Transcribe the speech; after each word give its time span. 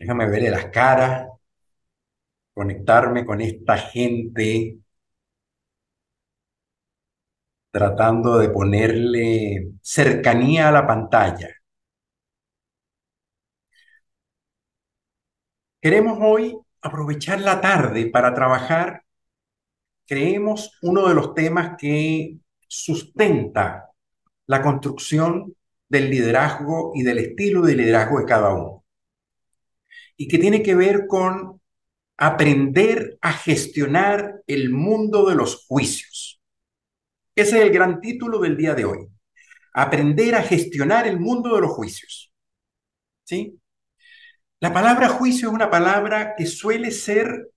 Déjame 0.00 0.26
verle 0.28 0.50
las 0.50 0.66
caras, 0.70 1.28
conectarme 2.52 3.24
con 3.24 3.40
esta 3.40 3.78
gente, 3.78 4.78
tratando 7.70 8.36
de 8.38 8.50
ponerle 8.50 9.72
cercanía 9.82 10.68
a 10.68 10.72
la 10.72 10.86
pantalla. 10.86 11.48
Queremos 15.80 16.18
hoy 16.20 16.56
aprovechar 16.82 17.40
la 17.40 17.60
tarde 17.60 18.06
para 18.10 18.34
trabajar, 18.34 19.02
creemos, 20.06 20.78
uno 20.82 21.08
de 21.08 21.14
los 21.14 21.34
temas 21.34 21.76
que 21.78 22.38
sustenta 22.66 23.90
la 24.46 24.62
construcción 24.62 25.54
del 25.88 26.10
liderazgo 26.10 26.92
y 26.94 27.02
del 27.02 27.18
estilo 27.18 27.62
de 27.62 27.76
liderazgo 27.76 28.18
de 28.20 28.26
cada 28.26 28.52
uno. 28.54 28.77
Y 30.18 30.28
que 30.28 30.38
tiene 30.38 30.62
que 30.62 30.74
ver 30.74 31.06
con 31.06 31.62
aprender 32.18 33.16
a 33.22 33.32
gestionar 33.32 34.42
el 34.46 34.70
mundo 34.70 35.28
de 35.28 35.36
los 35.36 35.64
juicios. 35.66 36.42
Ese 37.34 37.58
es 37.58 37.64
el 37.64 37.70
gran 37.70 38.00
título 38.00 38.40
del 38.40 38.56
día 38.56 38.74
de 38.74 38.84
hoy. 38.84 39.06
Aprender 39.72 40.34
a 40.34 40.42
gestionar 40.42 41.06
el 41.06 41.20
mundo 41.20 41.54
de 41.54 41.60
los 41.60 41.70
juicios. 41.70 42.32
¿Sí? 43.24 43.58
La 44.60 44.72
palabra 44.72 45.08
juicio 45.08 45.48
es 45.48 45.54
una 45.54 45.70
palabra 45.70 46.34
que 46.36 46.44
suele 46.46 46.90
ser 46.90 47.50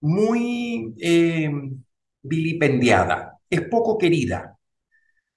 muy 0.00 0.94
eh, 1.00 1.50
vilipendiada, 2.20 3.38
es 3.48 3.62
poco 3.62 3.96
querida. 3.96 4.58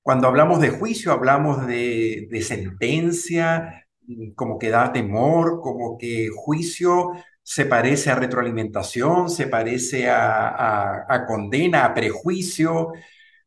Cuando 0.02 0.27
hablamos 0.27 0.59
de 0.59 0.70
juicio, 0.72 1.13
hablamos 1.13 1.66
de, 1.66 2.27
de 2.30 2.41
sentencia, 2.41 3.86
como 4.35 4.57
que 4.59 4.70
da 4.70 4.91
temor, 4.91 5.59
como 5.61 5.97
que 5.97 6.29
juicio 6.35 7.11
se 7.43 7.66
parece 7.66 8.09
a 8.11 8.16
retroalimentación, 8.16 9.30
se 9.30 9.47
parece 9.47 10.09
a 10.09 11.25
condena, 11.27 11.86
a 11.86 11.94
prejuicio, 11.94 12.91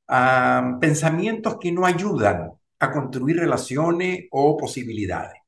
a 0.08 0.78
pensamientos 0.80 1.58
que 1.60 1.72
no 1.72 1.86
ayudan 1.86 2.50
a 2.78 2.92
construir 2.92 3.36
relaciones 3.36 4.26
o 4.30 4.56
posibilidades. 4.56 5.40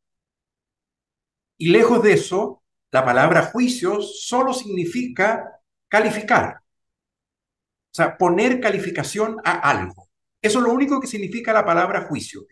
Y 1.57 1.69
lejos 1.71 2.03
de 2.03 2.13
eso, 2.15 2.63
la 2.91 3.05
palabra 3.05 3.43
juicio 3.43 4.03
solo 4.03 4.53
significa 4.53 5.61
calificar. 5.89 6.57
O 6.57 7.95
sea, 7.95 8.17
poner 8.17 8.61
calificación 8.61 9.37
a 9.45 9.71
algo. 9.71 10.09
Eso 10.41 10.59
es 10.59 10.65
lo 10.65 10.73
único 10.73 11.01
que 11.01 11.07
significa 11.07 11.53
la 11.53 11.65
palabra 11.65 12.07
juicio. 12.09 12.43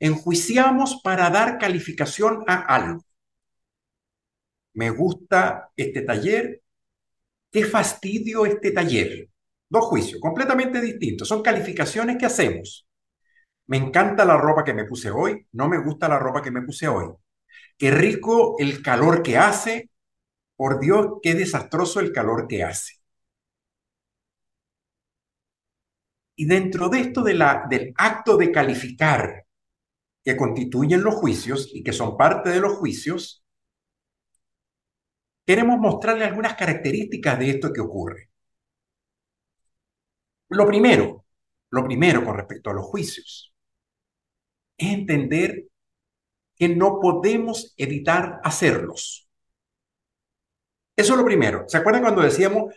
Enjuiciamos 0.00 1.00
para 1.02 1.30
dar 1.30 1.58
calificación 1.58 2.44
a 2.46 2.56
algo. 2.60 3.02
Me 4.74 4.90
gusta 4.90 5.70
este 5.76 6.02
taller. 6.02 6.62
Qué 7.50 7.64
fastidio 7.64 8.46
este 8.46 8.70
taller. 8.72 9.28
Dos 9.68 9.84
juicios 9.86 10.20
completamente 10.20 10.80
distintos. 10.80 11.28
Son 11.28 11.42
calificaciones 11.42 12.16
que 12.18 12.26
hacemos. 12.26 12.86
Me 13.66 13.76
encanta 13.78 14.24
la 14.24 14.36
ropa 14.36 14.64
que 14.64 14.74
me 14.74 14.84
puse 14.84 15.10
hoy. 15.10 15.46
No 15.52 15.68
me 15.68 15.78
gusta 15.78 16.08
la 16.08 16.18
ropa 16.18 16.42
que 16.42 16.50
me 16.50 16.62
puse 16.62 16.88
hoy. 16.88 17.08
Qué 17.78 17.90
rico 17.90 18.56
el 18.58 18.82
calor 18.82 19.22
que 19.22 19.38
hace. 19.38 19.90
Por 20.56 20.80
Dios, 20.80 21.18
qué 21.22 21.34
desastroso 21.34 22.00
el 22.00 22.12
calor 22.12 22.46
que 22.48 22.64
hace. 22.64 22.94
Y 26.36 26.46
dentro 26.46 26.88
de 26.88 27.00
esto 27.00 27.22
del 27.22 27.42
acto 27.96 28.36
de 28.36 28.52
calificar 28.52 29.41
que 30.24 30.36
constituyen 30.36 31.02
los 31.02 31.14
juicios 31.14 31.68
y 31.72 31.82
que 31.82 31.92
son 31.92 32.16
parte 32.16 32.50
de 32.50 32.60
los 32.60 32.74
juicios, 32.74 33.44
queremos 35.44 35.78
mostrarle 35.78 36.24
algunas 36.24 36.54
características 36.54 37.38
de 37.38 37.50
esto 37.50 37.72
que 37.72 37.80
ocurre. 37.80 38.30
Lo 40.48 40.66
primero, 40.66 41.24
lo 41.70 41.84
primero 41.84 42.24
con 42.24 42.36
respecto 42.36 42.70
a 42.70 42.74
los 42.74 42.84
juicios, 42.86 43.54
es 44.76 44.92
entender 44.92 45.64
que 46.56 46.68
no 46.68 47.00
podemos 47.00 47.74
evitar 47.76 48.40
hacerlos. 48.44 49.28
Eso 50.94 51.14
es 51.14 51.18
lo 51.18 51.24
primero. 51.24 51.64
¿Se 51.66 51.78
acuerdan 51.78 52.02
cuando 52.02 52.22
decíamos, 52.22 52.74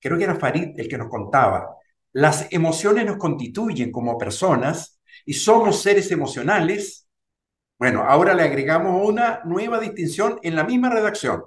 creo 0.00 0.18
que 0.18 0.24
era 0.24 0.34
Farid 0.34 0.78
el 0.80 0.88
que 0.88 0.98
nos 0.98 1.08
contaba, 1.08 1.76
las 2.12 2.50
emociones 2.52 3.04
nos 3.06 3.18
constituyen 3.18 3.92
como 3.92 4.16
personas 4.18 4.93
y 5.24 5.34
somos 5.34 5.82
seres 5.82 6.10
emocionales? 6.10 7.08
Bueno, 7.78 8.04
ahora 8.04 8.34
le 8.34 8.42
agregamos 8.44 9.06
una 9.08 9.40
nueva 9.44 9.80
distinción 9.80 10.38
en 10.42 10.56
la 10.56 10.64
misma 10.64 10.90
redacción. 10.90 11.44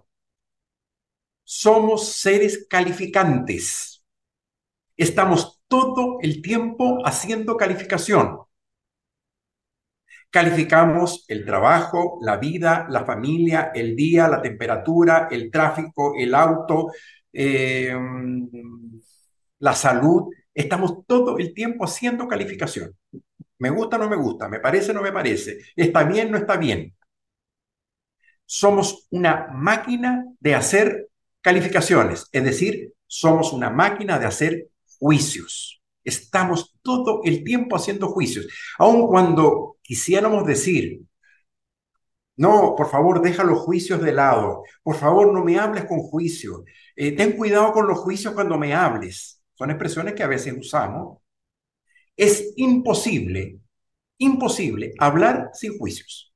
Somos 1.43 2.13
seres 2.13 2.67
calificantes. 2.69 4.03
Estamos 4.97 5.61
todo 5.67 6.17
el 6.21 6.41
tiempo 6.41 6.99
haciendo 7.05 7.55
calificación. 7.57 8.39
Calificamos 10.29 11.25
el 11.29 11.45
trabajo, 11.45 12.19
la 12.21 12.37
vida, 12.37 12.85
la 12.89 13.05
familia, 13.05 13.71
el 13.73 13.95
día, 13.95 14.27
la 14.27 14.41
temperatura, 14.41 15.27
el 15.31 15.49
tráfico, 15.49 16.13
el 16.17 16.35
auto, 16.35 16.91
eh, 17.31 17.95
la 19.59 19.73
salud. 19.73 20.31
Estamos 20.53 21.05
todo 21.05 21.37
el 21.37 21.53
tiempo 21.53 21.85
haciendo 21.85 22.27
calificación. 22.27 22.95
Me 23.59 23.69
gusta, 23.69 23.97
no 23.97 24.09
me 24.09 24.15
gusta, 24.15 24.47
me 24.47 24.59
parece, 24.59 24.93
no 24.93 25.01
me 25.01 25.11
parece, 25.11 25.59
está 25.75 26.03
bien, 26.03 26.31
no 26.31 26.37
está 26.37 26.57
bien. 26.57 26.95
Somos 28.45 29.07
una 29.11 29.47
máquina 29.53 30.25
de 30.39 30.55
hacer 30.55 31.09
calificaciones, 31.41 32.27
es 32.31 32.43
decir, 32.43 32.93
somos 33.05 33.53
una 33.53 33.69
máquina 33.69 34.19
de 34.19 34.25
hacer 34.25 34.67
juicios. 34.99 35.81
Estamos 36.03 36.73
todo 36.81 37.21
el 37.25 37.43
tiempo 37.43 37.75
haciendo 37.75 38.07
juicios. 38.09 38.47
Aun 38.77 39.07
cuando 39.07 39.77
quisiéramos 39.81 40.45
decir, 40.45 41.01
no, 42.37 42.75
por 42.77 42.89
favor, 42.89 43.21
deja 43.21 43.43
los 43.43 43.59
juicios 43.59 44.01
de 44.01 44.13
lado. 44.13 44.63
Por 44.83 44.95
favor, 44.95 45.33
no 45.33 45.43
me 45.43 45.57
hables 45.59 45.85
con 45.85 45.99
juicio. 45.99 46.63
Eh, 46.95 47.13
ten 47.15 47.33
cuidado 47.35 47.71
con 47.73 47.87
los 47.87 47.97
juicios 47.99 48.33
cuando 48.33 48.57
me 48.57 48.73
hables. 48.75 49.41
Son 49.55 49.71
expresiones 49.71 50.13
que 50.13 50.23
a 50.23 50.27
veces 50.27 50.53
usamos. 50.57 51.19
Es 52.17 52.53
imposible, 52.57 53.59
imposible 54.17 54.93
hablar 54.99 55.51
sin 55.53 55.77
juicios. 55.77 56.33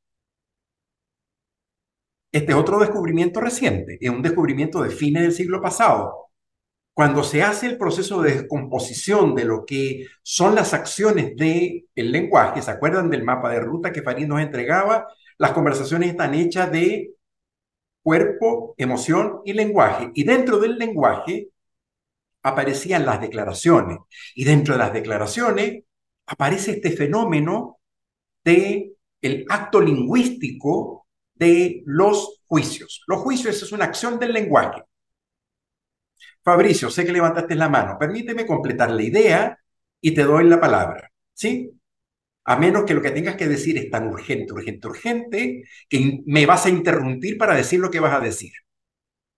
Este 2.32 2.52
es 2.52 2.58
otro 2.58 2.80
descubrimiento 2.80 3.42
reciente, 3.42 3.98
es 4.00 4.10
un 4.10 4.22
descubrimiento 4.22 4.84
de 4.84 4.92
fines 4.92 5.24
del 5.24 5.34
siglo 5.34 5.62
pasado. 5.62 6.30
Cuando 6.94 7.24
se 7.24 7.42
hace 7.44 7.68
el 7.68 7.78
proceso 7.78 8.22
de 8.22 8.34
descomposición 8.36 9.34
de 9.36 9.46
lo 9.46 9.66
que 9.66 10.06
son 10.24 10.56
las 10.56 10.74
acciones 10.74 11.36
del 11.36 11.88
el 11.96 12.12
lenguaje, 12.12 12.62
¿se 12.62 12.72
acuerdan 12.72 13.10
del 13.10 13.24
mapa 13.24 13.50
de 13.50 13.60
ruta 13.60 13.92
que 13.92 14.04
Farid 14.04 14.28
nos 14.28 14.42
entregaba? 14.42 15.08
Las 15.38 15.52
conversaciones 15.52 16.12
están 16.12 16.36
hechas 16.36 16.72
de 16.72 17.16
cuerpo, 18.04 18.76
emoción 18.78 19.42
y 19.46 19.54
lenguaje. 19.54 20.12
Y 20.14 20.24
dentro 20.24 20.60
del 20.60 20.78
lenguaje 20.78 21.50
aparecían 22.44 23.06
las 23.06 23.22
declaraciones. 23.22 24.00
Y 24.36 24.44
dentro 24.44 24.74
de 24.74 24.80
las 24.80 24.94
declaraciones 24.94 25.84
aparece 26.26 26.72
este 26.72 26.92
fenómeno 26.92 27.80
de 28.44 28.94
el 29.22 29.46
acto 29.50 29.82
lingüístico 29.82 31.08
de 31.34 31.84
los 31.86 32.44
juicios. 32.48 33.04
Los 33.08 33.20
juicios 33.22 33.62
es 33.62 33.72
una 33.72 33.86
acción 33.86 34.20
del 34.20 34.34
lenguaje. 34.34 34.84
Fabricio, 36.44 36.90
sé 36.90 37.06
que 37.06 37.12
levantaste 37.12 37.56
la 37.56 37.70
mano. 37.70 37.98
Permíteme 38.00 38.46
completar 38.46 38.92
la 38.92 39.04
idea 39.04 39.58
y 40.02 40.14
te 40.14 40.24
doy 40.24 40.46
la 40.48 40.60
palabra. 40.60 41.12
¿Sí? 41.34 41.72
A 42.46 42.58
menos 42.58 42.86
que 42.86 42.94
lo 42.96 43.02
que 43.02 43.12
tengas 43.12 43.36
que 43.36 43.48
decir 43.48 43.78
es 43.78 43.90
tan 43.92 44.08
urgente, 44.08 44.54
urgente, 44.54 44.88
urgente, 44.88 45.64
que 45.90 46.22
me 46.26 46.46
vas 46.46 46.66
a 46.66 46.70
interrumpir 46.70 47.38
para 47.38 47.56
decir 47.56 47.80
lo 47.80 47.92
que 47.92 48.00
vas 48.00 48.14
a 48.14 48.20
decir. 48.20 48.52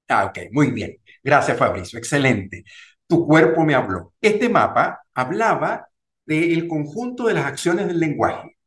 Ah, 0.08 0.26
ok, 0.26 0.40
muy 0.52 0.72
bien. 0.72 0.98
Gracias, 1.24 1.58
Fabricio. 1.58 1.98
Excelente. 2.00 2.64
Tu 3.08 3.26
cuerpo 3.26 3.64
me 3.64 3.76
habló. 3.76 4.14
Este 4.22 4.50
mapa 4.50 5.02
hablaba 5.14 5.88
del 6.26 6.68
conjunto 6.68 7.28
de 7.28 7.34
las 7.34 7.46
acciones 7.46 7.88
del 7.88 8.00
lenguaje. 8.00 8.58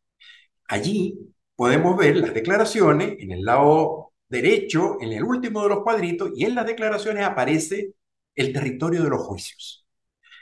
Allí 0.68 1.18
podemos 1.54 1.96
ver 1.96 2.16
las 2.16 2.34
declaraciones 2.34 3.16
en 3.18 3.32
el 3.32 3.44
lado 3.44 4.12
derecho, 4.28 4.98
en 5.00 5.12
el 5.12 5.24
último 5.24 5.62
de 5.62 5.68
los 5.70 5.82
cuadritos, 5.82 6.30
y 6.34 6.44
en 6.44 6.54
las 6.54 6.66
declaraciones 6.66 7.24
aparece 7.24 7.94
el 8.34 8.52
territorio 8.52 9.02
de 9.02 9.10
los 9.10 9.22
juicios. 9.22 9.86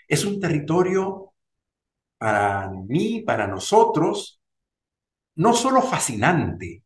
Es 0.09 0.25
un 0.25 0.41
territorio 0.41 1.33
para 2.19 2.71
mí, 2.71 3.23
para 3.23 3.47
nosotros, 3.47 4.41
no 5.37 5.53
solo 5.53 5.83
fascinante, 5.83 6.83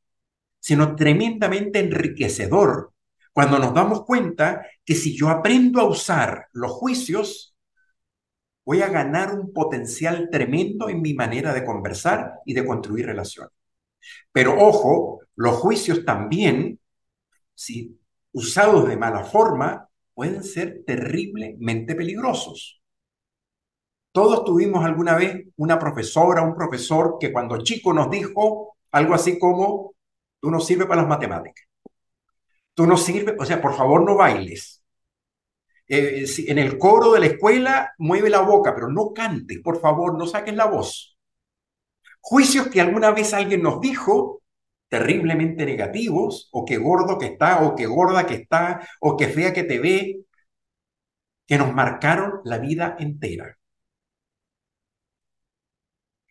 sino 0.59 0.97
tremendamente 0.97 1.79
enriquecedor 1.81 2.93
cuando 3.33 3.59
nos 3.59 3.73
damos 3.73 4.05
cuenta 4.05 4.67
que 4.88 4.94
si 4.94 5.14
yo 5.14 5.29
aprendo 5.29 5.82
a 5.82 5.85
usar 5.85 6.49
los 6.52 6.73
juicios, 6.73 7.55
voy 8.64 8.81
a 8.81 8.88
ganar 8.88 9.38
un 9.38 9.52
potencial 9.52 10.31
tremendo 10.32 10.88
en 10.88 11.02
mi 11.02 11.12
manera 11.12 11.52
de 11.52 11.62
conversar 11.62 12.37
y 12.46 12.55
de 12.55 12.64
construir 12.64 13.05
relaciones. 13.05 13.52
Pero 14.32 14.56
ojo, 14.58 15.20
los 15.37 15.56
juicios 15.56 16.06
también 16.06 16.81
si 17.58 18.00
usados 18.32 18.88
de 18.88 18.96
mala 18.96 19.25
forma, 19.25 19.90
pueden 20.14 20.44
ser 20.44 20.85
terriblemente 20.87 21.96
peligrosos. 21.96 22.81
Todos 24.12 24.44
tuvimos 24.44 24.85
alguna 24.85 25.17
vez 25.17 25.49
una 25.56 25.76
profesora, 25.79 26.43
un 26.43 26.55
profesor 26.55 27.17
que 27.20 27.32
cuando 27.32 27.58
chico 27.62 27.93
nos 27.93 28.08
dijo 28.11 28.76
algo 28.93 29.12
así 29.12 29.38
como, 29.38 29.94
tú 30.40 30.50
no 30.50 30.61
sirves 30.61 30.87
para 30.87 31.02
las 31.02 31.11
matemáticas. 31.11 31.67
Tú 32.75 32.87
no 32.87 32.96
sirves, 32.96 33.35
o 33.38 33.44
sea, 33.44 33.61
por 33.61 33.75
favor 33.75 34.05
no 34.05 34.14
bailes. 34.17 34.78
Eh, 35.88 36.26
en 36.46 36.58
el 36.58 36.79
coro 36.79 37.12
de 37.12 37.20
la 37.20 37.26
escuela 37.26 37.94
mueve 37.99 38.31
la 38.31 38.40
boca, 38.40 38.75
pero 38.75 38.88
no 38.88 39.12
cante, 39.14 39.61
por 39.61 39.81
favor, 39.81 40.19
no 40.19 40.26
saques 40.26 40.55
la 40.55 40.67
voz. 40.67 41.19
Juicios 42.20 42.69
que 42.69 42.81
alguna 42.81 43.11
vez 43.11 43.32
alguien 43.32 43.62
nos 43.62 43.81
dijo 43.81 44.43
terriblemente 44.88 45.67
negativos, 45.67 46.49
o 46.52 46.64
que 46.64 46.79
gordo 46.79 47.19
que 47.19 47.26
está, 47.26 47.62
o 47.62 47.75
que 47.75 47.87
gorda 47.87 48.26
que 48.26 48.35
está, 48.35 48.87
o 49.00 49.17
que 49.17 49.29
fea 49.29 49.52
que 49.52 49.64
te 49.64 49.79
ve, 49.79 50.20
que 51.46 51.58
nos 51.58 51.75
marcaron 51.75 52.40
la 52.44 52.58
vida 52.58 52.96
entera 52.99 53.58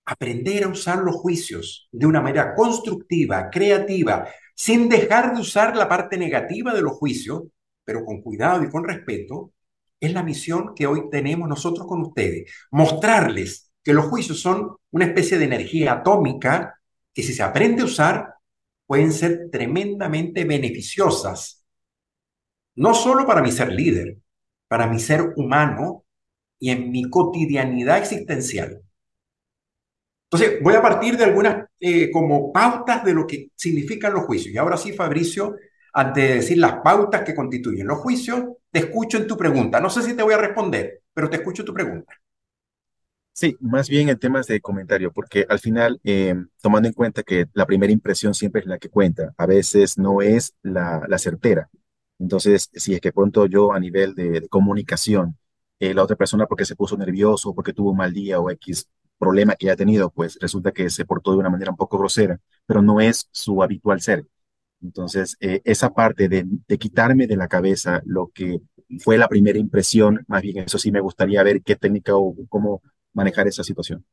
aprender 0.08 0.64
a 0.64 0.70
usar 0.70 1.00
los 1.00 1.18
juicios 1.18 1.90
de 1.92 2.06
una 2.06 2.22
manera 2.22 2.56
constructiva, 2.56 3.50
creativa, 3.50 4.28
sin 4.56 4.88
dejar 4.88 5.36
de 5.36 5.42
usar 5.42 5.76
la 5.76 5.90
parte 5.90 6.18
negativa 6.18 6.74
de 6.74 6.82
los 6.82 6.94
juicios, 6.94 7.44
pero 7.88 8.04
con 8.04 8.22
cuidado 8.22 8.62
y 8.64 8.70
con 8.70 8.84
respeto, 8.84 9.54
es 9.98 10.12
la 10.12 10.22
misión 10.22 10.76
que 10.76 10.86
hoy 10.86 11.10
tenemos 11.10 11.48
nosotros 11.48 11.88
con 11.88 12.02
ustedes. 12.02 12.52
Mostrarles 12.70 13.72
que 13.82 13.94
los 13.94 14.08
juicios 14.08 14.42
son 14.42 14.76
una 14.92 15.06
especie 15.06 15.38
de 15.38 15.46
energía 15.46 15.94
atómica 15.94 16.82
que 17.14 17.24
si 17.24 17.32
se 17.32 17.44
aprende 17.44 17.84
a 17.84 17.86
usar, 17.86 18.34
pueden 18.86 19.14
ser 19.14 19.50
tremendamente 19.50 20.44
beneficiosas. 20.44 21.66
No 22.76 22.94
solo 22.94 23.26
para 23.26 23.42
mi 23.42 23.54
ser 23.54 23.72
líder, 23.72 24.18
para 24.68 24.88
mi 24.88 25.00
ser 25.00 25.34
humano 25.38 26.04
y 26.60 26.72
en 26.72 26.92
mi 26.92 27.10
cotidianidad 27.10 28.00
existencial. 28.00 28.82
Entonces, 30.30 30.62
voy 30.62 30.76
a 30.76 30.82
partir 30.82 31.16
de 31.16 31.24
algunas 31.24 31.70
eh, 31.80 32.12
como 32.12 32.52
pautas 32.52 33.06
de 33.06 33.14
lo 33.14 33.26
que 33.26 33.50
significan 33.56 34.14
los 34.14 34.26
juicios. 34.26 34.54
Y 34.54 34.58
ahora 34.58 34.76
sí, 34.76 34.92
Fabricio, 34.92 35.56
antes 35.94 36.28
de 36.28 36.36
decir 36.36 36.58
las 36.58 36.76
pautas 36.84 37.24
que 37.24 37.36
constituyen 37.36 37.88
los 37.88 38.00
juicios, 38.00 38.44
te 38.72 38.80
escucho 38.80 39.18
en 39.18 39.28
tu 39.28 39.38
pregunta. 39.38 39.80
No 39.80 39.90
sé 39.90 40.02
si 40.04 40.16
te 40.16 40.24
voy 40.24 40.34
a 40.34 40.38
responder, 40.38 41.02
pero 41.14 41.30
te 41.30 41.38
escucho 41.38 41.66
tu 41.66 41.74
pregunta. 41.74 42.14
Sí, 43.34 43.56
más 43.60 43.88
bien 43.88 44.10
en 44.10 44.18
temas 44.18 44.48
de 44.48 44.60
comentario, 44.62 45.12
porque 45.14 45.46
al 45.48 45.60
final, 45.60 46.00
eh, 46.04 46.34
tomando 46.60 46.88
en 46.88 46.94
cuenta 46.96 47.22
que 47.22 47.46
la 47.54 47.68
primera 47.68 47.94
impresión 47.94 48.34
siempre 48.34 48.62
es 48.62 48.68
la 48.68 48.80
que 48.80 48.90
cuenta, 48.90 49.34
a 49.38 49.46
veces 49.46 49.98
no 50.00 50.24
es 50.24 50.56
la, 50.64 51.06
certera. 51.20 51.70
Entonces, 52.18 52.70
si 52.74 52.96
es 52.96 53.02
que 53.02 53.14
pronto 53.14 53.46
yo 53.46 53.74
a 53.74 53.80
nivel 53.80 54.16
de, 54.16 54.48
comunicación, 54.50 55.38
eh, 55.80 55.94
la 55.94 56.04
otra 56.04 56.16
persona 56.16 56.48
porque 56.48 56.66
se 56.66 56.76
puso 56.76 56.98
nervioso, 56.98 57.54
porque 57.54 57.74
tuvo 57.74 57.92
un 57.92 57.98
mal 57.98 58.12
día 58.12 58.40
o 58.40 58.50
X 58.50 58.90
problema 59.20 59.56
que 59.56 59.70
ha 59.70 59.76
tenido, 59.76 60.10
pues 60.10 60.38
resulta 60.42 60.72
que 60.72 60.90
se 60.90 61.06
portó 61.06 61.32
de 61.32 61.38
una 61.38 61.50
manera 61.50 61.72
un 61.72 61.78
poco 61.78 62.00
grosera, 62.00 62.40
pero 62.66 62.82
no 62.82 63.00
es 63.02 63.28
su 63.32 63.62
habitual 63.64 64.02
ser. 64.02 64.26
Entonces, 64.82 65.38
eh, 65.40 65.62
esa 65.64 65.94
parte 65.94 66.30
de, 66.30 66.46
quitarme 66.78 67.28
de 67.28 67.36
la 67.36 67.48
cabeza 67.48 68.02
lo 68.06 68.32
que 68.34 68.60
fue 69.00 69.18
la 69.18 69.28
primera 69.28 69.58
impresión, 69.58 70.24
más 70.28 70.42
bien 70.42 70.60
eso 70.60 70.78
sí 70.78 70.92
me 70.92 71.02
gustaría 71.02 71.44
ver 71.44 71.62
qué 71.62 71.76
técnica 71.76 72.16
o 72.16 72.36
cómo 72.48 72.82
manejar 73.14 73.48
esa 73.48 73.64
situación. 73.64 74.06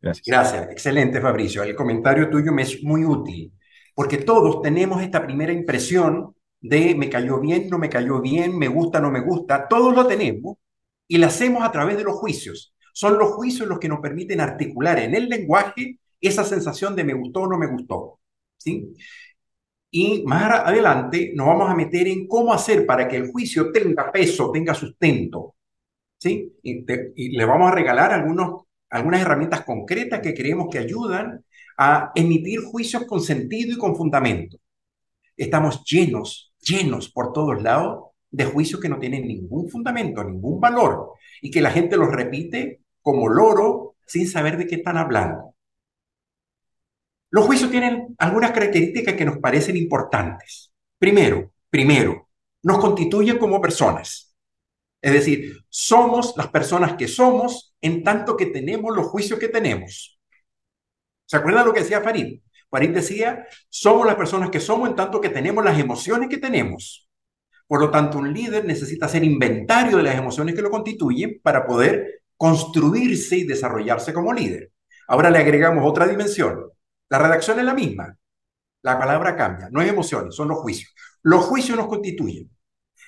Gracias. 0.00 0.26
Gracias, 0.26 0.70
excelente 0.70 1.20
Fabricio. 1.20 1.62
El 1.62 1.74
comentario 1.74 2.30
tuyo 2.30 2.52
me 2.52 2.62
es 2.62 2.82
muy 2.82 3.04
útil, 3.04 3.52
porque 3.94 4.18
todos 4.18 4.62
tenemos 4.62 5.02
esta 5.02 5.24
primera 5.24 5.52
impresión 5.52 6.34
de 6.60 6.94
me 6.94 7.10
cayó 7.10 7.40
bien, 7.40 7.68
no 7.68 7.78
me 7.78 7.90
cayó 7.90 8.20
bien, 8.20 8.56
me 8.56 8.68
gusta, 8.68 9.00
no 9.00 9.10
me 9.10 9.20
gusta, 9.20 9.68
todos 9.68 9.94
lo 9.94 10.06
tenemos 10.06 10.56
y 11.06 11.18
la 11.18 11.26
hacemos 11.26 11.62
a 11.62 11.72
través 11.72 11.96
de 11.96 12.04
los 12.04 12.14
juicios. 12.14 12.74
Son 12.92 13.18
los 13.18 13.32
juicios 13.32 13.68
los 13.68 13.78
que 13.78 13.88
nos 13.88 14.00
permiten 14.00 14.40
articular 14.40 14.98
en 15.00 15.14
el 15.14 15.28
lenguaje 15.28 15.98
esa 16.20 16.44
sensación 16.44 16.96
de 16.96 17.04
me 17.04 17.12
gustó 17.14 17.42
o 17.42 17.48
no 17.48 17.58
me 17.58 17.66
gustó. 17.66 18.20
¿sí? 18.56 18.94
Y 19.96 20.24
más 20.24 20.50
adelante 20.50 21.30
nos 21.36 21.46
vamos 21.46 21.70
a 21.70 21.74
meter 21.76 22.08
en 22.08 22.26
cómo 22.26 22.52
hacer 22.52 22.84
para 22.84 23.06
que 23.06 23.14
el 23.14 23.30
juicio 23.30 23.70
tenga 23.70 24.10
peso, 24.10 24.50
tenga 24.50 24.74
sustento. 24.74 25.54
¿sí? 26.18 26.52
Y, 26.64 27.36
le 27.36 27.44
vamos 27.44 27.70
a 27.70 27.74
regalar 27.76 28.12
algunos, 28.12 28.64
algunas 28.90 29.20
herramientas 29.20 29.62
concretas 29.64 30.18
que 30.18 30.34
creemos 30.34 30.66
que 30.68 30.78
ayudan 30.80 31.44
a 31.78 32.10
emitir 32.16 32.62
juicios 32.64 33.04
con 33.04 33.20
sentido 33.20 33.72
y 33.72 33.78
con 33.78 33.94
fundamento. 33.94 34.56
Estamos 35.36 35.84
llenos, 35.84 36.52
llenos 36.58 37.08
por 37.08 37.32
todos 37.32 37.62
lados 37.62 38.06
de 38.32 38.46
juicios 38.46 38.80
que 38.80 38.88
no 38.88 38.98
tienen 38.98 39.28
ningún 39.28 39.68
fundamento, 39.68 40.24
ningún 40.24 40.58
valor, 40.58 41.12
y 41.40 41.52
que 41.52 41.60
la 41.60 41.70
gente 41.70 41.96
los 41.96 42.10
repite 42.10 42.80
como 43.00 43.28
loro 43.28 43.94
sin 44.04 44.26
saber 44.26 44.56
de 44.56 44.66
qué 44.66 44.74
están 44.74 44.96
hablando. 44.96 45.53
Los 47.34 47.46
juicios 47.46 47.68
tienen 47.68 48.14
algunas 48.18 48.52
características 48.52 49.14
que 49.14 49.24
nos 49.24 49.38
parecen 49.38 49.76
importantes. 49.76 50.72
Primero, 51.00 51.50
primero, 51.68 52.28
nos 52.62 52.78
constituyen 52.78 53.38
como 53.38 53.60
personas. 53.60 54.36
Es 55.02 55.12
decir, 55.14 55.52
somos 55.68 56.34
las 56.36 56.46
personas 56.46 56.94
que 56.94 57.08
somos 57.08 57.74
en 57.80 58.04
tanto 58.04 58.36
que 58.36 58.46
tenemos 58.46 58.94
los 58.94 59.06
juicios 59.06 59.40
que 59.40 59.48
tenemos. 59.48 60.16
¿Se 61.26 61.36
acuerdan 61.36 61.66
lo 61.66 61.74
que 61.74 61.80
decía 61.80 62.02
Farid? 62.02 62.38
Farid 62.70 62.90
decía, 62.90 63.48
somos 63.68 64.06
las 64.06 64.14
personas 64.14 64.50
que 64.50 64.60
somos 64.60 64.88
en 64.88 64.94
tanto 64.94 65.20
que 65.20 65.28
tenemos 65.28 65.64
las 65.64 65.80
emociones 65.80 66.28
que 66.28 66.38
tenemos. 66.38 67.08
Por 67.66 67.80
lo 67.80 67.90
tanto, 67.90 68.18
un 68.18 68.32
líder 68.32 68.64
necesita 68.64 69.06
hacer 69.06 69.24
inventario 69.24 69.96
de 69.96 70.04
las 70.04 70.14
emociones 70.14 70.54
que 70.54 70.62
lo 70.62 70.70
constituyen 70.70 71.40
para 71.42 71.66
poder 71.66 72.22
construirse 72.36 73.38
y 73.38 73.44
desarrollarse 73.44 74.14
como 74.14 74.32
líder. 74.32 74.70
Ahora 75.08 75.30
le 75.30 75.38
agregamos 75.38 75.82
otra 75.84 76.06
dimensión. 76.06 76.70
La 77.14 77.18
redacción 77.18 77.60
es 77.60 77.64
la 77.64 77.74
misma. 77.74 78.18
La 78.82 78.98
palabra 78.98 79.36
cambia. 79.36 79.68
No 79.70 79.80
es 79.80 79.88
emociones, 79.88 80.34
son 80.34 80.48
los 80.48 80.58
juicios. 80.58 80.92
Los 81.22 81.44
juicios 81.44 81.78
nos 81.78 81.86
constituyen. 81.86 82.50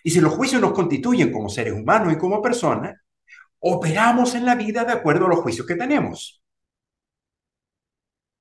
Y 0.04 0.12
si 0.12 0.20
los 0.20 0.32
juicios 0.32 0.60
nos 0.60 0.72
constituyen 0.74 1.32
como 1.32 1.48
seres 1.48 1.72
humanos 1.72 2.12
y 2.12 2.16
como 2.16 2.40
personas, 2.40 2.94
operamos 3.58 4.36
en 4.36 4.44
la 4.44 4.54
vida 4.54 4.84
de 4.84 4.92
acuerdo 4.92 5.26
a 5.26 5.30
los 5.30 5.40
juicios 5.40 5.66
que 5.66 5.74
tenemos. 5.74 6.40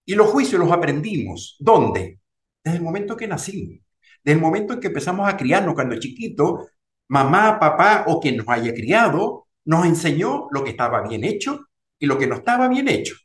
Y 0.06 0.14
los 0.14 0.28
juicios 0.30 0.62
los 0.62 0.72
aprendimos. 0.72 1.58
¿Dónde? 1.60 2.20
Desde 2.64 2.78
el 2.78 2.84
momento 2.84 3.18
que 3.18 3.28
nacimos. 3.28 3.84
Desde 4.24 4.38
el 4.38 4.42
momento 4.42 4.74
en 4.74 4.80
que 4.80 4.88
empezamos 4.90 5.28
a 5.28 5.36
criarnos 5.36 5.74
cuando 5.74 5.98
chiquito, 5.98 6.68
mamá, 7.08 7.60
papá 7.60 8.06
o 8.06 8.20
quien 8.20 8.38
nos 8.38 8.50
haya 8.50 8.72
criado, 8.72 9.48
nos 9.64 9.88
enseñó 9.88 10.48
lo 10.52 10.64
que 10.64 10.70
estaba 10.70 11.02
bien 11.02 11.24
hecho 11.24 11.70
y 11.98 12.06
lo 12.06 12.20
que 12.20 12.28
no 12.28 12.36
estaba 12.36 12.68
bien 12.68 12.88
hecho. 12.88 13.16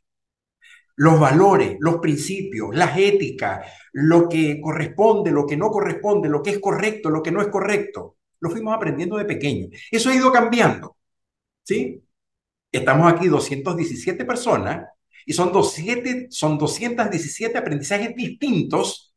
Los 1.00 1.19
valores, 1.19 1.76
los 1.80 1.97
principios, 1.97 2.75
las 2.75 2.97
éticas, 2.99 3.66
lo 3.92 4.28
que 4.28 4.61
corresponde, 4.61 5.30
lo 5.30 5.47
que 5.47 5.57
no 5.57 5.71
corresponde, 5.71 6.28
lo 6.28 6.42
que 6.42 6.50
es 6.50 6.59
correcto, 6.59 7.09
lo 7.09 7.23
que 7.23 7.33
no 7.33 7.40
es 7.40 7.49
correcto, 7.49 8.16
lo 8.40 8.50
fuimos 8.50 8.75
aprendiendo 8.75 9.16
de 9.16 9.25
pequeño. 9.25 9.69
Eso 9.90 10.11
ha 10.11 10.14
ido 10.14 10.30
cambiando. 10.30 10.97
¿Sí? 11.62 12.02
Estamos 12.71 13.12
aquí 13.12 13.28
217 13.28 14.25
personas 14.25 14.88
y 15.25 15.33
son, 15.33 15.52
27, 15.52 16.28
son 16.30 16.59
217 16.59 17.57
aprendizajes 17.57 18.14
distintos, 18.14 19.14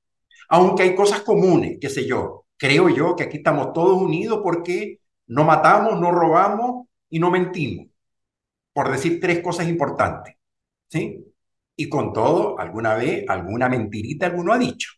aunque 0.50 0.84
hay 0.84 0.96
cosas 0.96 1.22
comunes, 1.22 1.78
qué 1.82 1.90
sé 1.90 2.06
yo. 2.06 2.46
Creo 2.58 2.90
yo 2.90 3.16
que 3.16 3.24
aquí 3.24 3.38
estamos 3.38 3.74
todos 3.74 4.02
unidos 4.02 4.40
porque 4.44 5.00
no 5.28 5.44
matamos, 5.44 6.00
no 6.00 6.12
robamos, 6.12 6.88
y 7.10 7.20
no 7.20 7.30
mentimos, 7.30 7.88
por 8.74 8.92
decir 8.92 9.20
tres 9.20 9.40
cosas 9.42 9.68
importantes. 9.68 10.36
¿Sí? 10.88 11.33
Y 11.76 11.90
con 11.90 12.14
todo, 12.14 12.60
alguna 12.60 12.96
vez, 12.96 13.26
alguna 13.28 13.70
mentirita 13.70 14.28
alguno 14.28 14.54
ha 14.54 14.58
dicho. 14.60 14.92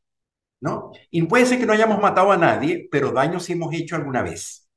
¿No? 0.61 0.91
Y 1.11 1.21
puede 1.23 1.45
ser 1.45 1.59
que 1.59 1.65
no 1.65 1.73
hayamos 1.73 2.01
matado 2.01 2.31
a 2.31 2.37
nadie, 2.37 2.87
pero 2.91 3.11
daño 3.11 3.39
sí 3.39 3.53
hemos 3.53 3.73
hecho 3.73 3.95
alguna 3.95 4.23
vez. 4.23 4.67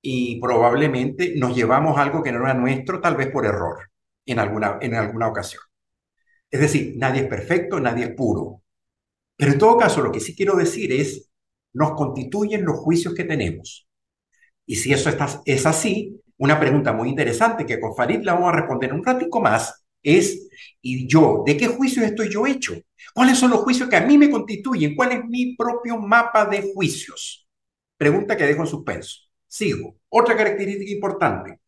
Y 0.00 0.40
probablemente 0.40 1.34
nos 1.36 1.54
llevamos 1.54 1.98
algo 1.98 2.22
que 2.22 2.32
no 2.32 2.40
era 2.42 2.54
nuestro, 2.54 3.00
tal 3.00 3.16
vez 3.16 3.30
por 3.30 3.44
error, 3.44 3.90
en 4.24 4.38
alguna, 4.38 4.78
en 4.80 4.94
alguna 4.94 5.28
ocasión. 5.28 5.62
Es 6.50 6.60
decir, 6.60 6.94
nadie 6.96 7.22
es 7.22 7.28
perfecto, 7.28 7.80
nadie 7.80 8.04
es 8.06 8.14
puro. 8.14 8.62
Pero 9.36 9.52
en 9.52 9.58
todo 9.58 9.76
caso, 9.78 10.02
lo 10.02 10.12
que 10.12 10.20
sí 10.20 10.34
quiero 10.36 10.56
decir 10.56 10.92
es, 10.92 11.30
nos 11.74 11.92
constituyen 11.92 12.64
los 12.64 12.76
juicios 12.78 13.14
que 13.14 13.24
tenemos. 13.24 13.88
Y 14.66 14.76
si 14.76 14.92
eso 14.92 15.10
está, 15.10 15.42
es 15.44 15.66
así, 15.66 16.22
una 16.38 16.58
pregunta 16.58 16.92
muy 16.92 17.08
interesante 17.08 17.66
que 17.66 17.80
con 17.80 17.94
Farid 17.94 18.22
la 18.22 18.34
vamos 18.34 18.52
a 18.52 18.56
responder 18.56 18.92
un 18.92 19.04
ratico 19.04 19.40
más 19.40 19.85
es, 20.06 20.48
¿y 20.80 21.08
yo? 21.08 21.42
¿De 21.44 21.56
qué 21.56 21.66
juicios 21.66 22.06
estoy 22.06 22.30
yo 22.30 22.46
hecho? 22.46 22.74
¿Cuáles 23.12 23.38
son 23.38 23.50
los 23.50 23.60
juicios 23.60 23.88
que 23.88 23.96
a 23.96 24.06
mí 24.06 24.16
me 24.16 24.30
constituyen? 24.30 24.94
¿Cuál 24.94 25.12
es 25.12 25.24
mi 25.24 25.56
propio 25.56 25.98
mapa 25.98 26.46
de 26.46 26.70
juicios? 26.72 27.48
Pregunta 27.96 28.36
que 28.36 28.46
dejo 28.46 28.62
en 28.62 28.68
suspenso. 28.68 29.20
Sigo. 29.48 29.96
Otra 30.08 30.36
característica 30.36 30.92
importante. 30.92 31.60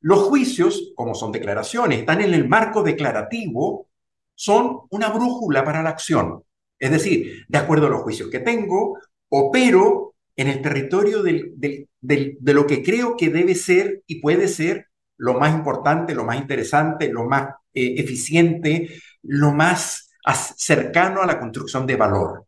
Los 0.00 0.24
juicios, 0.24 0.92
como 0.96 1.14
son 1.14 1.30
declaraciones, 1.30 2.00
están 2.00 2.20
en 2.20 2.34
el 2.34 2.48
marco 2.48 2.82
declarativo, 2.82 3.88
son 4.34 4.80
una 4.90 5.10
brújula 5.10 5.64
para 5.64 5.82
la 5.82 5.90
acción. 5.90 6.42
Es 6.78 6.90
decir, 6.90 7.44
de 7.48 7.58
acuerdo 7.58 7.86
a 7.86 7.90
los 7.90 8.02
juicios 8.02 8.28
que 8.28 8.40
tengo, 8.40 8.98
opero 9.28 10.14
en 10.36 10.48
el 10.48 10.60
territorio 10.60 11.22
del, 11.22 11.54
de 12.00 12.52
lo 12.52 12.66
que 12.66 12.82
creo 12.82 13.16
que 13.16 13.30
debe 13.30 13.54
ser 13.54 14.02
y 14.06 14.20
puede 14.20 14.48
ser 14.48 14.88
lo 15.16 15.34
más 15.34 15.54
importante, 15.54 16.14
lo 16.14 16.24
más 16.24 16.38
interesante, 16.38 17.08
lo 17.08 17.24
más 17.24 17.54
eh, 17.74 17.94
eficiente, 17.98 19.00
lo 19.22 19.52
más 19.52 20.10
cercano 20.56 21.22
a 21.22 21.26
la 21.26 21.38
construcción 21.38 21.86
de 21.86 21.96
valor. 21.96 22.46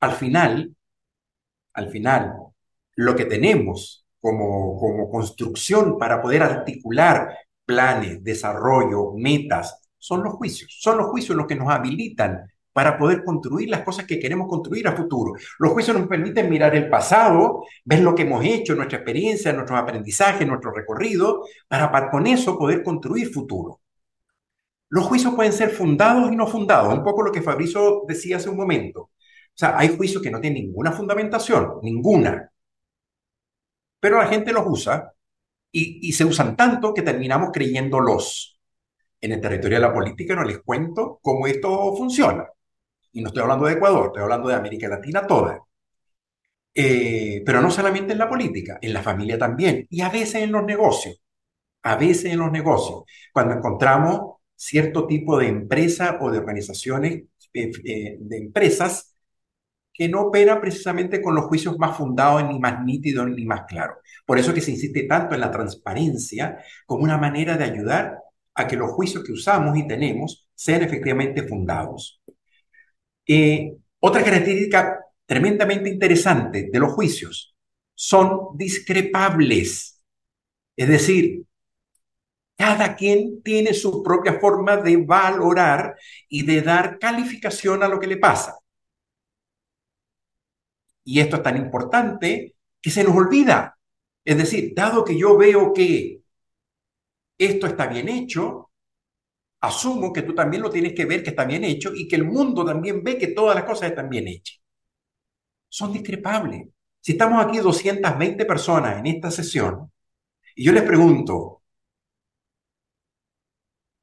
Al 0.00 0.12
final, 0.12 0.74
al 1.72 1.90
final, 1.90 2.34
lo 2.96 3.16
que 3.16 3.24
tenemos 3.24 4.06
como, 4.20 4.78
como 4.78 5.10
construcción 5.10 5.98
para 5.98 6.20
poder 6.20 6.42
articular 6.42 7.36
planes, 7.64 8.22
desarrollo, 8.22 9.12
metas, 9.16 9.88
son 9.98 10.22
los 10.22 10.34
juicios. 10.34 10.74
Son 10.80 10.96
los 10.98 11.08
juicios 11.08 11.36
los 11.36 11.46
que 11.46 11.56
nos 11.56 11.68
habilitan 11.68 12.48
para 12.72 12.96
poder 12.96 13.24
construir 13.24 13.68
las 13.68 13.82
cosas 13.82 14.06
que 14.06 14.20
queremos 14.20 14.46
construir 14.48 14.86
a 14.86 14.96
futuro. 14.96 15.32
Los 15.58 15.72
juicios 15.72 15.98
nos 15.98 16.06
permiten 16.06 16.48
mirar 16.48 16.76
el 16.76 16.88
pasado, 16.88 17.64
ver 17.84 18.00
lo 18.00 18.14
que 18.14 18.22
hemos 18.22 18.44
hecho, 18.44 18.76
nuestra 18.76 18.98
experiencia, 18.98 19.52
nuestros 19.52 19.78
aprendizajes, 19.78 20.46
nuestro 20.46 20.70
recorrido, 20.72 21.42
para, 21.66 22.08
con 22.08 22.26
eso 22.28 22.56
poder 22.56 22.84
construir 22.84 23.32
futuro. 23.32 23.80
Los 24.90 25.06
juicios 25.06 25.34
pueden 25.34 25.52
ser 25.52 25.70
fundados 25.70 26.32
y 26.32 26.36
no 26.36 26.46
fundados, 26.46 26.94
un 26.94 27.04
poco 27.04 27.22
lo 27.22 27.32
que 27.32 27.42
Fabrizio 27.42 28.04
decía 28.06 28.36
hace 28.38 28.48
un 28.48 28.56
momento. 28.56 29.00
O 29.02 29.10
sea, 29.54 29.78
hay 29.78 29.96
juicios 29.96 30.22
que 30.22 30.30
no 30.30 30.40
tienen 30.40 30.64
ninguna 30.64 30.92
fundamentación, 30.92 31.80
ninguna. 31.82 32.50
Pero 34.00 34.18
la 34.18 34.26
gente 34.28 34.52
los 34.52 34.64
usa 34.66 35.12
y, 35.72 36.12
se 36.12 36.24
usan 36.24 36.56
tanto 36.56 36.94
que 36.94 37.02
terminamos 37.02 37.50
creyéndolos. 37.52 38.58
En 39.20 39.32
el 39.32 39.40
territorio 39.40 39.78
de 39.78 39.82
la 39.82 39.92
política 39.92 40.36
no 40.36 40.44
les 40.44 40.60
cuento 40.60 41.18
cómo 41.22 41.46
esto 41.46 41.94
funciona. 41.96 42.46
Y 43.12 43.20
no 43.22 43.28
estoy 43.28 43.42
hablando 43.42 43.66
de 43.66 43.74
Ecuador, 43.74 44.06
estoy 44.08 44.22
hablando 44.22 44.48
de 44.48 44.54
América 44.54 44.88
Latina 44.88 45.26
toda. 45.26 45.60
Eh, 46.74 47.42
pero 47.44 47.60
no 47.60 47.70
solamente 47.70 48.12
en 48.12 48.18
la 48.18 48.28
política, 48.28 48.78
en 48.80 48.92
la 48.92 49.02
familia 49.02 49.36
también, 49.38 49.86
y 49.90 50.00
a 50.02 50.08
veces 50.10 50.36
en 50.36 50.52
los 50.52 50.64
negocios, 50.64 51.20
a 51.82 51.96
veces 51.96 52.32
en 52.32 52.38
los 52.38 52.52
negocios, 52.52 53.02
cuando 53.32 53.54
encontramos 53.54 54.37
cierto 54.58 55.06
tipo 55.06 55.38
de 55.38 55.46
empresa 55.48 56.18
o 56.20 56.30
de 56.32 56.38
organizaciones 56.38 57.22
eh, 57.54 57.70
eh, 57.84 58.16
de 58.20 58.36
empresas 58.36 59.16
que 59.92 60.08
no 60.08 60.22
operan 60.22 60.60
precisamente 60.60 61.22
con 61.22 61.34
los 61.34 61.46
juicios 61.46 61.78
más 61.78 61.96
fundados, 61.96 62.44
ni 62.44 62.58
más 62.58 62.84
nítidos, 62.84 63.28
ni 63.30 63.44
más 63.44 63.62
claros. 63.68 63.98
Por 64.26 64.38
eso 64.38 64.54
que 64.54 64.60
se 64.60 64.72
insiste 64.72 65.04
tanto 65.04 65.34
en 65.34 65.40
la 65.40 65.50
transparencia 65.50 66.58
como 66.86 67.04
una 67.04 67.18
manera 67.18 67.56
de 67.56 67.64
ayudar 67.64 68.18
a 68.54 68.66
que 68.66 68.76
los 68.76 68.90
juicios 68.92 69.24
que 69.24 69.32
usamos 69.32 69.76
y 69.76 69.86
tenemos 69.86 70.48
sean 70.54 70.82
efectivamente 70.82 71.42
fundados. 71.44 72.20
Eh, 73.26 73.76
otra 74.00 74.24
característica 74.24 75.00
tremendamente 75.26 75.88
interesante 75.90 76.68
de 76.72 76.78
los 76.80 76.92
juicios 76.92 77.54
son 77.94 78.56
discrepables. 78.56 80.02
Es 80.76 80.88
decir, 80.88 81.44
cada 82.58 82.96
quien 82.96 83.40
tiene 83.42 83.72
su 83.72 84.02
propia 84.02 84.40
forma 84.40 84.76
de 84.76 84.96
valorar 84.96 85.96
y 86.28 86.44
de 86.44 86.60
dar 86.60 86.98
calificación 86.98 87.84
a 87.84 87.88
lo 87.88 88.00
que 88.00 88.08
le 88.08 88.16
pasa. 88.16 88.58
Y 91.04 91.20
esto 91.20 91.36
es 91.36 91.42
tan 91.44 91.56
importante 91.56 92.56
que 92.82 92.90
se 92.90 93.04
nos 93.04 93.16
olvida. 93.16 93.78
Es 94.24 94.36
decir, 94.36 94.72
dado 94.74 95.04
que 95.04 95.16
yo 95.16 95.36
veo 95.36 95.72
que 95.72 96.20
esto 97.38 97.68
está 97.68 97.86
bien 97.86 98.08
hecho, 98.08 98.72
asumo 99.60 100.12
que 100.12 100.22
tú 100.22 100.34
también 100.34 100.62
lo 100.62 100.70
tienes 100.70 100.94
que 100.94 101.04
ver 101.04 101.22
que 101.22 101.30
está 101.30 101.44
bien 101.44 101.62
hecho 101.62 101.92
y 101.94 102.08
que 102.08 102.16
el 102.16 102.24
mundo 102.24 102.64
también 102.64 103.04
ve 103.04 103.18
que 103.18 103.28
todas 103.28 103.54
las 103.54 103.64
cosas 103.64 103.90
están 103.90 104.08
bien 104.08 104.26
hechas. 104.26 104.60
Son 105.68 105.92
discrepables. 105.92 106.66
Si 107.00 107.12
estamos 107.12 107.44
aquí 107.44 107.58
220 107.58 108.44
personas 108.44 108.98
en 108.98 109.06
esta 109.06 109.30
sesión 109.30 109.92
y 110.56 110.64
yo 110.64 110.72
les 110.72 110.82
pregunto, 110.82 111.57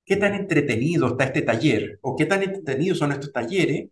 ¿qué 0.05 0.15
tan 0.17 0.35
entretenido 0.35 1.07
está 1.09 1.25
este 1.25 1.41
taller? 1.41 1.99
¿O 2.01 2.15
qué 2.15 2.25
tan 2.25 2.43
entretenidos 2.43 2.99
son 2.99 3.11
estos 3.11 3.33
talleres? 3.33 3.89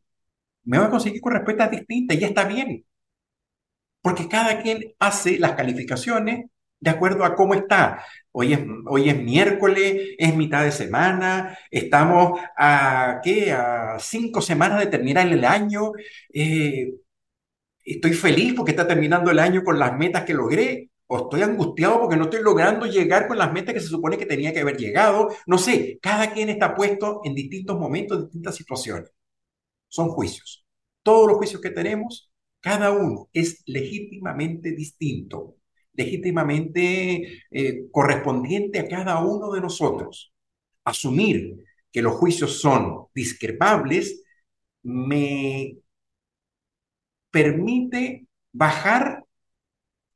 Me 0.65 0.77
voy 0.79 0.88
a 0.88 0.91
conseguir 0.91 1.22
con 1.22 1.34
respuestas 1.34 1.72
distintas 1.72 2.17
y 2.17 2.22
ya 2.22 2.27
está 2.27 2.46
bien. 2.46 2.86
Porque 4.01 4.27
cada 4.27 4.62
quien 4.62 4.93
hace 5.00 5.39
las 5.39 5.53
calificaciones 5.53 6.46
de 6.79 6.89
acuerdo 6.89 7.24
a 7.24 7.36
cómo 7.36 7.53
está. 7.53 8.03
Hoy 8.32 8.53
es, 8.53 8.60
hoy 8.88 9.10
es 9.10 9.17
miércoles, 9.22 10.15
es 10.17 10.36
mitad 10.36 10.63
de 10.65 10.72
semana, 10.72 11.58
estamos 11.72 12.39
a, 12.58 13.22
¿qué? 13.24 13.53
a 13.53 13.98
cinco 14.00 14.41
semanas 14.41 14.79
de 14.79 14.88
terminar 14.88 15.27
el 15.27 15.46
año. 15.46 15.93
Eh, 16.34 16.93
estoy 17.86 18.13
feliz 18.13 18.53
porque 18.55 18.72
está 18.72 18.88
terminando 18.88 19.32
el 19.32 19.39
año 19.39 19.63
con 19.63 19.79
las 19.79 19.98
metas 19.98 20.25
que 20.25 20.34
logré, 20.34 20.89
o 21.08 21.18
estoy 21.18 21.42
angustiado 21.42 22.00
porque 22.02 22.18
no 22.18 22.24
estoy 22.26 22.42
logrando 22.42 22.86
llegar 22.86 23.28
con 23.28 23.38
las 23.38 23.52
metas 23.54 23.74
que 23.74 23.82
se 23.82 23.88
supone 23.88 24.18
que 24.18 24.26
tenía 24.26 24.54
que 24.54 24.62
haber 24.62 24.78
llegado. 24.78 25.30
No 25.48 25.58
sé, 25.58 26.00
cada 26.02 26.34
quien 26.34 26.50
está 26.50 26.76
puesto 26.76 27.22
en 27.24 27.36
distintos 27.36 27.80
momentos, 27.80 28.18
en 28.18 28.24
distintas 28.26 28.56
situaciones. 28.56 29.12
Son 29.88 30.10
juicios. 30.10 30.66
Todos 31.04 31.28
los 31.28 31.38
juicios 31.38 31.62
que 31.62 31.70
tenemos, 31.72 32.32
cada 32.62 32.92
uno 32.92 33.30
es 33.34 33.64
legítimamente 33.68 34.72
distinto 34.72 35.58
legítimamente 35.94 37.44
eh, 37.52 37.90
correspondiente 37.92 38.80
a 38.80 38.88
cada 38.88 39.20
uno 39.24 39.52
de 39.52 39.62
nosotros. 39.62 40.34
Asumir 40.84 41.64
que 41.92 42.02
los 42.02 42.14
juicios 42.14 42.60
son 42.60 43.08
discrepables 43.14 44.24
me 44.82 45.78
permite 47.32 48.28
bajar 48.52 49.23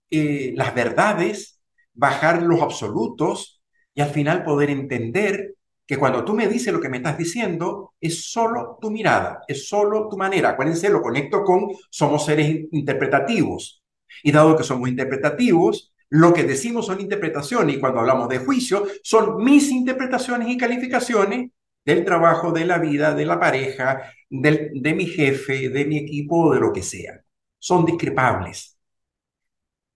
eh, 0.09 0.53
las 0.55 0.73
verdades, 0.73 1.61
bajar 1.93 2.43
los 2.43 2.61
absolutos 2.61 3.61
y 3.93 4.01
al 4.01 4.09
final 4.09 4.43
poder 4.43 4.69
entender 4.69 5.55
que 5.85 5.97
cuando 5.97 6.25
tú 6.25 6.33
me 6.33 6.47
dices 6.47 6.73
lo 6.73 6.81
que 6.81 6.89
me 6.89 6.97
estás 6.97 7.17
diciendo, 7.17 7.93
es 7.99 8.29
solo 8.31 8.77
tu 8.81 8.91
mirada, 8.91 9.41
es 9.47 9.67
solo 9.69 10.09
tu 10.09 10.17
manera. 10.17 10.49
Acuérdense, 10.49 10.89
lo 10.89 11.01
conecto 11.01 11.43
con 11.43 11.69
somos 11.89 12.25
seres 12.25 12.67
interpretativos. 12.71 13.83
Y 14.21 14.31
dado 14.31 14.57
que 14.57 14.63
somos 14.63 14.89
interpretativos, 14.89 15.93
lo 16.09 16.33
que 16.33 16.43
decimos 16.43 16.85
son 16.85 16.99
interpretaciones 17.01 17.75
y 17.75 17.79
cuando 17.79 17.99
hablamos 17.99 18.29
de 18.29 18.39
juicio 18.39 18.85
son 19.03 19.43
mis 19.43 19.69
interpretaciones 19.71 20.49
y 20.49 20.57
calificaciones 20.57 21.51
del 21.85 22.03
trabajo, 22.03 22.51
de 22.51 22.65
la 22.65 22.79
vida, 22.79 23.13
de 23.13 23.25
la 23.25 23.39
pareja, 23.39 24.11
de 24.29 24.93
mi 24.93 25.05
jefe, 25.05 25.69
de 25.69 25.85
mi 25.85 25.97
equipo, 25.97 26.53
de 26.53 26.59
lo 26.59 26.73
que 26.73 26.83
sea. 26.83 27.21
Son 27.59 27.85
discrepables. 27.85 28.76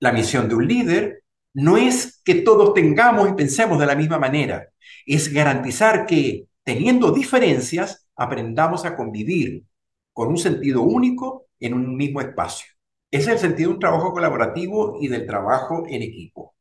La 0.01 0.11
misión 0.11 0.49
de 0.49 0.55
un 0.55 0.67
líder 0.67 1.23
no 1.53 1.77
es 1.77 2.21
que 2.25 2.35
todos 2.41 2.73
tengamos 2.73 3.29
y 3.29 3.33
pensemos 3.33 3.79
de 3.79 3.85
la 3.85 3.95
misma 3.95 4.17
manera, 4.17 4.67
es 5.05 5.31
garantizar 5.31 6.07
que 6.07 6.47
teniendo 6.63 7.11
diferencias 7.11 8.07
aprendamos 8.15 8.83
a 8.83 8.95
convivir 8.95 9.63
con 10.11 10.29
un 10.29 10.39
sentido 10.39 10.81
único 10.81 11.45
en 11.59 11.75
un 11.75 11.95
mismo 11.95 12.19
espacio. 12.19 12.65
Es 13.11 13.27
el 13.27 13.37
sentido 13.37 13.69
de 13.69 13.75
un 13.75 13.79
trabajo 13.79 14.11
colaborativo 14.11 14.97
y 14.99 15.07
del 15.07 15.27
trabajo 15.27 15.85
en 15.87 16.01
equipo. 16.01 16.55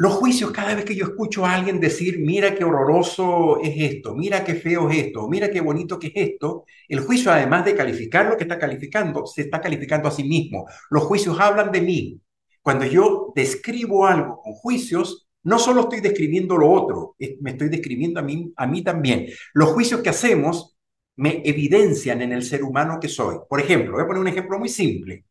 Los 0.00 0.14
juicios, 0.14 0.52
cada 0.52 0.76
vez 0.76 0.84
que 0.84 0.94
yo 0.94 1.06
escucho 1.06 1.44
a 1.44 1.54
alguien 1.54 1.80
decir, 1.80 2.20
mira 2.20 2.54
qué 2.54 2.62
horroroso 2.62 3.60
es 3.60 3.74
esto, 3.76 4.14
mira 4.14 4.44
qué 4.44 4.54
feo 4.54 4.88
es 4.88 5.06
esto, 5.06 5.28
mira 5.28 5.50
qué 5.50 5.60
bonito 5.60 5.98
que 5.98 6.06
es 6.06 6.12
esto, 6.14 6.64
el 6.88 7.00
juicio, 7.00 7.32
además 7.32 7.64
de 7.64 7.74
calificar 7.74 8.26
lo 8.26 8.36
que 8.36 8.44
está 8.44 8.60
calificando, 8.60 9.26
se 9.26 9.42
está 9.42 9.60
calificando 9.60 10.06
a 10.08 10.12
sí 10.12 10.22
mismo. 10.22 10.66
Los 10.90 11.02
juicios 11.02 11.40
hablan 11.40 11.72
de 11.72 11.80
mí. 11.80 12.20
Cuando 12.62 12.84
yo 12.86 13.32
describo 13.34 14.06
algo 14.06 14.40
con 14.40 14.52
juicios, 14.52 15.28
no 15.42 15.58
solo 15.58 15.82
estoy 15.82 16.00
describiendo 16.00 16.56
lo 16.56 16.70
otro, 16.70 17.16
me 17.40 17.50
estoy 17.50 17.68
describiendo 17.68 18.20
a 18.20 18.22
mí, 18.22 18.52
a 18.56 18.66
mí 18.68 18.82
también. 18.84 19.26
Los 19.52 19.70
juicios 19.70 20.00
que 20.00 20.10
hacemos 20.10 20.78
me 21.16 21.42
evidencian 21.44 22.22
en 22.22 22.32
el 22.32 22.44
ser 22.44 22.62
humano 22.62 23.00
que 23.00 23.08
soy. 23.08 23.38
Por 23.48 23.60
ejemplo, 23.60 23.94
voy 23.94 24.02
a 24.04 24.06
poner 24.06 24.20
un 24.22 24.28
ejemplo 24.28 24.60
muy 24.60 24.68
simple. 24.68 25.24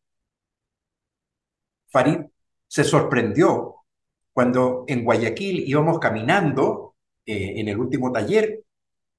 Farid 1.90 2.18
se 2.66 2.84
sorprendió 2.84 3.77
cuando 4.38 4.84
en 4.86 5.02
Guayaquil 5.02 5.68
íbamos 5.68 5.98
caminando 5.98 6.94
eh, 7.26 7.54
en 7.56 7.68
el 7.68 7.76
último 7.76 8.12
taller, 8.12 8.62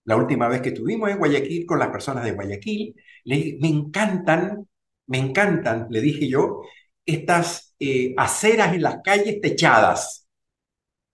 la 0.05 0.15
última 0.15 0.47
vez 0.47 0.61
que 0.61 0.69
estuvimos 0.69 1.09
en 1.09 1.17
Guayaquil 1.17 1.65
con 1.65 1.79
las 1.79 1.89
personas 1.89 2.23
de 2.23 2.31
Guayaquil, 2.31 2.95
le, 3.25 3.57
me 3.59 3.67
encantan, 3.67 4.65
me 5.07 5.17
encantan, 5.17 5.87
le 5.89 5.99
dije 5.99 6.29
yo, 6.29 6.61
estas 7.05 7.75
eh, 7.79 8.13
aceras 8.15 8.73
en 8.73 8.83
las 8.83 9.01
calles 9.03 9.41
techadas. 9.41 10.25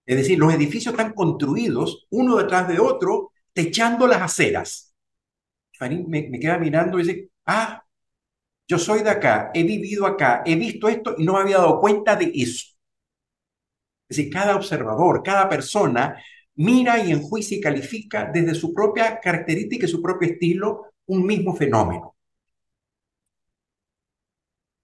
Es 0.06 0.18
decir, 0.18 0.38
los 0.38 0.54
edificios 0.54 0.94
están 0.94 1.14
construidos 1.14 2.06
uno 2.12 2.36
detrás 2.38 2.68
de 2.68 2.80
otro, 2.80 3.32
techando 3.54 4.06
las 4.06 4.22
aceras 4.22 4.86
me, 6.08 6.40
queda 6.40 6.60
mirando 6.60 7.00
y 7.00 7.04
dice, 7.04 7.30
ah, 7.48 7.84
yo 8.68 8.78
soy 8.78 9.02
de 9.04 9.10
acá, 9.10 9.52
he 9.54 9.64
vivido 9.64 10.06
acá, 10.06 10.44
he 10.46 10.56
visto 10.56 10.88
esto 10.88 11.16
y 11.18 11.24
no 11.26 11.34
me 11.34 11.40
había 11.42 11.58
dado 11.58 11.80
cuenta 11.80 12.16
de 12.16 12.32
eso. 12.36 12.75
Es 14.08 14.18
decir, 14.18 14.32
cada 14.32 14.56
observador, 14.56 15.24
cada 15.24 15.50
persona 15.50 16.22
mira 16.56 17.04
y 17.04 17.12
enjuicia 17.12 17.58
y 17.58 17.62
califica 17.62 18.30
desde 18.32 18.56
su 18.56 18.74
propia 18.74 19.20
característica 19.20 19.86
y 19.86 19.90
su 19.90 20.02
propio 20.02 20.30
estilo 20.30 20.88
un 21.08 21.26
mismo 21.26 21.56
fenómeno. 21.56 22.16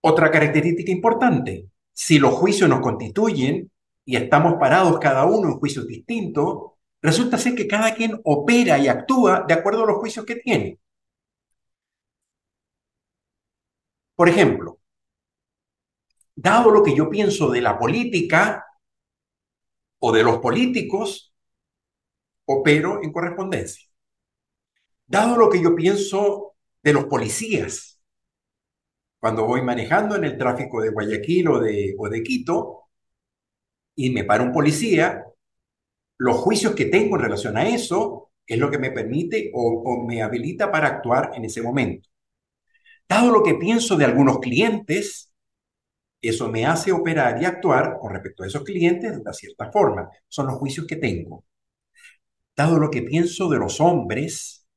Otra 0.02 0.32
característica 0.32 0.92
importante, 0.92 1.70
si 1.94 2.18
los 2.20 2.34
juicios 2.34 2.70
nos 2.70 2.82
constituyen 2.82 3.72
y 4.04 4.16
estamos 4.16 4.56
parados 4.60 5.00
cada 5.00 5.26
uno 5.26 5.50
en 5.50 5.60
juicios 5.60 5.88
distintos, 5.88 6.72
resulta 7.02 7.38
ser 7.38 7.56
que 7.56 7.68
cada 7.68 7.94
quien 7.94 8.20
opera 8.24 8.78
y 8.80 8.88
actúa 8.88 9.46
de 9.48 9.54
acuerdo 9.54 9.84
a 9.84 9.88
los 9.88 9.98
juicios 9.98 10.26
que 10.26 10.36
tiene. 10.38 10.80
Por 14.16 14.30
ejemplo, 14.30 14.80
dado 16.36 16.72
lo 16.72 16.84
que 16.84 16.96
yo 16.96 17.10
pienso 17.10 17.50
de 17.52 17.62
la 17.62 17.78
política 17.78 18.66
o 20.04 20.12
de 20.12 20.24
los 20.24 20.40
políticos, 20.40 21.34
opero 22.46 23.02
en 23.04 23.12
correspondencia. 23.12 23.88
Dado 25.06 25.38
lo 25.38 25.50
que 25.50 25.62
yo 25.62 25.76
pienso 25.76 26.56
de 26.82 26.94
los 26.94 27.06
policías, 27.06 28.02
cuando 29.20 29.46
voy 29.46 29.62
manejando 29.62 30.16
en 30.16 30.24
el 30.24 30.38
tráfico 30.38 30.82
de 30.82 30.90
Guayaquil 30.90 31.48
o 31.50 31.60
de, 31.60 31.96
o 32.00 32.10
de 32.10 32.24
Quito 32.24 32.86
y 33.96 34.10
me 34.10 34.24
para 34.24 34.44
un 34.44 34.52
policía, 34.52 35.24
los 36.18 36.38
juicios 36.38 36.74
que 36.74 36.86
tengo 36.86 37.16
en 37.18 37.22
relación 37.22 37.56
a 37.58 37.68
eso 37.68 38.32
es 38.48 38.58
lo 38.58 38.72
que 38.72 38.80
me 38.80 38.90
permite 38.92 39.52
o, 39.54 39.84
o 39.86 40.04
me 40.08 40.24
habilita 40.24 40.72
para 40.72 40.88
actuar 40.88 41.32
en 41.36 41.46
ese 41.46 41.62
momento. 41.62 42.10
Dado 43.08 43.32
lo 43.32 43.44
que 43.44 43.54
pienso 43.56 43.98
de 43.98 44.06
algunos 44.06 44.40
clientes, 44.40 45.31
eso 46.22 46.50
me 46.50 46.66
hace 46.66 46.92
operar 46.92 47.42
y 47.42 47.46
actuar 47.46 47.98
con 48.00 48.14
respecto 48.14 48.44
a 48.44 48.48
esos 48.48 48.64
clientes 48.64 49.12
de 49.12 49.18
una 49.18 49.34
cierta 49.34 49.72
forma. 49.72 50.10
Son 50.28 50.48
los 50.48 50.56
juicios 50.56 50.86
que 50.86 50.98
tengo. 50.98 51.46
Dado 52.56 52.78
lo 52.78 52.92
que 52.92 53.02
pienso 53.02 53.50
de 53.50 53.58
los 53.58 53.82
hombres, 53.82 54.68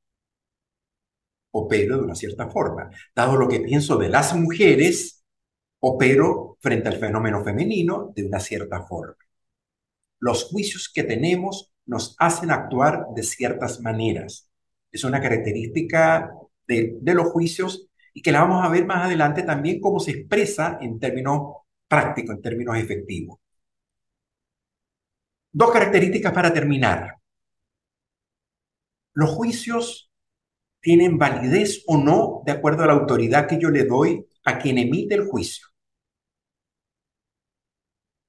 opero 1.50 1.98
de 1.98 2.02
una 2.02 2.14
cierta 2.14 2.48
forma. 2.48 2.90
Dado 3.14 3.36
lo 3.36 3.48
que 3.48 3.60
pienso 3.60 3.96
de 3.98 4.08
las 4.08 4.34
mujeres, 4.34 5.24
opero 5.80 6.56
frente 6.60 6.88
al 6.88 6.98
fenómeno 6.98 7.44
femenino 7.44 8.12
de 8.14 8.24
una 8.24 8.40
cierta 8.40 8.82
forma. 8.86 9.16
Los 10.18 10.44
juicios 10.44 10.90
que 10.92 11.04
tenemos 11.04 11.72
nos 11.86 12.16
hacen 12.18 12.50
actuar 12.50 13.06
de 13.14 13.22
ciertas 13.22 13.80
maneras. 13.80 14.50
Es 14.90 15.04
una 15.04 15.20
característica 15.20 16.32
de, 16.66 16.96
de 17.00 17.14
los 17.14 17.28
juicios 17.28 17.88
y 18.14 18.23
que 18.23 18.33
la 18.33 18.40
vamos 18.42 18.64
a 18.64 18.68
ver 18.71 18.87
más 18.87 19.04
adelante 19.04 19.42
también 19.42 19.80
cómo 19.80 20.00
se 20.00 20.12
expresa 20.12 20.78
en 20.80 20.99
términos 20.99 21.56
prácticos, 21.88 22.37
en 22.37 22.42
términos 22.42 22.76
efectivos. 22.78 23.38
Dos 25.52 25.71
características 25.73 26.33
para 26.33 26.52
terminar. 26.52 27.16
Los 29.14 29.30
juicios 29.30 30.11
tienen 30.80 31.18
validez 31.18 31.83
o 31.87 31.97
no 31.97 32.42
de 32.47 32.52
acuerdo 32.52 32.85
a 32.85 32.87
la 32.87 32.92
autoridad 32.94 33.49
que 33.49 33.59
yo 33.59 33.71
le 33.71 33.85
doy 33.85 34.26
a 34.44 34.59
quien 34.59 34.78
emite 34.78 35.14
el 35.14 35.26
juicio. 35.26 35.66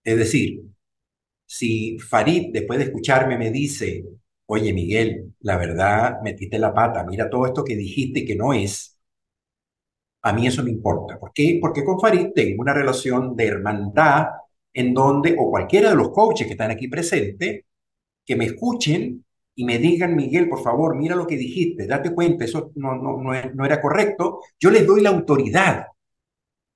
Es 0.03 0.17
decir, 0.17 0.61
si 1.45 1.99
Farid, 1.99 2.51
después 2.53 2.79
de 2.79 2.85
escucharme, 2.85 3.37
me 3.37 3.51
dice, 3.51 4.05
oye 4.47 4.73
Miguel, 4.73 5.33
la 5.41 5.57
verdad, 5.57 6.21
metiste 6.23 6.59
la 6.59 6.73
pata, 6.73 7.03
mira 7.05 7.29
todo 7.29 7.45
esto 7.47 7.63
que 7.63 7.75
dijiste 7.75 8.25
que 8.25 8.35
no 8.35 8.53
es, 8.53 8.94
a 10.25 10.33
mí 10.33 10.47
eso 10.47 10.63
me 10.63 10.71
importa. 10.71 11.19
¿Por 11.19 11.31
qué? 11.33 11.59
Porque 11.61 11.83
con 11.83 11.99
Farid 11.99 12.29
tengo 12.33 12.61
una 12.63 12.73
relación 12.73 13.35
de 13.35 13.45
hermandad 13.45 14.27
en 14.73 14.91
donde, 14.93 15.35
o 15.37 15.51
cualquiera 15.51 15.91
de 15.91 15.95
los 15.95 16.09
coaches 16.09 16.47
que 16.47 16.53
están 16.53 16.71
aquí 16.71 16.87
presentes, 16.87 17.63
que 18.25 18.35
me 18.35 18.45
escuchen 18.45 19.23
y 19.53 19.65
me 19.65 19.77
digan, 19.77 20.15
Miguel, 20.15 20.49
por 20.49 20.63
favor, 20.63 20.95
mira 20.95 21.15
lo 21.15 21.27
que 21.27 21.37
dijiste, 21.37 21.85
date 21.85 22.11
cuenta, 22.11 22.43
eso 22.43 22.71
no, 22.75 22.95
no, 22.95 23.21
no, 23.21 23.65
era 23.65 23.79
correcto, 23.79 24.41
yo 24.59 24.71
les 24.71 24.87
doy 24.87 25.01
la 25.01 25.11
autoridad. 25.11 25.85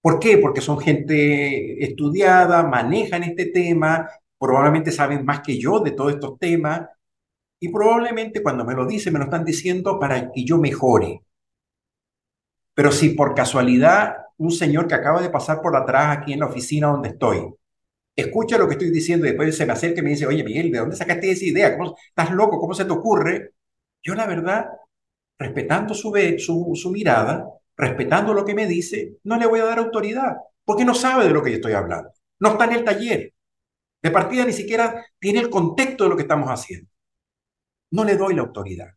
¿Por 0.01 0.19
qué? 0.19 0.37
Porque 0.37 0.61
son 0.61 0.79
gente 0.79 1.83
estudiada, 1.83 2.63
manejan 2.63 3.23
este 3.23 3.47
tema, 3.47 4.09
probablemente 4.37 4.91
saben 4.91 5.25
más 5.25 5.41
que 5.41 5.57
yo 5.57 5.79
de 5.79 5.91
todos 5.91 6.13
estos 6.13 6.37
temas, 6.37 6.87
y 7.59 7.69
probablemente 7.69 8.43
cuando 8.43 8.63
me 8.63 8.75
lo 8.75 8.85
dicen, 8.85 9.13
me 9.13 9.19
lo 9.19 9.25
están 9.25 9.43
diciendo 9.43 9.99
para 9.99 10.31
que 10.31 10.45
yo 10.45 10.59
mejore. 10.59 11.23
Pero 12.79 12.93
si 12.93 13.09
por 13.09 13.35
casualidad 13.35 14.27
un 14.37 14.51
señor 14.51 14.87
que 14.87 14.95
acaba 14.95 15.21
de 15.21 15.29
pasar 15.29 15.61
por 15.61 15.75
atrás 15.75 16.17
aquí 16.17 16.31
en 16.31 16.39
la 16.39 16.45
oficina 16.45 16.87
donde 16.87 17.09
estoy, 17.09 17.53
escucha 18.15 18.57
lo 18.57 18.69
que 18.69 18.75
estoy 18.75 18.89
diciendo 18.89 19.25
y 19.25 19.31
después 19.31 19.57
se 19.57 19.65
me 19.65 19.73
acerca 19.73 19.99
y 19.99 20.03
me 20.05 20.11
dice, 20.11 20.25
oye 20.25 20.45
Miguel, 20.45 20.71
¿de 20.71 20.79
dónde 20.79 20.95
sacaste 20.95 21.29
esa 21.29 21.43
idea? 21.43 21.77
¿Cómo, 21.77 21.97
¿Estás 22.07 22.31
loco? 22.31 22.57
¿Cómo 22.57 22.73
se 22.73 22.85
te 22.85 22.93
ocurre? 22.93 23.51
Yo 24.01 24.15
la 24.15 24.25
verdad, 24.25 24.67
respetando 25.37 25.93
su, 25.93 26.13
su, 26.37 26.71
su 26.73 26.91
mirada, 26.91 27.49
respetando 27.75 28.33
lo 28.33 28.45
que 28.45 28.55
me 28.55 28.65
dice, 28.65 29.17
no 29.25 29.35
le 29.35 29.45
voy 29.45 29.59
a 29.59 29.65
dar 29.65 29.79
autoridad, 29.79 30.37
porque 30.63 30.85
no 30.85 30.95
sabe 30.95 31.25
de 31.25 31.31
lo 31.31 31.43
que 31.43 31.49
yo 31.49 31.55
estoy 31.57 31.73
hablando. 31.73 32.11
No 32.39 32.51
está 32.51 32.63
en 32.63 32.71
el 32.71 32.85
taller. 32.85 33.33
De 34.01 34.09
partida 34.09 34.45
ni 34.45 34.53
siquiera 34.53 35.05
tiene 35.19 35.41
el 35.41 35.49
contexto 35.49 36.05
de 36.05 36.11
lo 36.11 36.15
que 36.15 36.21
estamos 36.21 36.47
haciendo. 36.47 36.89
No 37.91 38.05
le 38.05 38.15
doy 38.15 38.35
la 38.35 38.43
autoridad. 38.43 38.87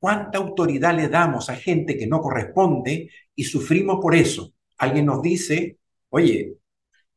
¿Cuánta 0.00 0.38
autoridad 0.38 0.94
le 0.96 1.08
damos 1.08 1.50
a 1.50 1.56
gente 1.56 1.96
que 1.98 2.06
no 2.06 2.20
corresponde 2.22 3.10
y 3.34 3.44
sufrimos 3.44 4.00
por 4.00 4.14
eso? 4.14 4.52
Alguien 4.78 5.06
nos 5.06 5.22
dice, 5.22 5.78
oye, 6.08 6.56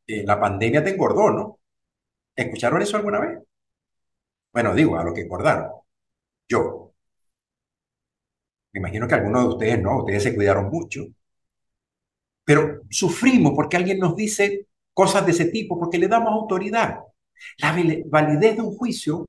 eh, 0.06 0.24
la 0.24 0.38
pandemia 0.40 0.84
te 0.84 0.90
engordó, 0.90 1.30
¿no? 1.30 1.60
¿Escucharon 2.36 2.82
eso 2.82 2.96
alguna 2.98 3.20
vez? 3.20 3.38
Bueno, 4.52 4.74
digo, 4.74 4.96
a 4.98 5.04
lo 5.04 5.14
que 5.14 5.22
engordaron. 5.22 5.70
Yo. 6.48 6.92
Me 8.72 8.80
imagino 8.80 9.08
que 9.08 9.14
algunos 9.14 9.42
de 9.44 9.48
ustedes 9.48 9.82
no, 9.82 10.00
ustedes 10.00 10.22
se 10.22 10.34
cuidaron 10.34 10.68
mucho. 10.70 11.06
Pero 12.44 12.82
sufrimos 12.90 13.52
porque 13.54 13.76
alguien 13.76 13.98
nos 13.98 14.14
dice 14.16 14.66
cosas 14.92 15.24
de 15.24 15.32
ese 15.32 15.46
tipo, 15.46 15.78
porque 15.78 15.98
le 15.98 16.08
damos 16.08 16.32
autoridad. 16.32 17.00
La 17.58 17.74
validez 18.06 18.56
de 18.56 18.62
un 18.62 18.76
juicio 18.76 19.24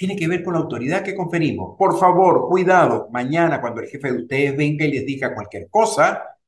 tiene 0.00 0.16
que 0.16 0.28
ver 0.28 0.42
con 0.42 0.54
la 0.54 0.60
autoridad 0.60 1.02
que 1.02 1.14
conferimos. 1.14 1.76
Por 1.76 1.98
favor, 1.98 2.48
cuidado, 2.48 3.10
mañana 3.12 3.60
cuando 3.60 3.82
el 3.82 3.88
jefe 3.88 4.10
de 4.10 4.22
ustedes 4.22 4.56
venga 4.56 4.86
y 4.86 4.92
les 4.92 5.04
diga 5.04 5.34
cualquier 5.34 5.68
cosa, 5.68 6.38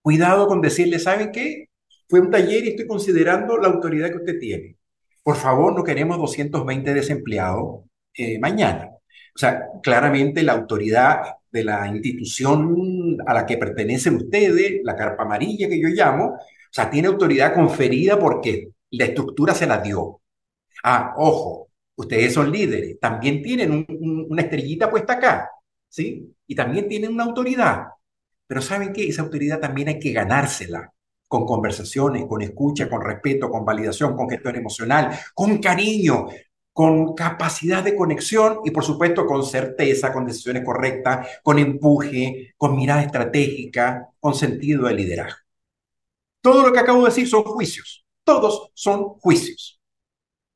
cuidado 0.00 0.46
con 0.46 0.60
decirle, 0.60 1.00
¿saben 1.00 1.32
qué? 1.32 1.70
Fue 2.08 2.20
un 2.20 2.30
taller 2.30 2.64
y 2.64 2.68
estoy 2.68 2.86
considerando 2.86 3.58
la 3.58 3.66
autoridad 3.66 4.10
que 4.10 4.18
usted 4.18 4.38
tiene. 4.38 4.76
Por 5.24 5.34
favor, 5.34 5.74
no 5.74 5.82
queremos 5.82 6.16
220 6.18 6.94
desempleados 6.94 7.80
eh, 8.14 8.38
mañana. 8.38 8.90
O 9.34 9.38
sea, 9.38 9.64
claramente 9.82 10.44
la 10.44 10.52
autoridad 10.52 11.22
de 11.50 11.64
la 11.64 11.88
institución 11.88 13.16
a 13.26 13.34
la 13.34 13.46
que 13.46 13.58
pertenecen 13.58 14.14
ustedes, 14.14 14.80
la 14.84 14.94
carpa 14.94 15.24
amarilla 15.24 15.68
que 15.68 15.80
yo 15.80 15.88
llamo, 15.88 16.34
o 16.34 16.38
sea, 16.70 16.88
tiene 16.88 17.08
autoridad 17.08 17.52
conferida 17.52 18.16
porque 18.16 18.68
la 18.90 19.06
estructura 19.06 19.54
se 19.54 19.66
la 19.66 19.78
dio. 19.78 20.20
Ah, 20.84 21.14
ojo, 21.16 21.65
Ustedes 21.96 22.34
son 22.34 22.52
líderes, 22.52 23.00
también 23.00 23.42
tienen 23.42 23.86
una 24.28 24.42
estrellita 24.42 24.90
puesta 24.90 25.14
acá, 25.14 25.50
¿sí? 25.88 26.34
Y 26.46 26.54
también 26.54 26.88
tienen 26.88 27.12
una 27.12 27.24
autoridad. 27.24 27.86
Pero 28.46 28.60
¿saben 28.60 28.92
qué? 28.92 29.08
Esa 29.08 29.22
autoridad 29.22 29.60
también 29.60 29.88
hay 29.88 29.98
que 29.98 30.12
ganársela 30.12 30.92
con 31.26 31.44
conversaciones, 31.44 32.26
con 32.26 32.42
escucha, 32.42 32.88
con 32.88 33.02
respeto, 33.02 33.50
con 33.50 33.64
validación, 33.64 34.14
con 34.14 34.28
gestión 34.28 34.56
emocional, 34.56 35.18
con 35.34 35.58
cariño, 35.58 36.28
con 36.72 37.14
capacidad 37.14 37.82
de 37.82 37.96
conexión 37.96 38.60
y 38.64 38.70
por 38.70 38.84
supuesto 38.84 39.24
con 39.24 39.42
certeza, 39.42 40.12
con 40.12 40.26
decisiones 40.26 40.62
correctas, 40.64 41.26
con 41.42 41.58
empuje, 41.58 42.52
con 42.58 42.76
mirada 42.76 43.02
estratégica, 43.02 44.10
con 44.20 44.34
sentido 44.34 44.86
de 44.86 44.94
liderazgo. 44.94 45.40
Todo 46.42 46.66
lo 46.66 46.72
que 46.72 46.78
acabo 46.78 47.00
de 47.00 47.08
decir 47.08 47.26
son 47.26 47.42
juicios. 47.44 48.04
Todos 48.22 48.70
son 48.74 49.04
juicios. 49.20 49.80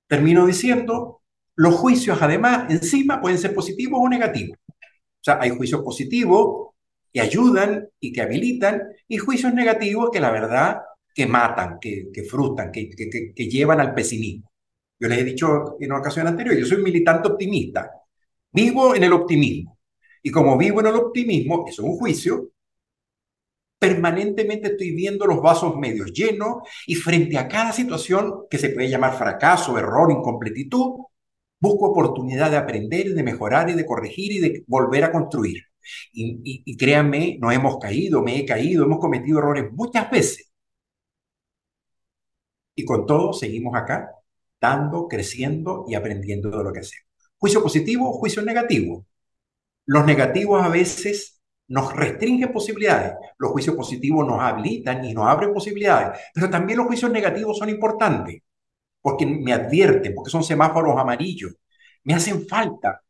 Termino 0.07 0.46
diciendo, 0.46 1.19
los 1.61 1.75
juicios, 1.75 2.16
además, 2.23 2.70
encima 2.70 3.20
pueden 3.20 3.37
ser 3.37 3.55
positivos 3.55 4.01
o 4.03 4.09
negativos. 4.09 4.57
O 4.66 5.23
sea, 5.23 5.38
hay 5.42 5.51
juicios 5.51 5.83
positivos 5.83 6.70
que 7.12 7.20
ayudan 7.20 7.87
y 8.01 8.14
que 8.14 8.23
habilitan, 8.23 8.81
y 9.07 9.18
juicios 9.18 9.53
negativos 9.53 10.09
que 10.11 10.20
la 10.20 10.31
verdad 10.31 10.81
que 11.14 11.27
matan, 11.27 11.79
que, 11.79 12.25
frustran, 12.27 12.73
que, 12.73 12.88
que, 12.88 13.44
llevan 13.51 13.79
al 13.79 13.92
pesimismo. 13.92 14.51
Yo 14.99 15.07
les 15.07 15.18
he 15.18 15.25
dicho 15.25 15.77
en 15.79 15.92
ocasión 15.92 16.27
anterior, 16.27 16.57
yo 16.57 16.64
soy 16.64 16.83
militante 16.83 17.29
optimista. 17.29 17.90
Vivo 18.51 18.94
en 18.94 19.05
el 19.05 19.12
optimismo. 19.12 19.79
Y 20.23 20.31
como 20.31 20.57
vivo 20.57 20.81
en 20.81 20.87
el 20.87 20.94
optimismo, 20.94 21.66
eso 21.68 21.83
es 21.83 21.88
un 21.90 21.99
juicio, 21.99 22.53
permanentemente 23.79 24.68
estoy 24.68 24.92
viendo 24.92 25.27
los 25.27 25.42
vasos 25.42 25.77
medios 25.77 26.11
llenos 26.11 26.62
y 26.87 26.94
frente 26.94 27.37
a 27.37 27.49
cada 27.49 27.73
situación 27.73 28.46
que 28.49 28.57
se 28.57 28.70
puede 28.70 28.88
llamar 28.88 29.18
fracaso, 29.18 29.77
error, 29.77 30.11
incompletitud, 30.11 31.10
Busco 31.61 31.87
oportunidad 31.90 32.51
de 32.51 32.57
aprender, 32.57 33.14
de 33.14 33.23
mejorar 33.23 33.68
y 33.70 33.75
de 33.75 33.87
corregir 33.87 34.33
y 34.33 34.38
de 34.40 34.64
volver 34.66 35.05
a 35.05 35.12
construir. 35.12 35.62
Y, 36.12 36.77
créanme, 36.77 37.38
no 37.40 37.51
hemos 37.53 37.79
caído, 37.79 38.23
me 38.23 38.38
he 38.38 38.46
caído, 38.46 38.85
hemos 38.85 38.99
cometido 38.99 39.38
errores 39.38 39.70
muchas 39.73 40.11
veces. 40.11 40.51
Y 42.75 42.85
con 42.85 43.07
todo 43.07 43.33
seguimos 43.33 43.75
acá, 43.77 44.11
dando, 44.61 45.09
creciendo 45.09 45.85
y 45.88 45.94
aprendiendo 45.94 46.51
de 46.51 46.64
lo 46.64 46.73
que 46.73 46.81
hacemos. 46.81 47.07
Juicio 47.38 47.62
positivo, 47.62 48.12
juicio 48.12 48.42
negativo. 48.42 49.07
Los 49.87 50.05
negativos 50.07 50.62
a 50.62 50.68
veces 50.68 51.40
nos 51.68 51.94
restringen 51.94 52.53
posibilidades. 52.53 53.14
Los 53.38 53.51
juicios 53.53 53.77
positivos 53.77 54.27
nos 54.27 54.40
habilitan 54.40 55.05
y 55.05 55.14
nos 55.14 55.27
abren 55.27 55.53
posibilidades, 55.53 56.20
pero 56.35 56.51
también 56.51 56.79
los 56.79 56.87
juicios 56.87 57.11
negativos 57.11 57.59
son 57.59 57.68
importantes 57.68 58.42
porque 59.01 59.27
me 59.27 59.53
advierten, 59.53 60.15
porque 60.15 60.31
son 60.31 60.45
semáforos 60.45 60.99
amarillos, 60.99 61.55
me 62.05 62.15
hacen 62.15 62.47
falta. 62.47 63.03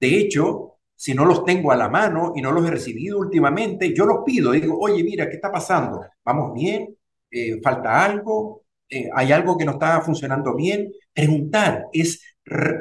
De 0.00 0.18
hecho, 0.18 0.78
si 0.96 1.14
no 1.14 1.24
los 1.24 1.44
tengo 1.44 1.72
a 1.72 1.76
la 1.76 1.88
mano 1.88 2.32
y 2.36 2.42
no 2.42 2.52
los 2.52 2.66
he 2.66 2.70
recibido 2.70 3.18
últimamente, 3.18 3.94
yo 3.94 4.06
los 4.06 4.18
pido, 4.24 4.52
digo, 4.52 4.78
oye, 4.80 5.02
mira, 5.04 5.28
¿qué 5.28 5.36
está 5.36 5.50
pasando? 5.52 6.00
¿Vamos 6.24 6.54
bien? 6.54 6.96
Eh, 7.30 7.60
¿Falta 7.62 8.04
algo? 8.04 8.64
Eh, 8.88 9.08
¿Hay 9.14 9.32
algo 9.32 9.56
que 9.56 9.64
no 9.64 9.72
está 9.72 10.00
funcionando 10.02 10.54
bien? 10.54 10.92
Preguntar 11.12 11.86
es 11.92 12.22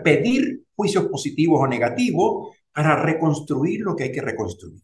pedir 0.03 0.63
juicios 0.75 1.05
positivos 1.07 1.61
o 1.61 1.67
negativos 1.67 2.57
para 2.71 2.95
reconstruir 2.95 3.81
lo 3.81 3.95
que 3.95 4.05
hay 4.05 4.11
que 4.11 4.21
reconstruir. 4.21 4.81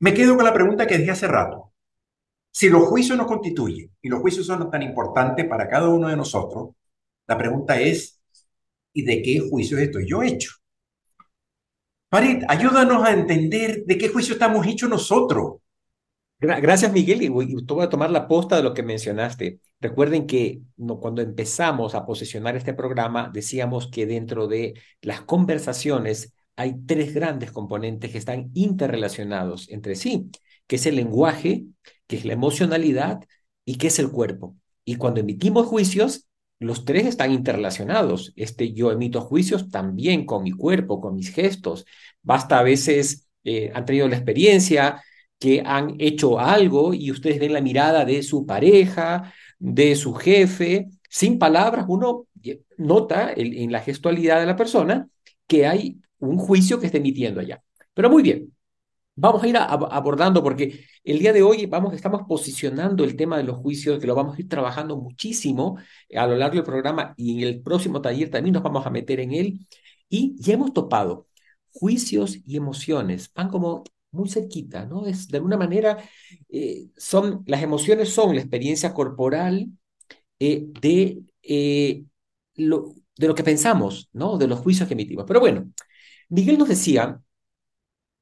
Me 0.00 0.12
quedo 0.14 0.36
con 0.36 0.44
la 0.44 0.52
pregunta 0.52 0.86
que 0.86 0.98
dije 0.98 1.10
hace 1.12 1.26
rato. 1.28 1.69
Si 2.50 2.68
los 2.68 2.84
juicios 2.84 3.16
nos 3.16 3.26
constituyen 3.26 3.90
y 4.02 4.08
los 4.08 4.20
juicios 4.20 4.46
son 4.46 4.70
tan 4.70 4.82
importantes 4.82 5.46
para 5.46 5.68
cada 5.68 5.88
uno 5.88 6.08
de 6.08 6.16
nosotros, 6.16 6.70
la 7.26 7.38
pregunta 7.38 7.80
es, 7.80 8.20
¿y 8.92 9.02
de 9.04 9.22
qué 9.22 9.40
juicios 9.40 9.80
estoy 9.80 10.08
yo 10.08 10.22
hecho? 10.22 10.50
Farid, 12.10 12.42
ayúdanos 12.48 13.04
a 13.04 13.12
entender 13.12 13.84
de 13.84 13.96
qué 13.96 14.08
juicio 14.08 14.34
estamos 14.34 14.66
hechos 14.66 14.90
nosotros. 14.90 15.58
Gracias, 16.40 16.90
Miguel. 16.92 17.22
Y 17.22 17.28
voy 17.28 17.54
a 17.82 17.88
tomar 17.88 18.10
la 18.10 18.26
posta 18.26 18.56
de 18.56 18.62
lo 18.62 18.74
que 18.74 18.82
mencionaste. 18.82 19.60
Recuerden 19.78 20.26
que 20.26 20.62
cuando 20.98 21.22
empezamos 21.22 21.94
a 21.94 22.04
posicionar 22.06 22.56
este 22.56 22.74
programa, 22.74 23.30
decíamos 23.32 23.88
que 23.90 24.06
dentro 24.06 24.48
de 24.48 24.74
las 25.02 25.20
conversaciones 25.20 26.34
hay 26.56 26.80
tres 26.84 27.14
grandes 27.14 27.52
componentes 27.52 28.10
que 28.10 28.18
están 28.18 28.50
interrelacionados 28.54 29.68
entre 29.68 29.94
sí, 29.94 30.30
que 30.70 30.76
es 30.76 30.86
el 30.86 30.94
lenguaje, 30.94 31.64
que 32.06 32.14
es 32.14 32.24
la 32.24 32.32
emocionalidad 32.34 33.18
y 33.64 33.74
que 33.74 33.88
es 33.88 33.98
el 33.98 34.08
cuerpo. 34.08 34.54
Y 34.84 34.94
cuando 34.94 35.18
emitimos 35.18 35.66
juicios, 35.66 36.28
los 36.60 36.84
tres 36.84 37.06
están 37.06 37.32
interrelacionados. 37.32 38.32
Este, 38.36 38.72
yo 38.72 38.92
emito 38.92 39.20
juicios 39.20 39.68
también 39.68 40.24
con 40.24 40.44
mi 40.44 40.52
cuerpo, 40.52 41.00
con 41.00 41.16
mis 41.16 41.30
gestos. 41.34 41.86
Basta 42.22 42.60
a 42.60 42.62
veces, 42.62 43.28
eh, 43.42 43.72
han 43.74 43.84
tenido 43.84 44.06
la 44.06 44.14
experiencia 44.14 45.02
que 45.40 45.60
han 45.66 45.96
hecho 45.98 46.38
algo 46.38 46.94
y 46.94 47.10
ustedes 47.10 47.40
ven 47.40 47.52
la 47.52 47.60
mirada 47.60 48.04
de 48.04 48.22
su 48.22 48.46
pareja, 48.46 49.34
de 49.58 49.96
su 49.96 50.14
jefe, 50.14 50.86
sin 51.08 51.40
palabras, 51.40 51.84
uno 51.88 52.28
nota 52.76 53.32
en 53.34 53.72
la 53.72 53.80
gestualidad 53.80 54.38
de 54.38 54.46
la 54.46 54.54
persona 54.54 55.08
que 55.48 55.66
hay 55.66 55.96
un 56.20 56.38
juicio 56.38 56.78
que 56.78 56.86
está 56.86 56.98
emitiendo 56.98 57.40
allá. 57.40 57.60
Pero 57.92 58.08
muy 58.08 58.22
bien, 58.22 58.52
vamos 59.20 59.42
a 59.42 59.48
ir 59.48 59.56
abordando 59.56 60.42
porque 60.42 60.84
el 61.04 61.18
día 61.18 61.32
de 61.32 61.42
hoy 61.42 61.68
estamos 61.92 62.22
posicionando 62.26 63.04
el 63.04 63.16
tema 63.16 63.36
de 63.36 63.44
los 63.44 63.58
juicios, 63.58 64.00
que 64.00 64.06
lo 64.06 64.14
vamos 64.14 64.36
a 64.36 64.40
ir 64.40 64.48
trabajando 64.48 64.96
muchísimo 64.96 65.78
a 66.16 66.26
lo 66.26 66.36
largo 66.36 66.56
del 66.56 66.64
programa 66.64 67.14
y 67.16 67.42
en 67.42 67.48
el 67.48 67.62
próximo 67.62 68.00
taller 68.00 68.30
también 68.30 68.54
nos 68.54 68.62
vamos 68.62 68.86
a 68.86 68.90
meter 68.90 69.20
en 69.20 69.32
él. 69.32 69.66
Y 70.08 70.34
ya 70.38 70.54
hemos 70.54 70.72
topado 70.72 71.26
juicios 71.72 72.38
y 72.46 72.56
emociones, 72.56 73.30
van 73.34 73.48
como 73.48 73.84
muy 74.10 74.28
cerquita, 74.28 74.86
¿no? 74.86 75.06
Es, 75.06 75.28
de 75.28 75.36
alguna 75.38 75.56
manera, 75.56 75.98
eh, 76.48 76.88
son, 76.96 77.44
las 77.46 77.62
emociones 77.62 78.08
son 78.12 78.34
la 78.34 78.40
experiencia 78.40 78.92
corporal 78.94 79.68
eh, 80.38 80.66
de, 80.80 81.22
eh, 81.42 82.04
lo, 82.56 82.94
de 83.16 83.28
lo 83.28 83.34
que 83.34 83.44
pensamos, 83.44 84.08
¿no? 84.12 84.38
De 84.38 84.48
los 84.48 84.60
juicios 84.60 84.88
que 84.88 84.94
emitimos. 84.94 85.24
Pero 85.26 85.40
bueno, 85.40 85.70
Miguel 86.28 86.58
nos 86.58 86.68
decía 86.68 87.20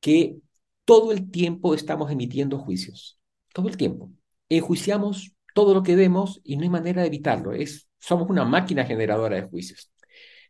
que 0.00 0.38
todo 0.88 1.12
el 1.12 1.30
tiempo 1.30 1.74
estamos 1.74 2.10
emitiendo 2.10 2.58
juicios, 2.58 3.20
todo 3.52 3.68
el 3.68 3.76
tiempo. 3.76 4.10
Enjuiciamos 4.48 5.34
todo 5.52 5.74
lo 5.74 5.82
que 5.82 5.94
vemos 5.94 6.40
y 6.44 6.56
no 6.56 6.62
hay 6.62 6.70
manera 6.70 7.02
de 7.02 7.08
evitarlo. 7.08 7.52
Es, 7.52 7.90
somos 7.98 8.30
una 8.30 8.46
máquina 8.46 8.86
generadora 8.86 9.36
de 9.36 9.42
juicios. 9.42 9.92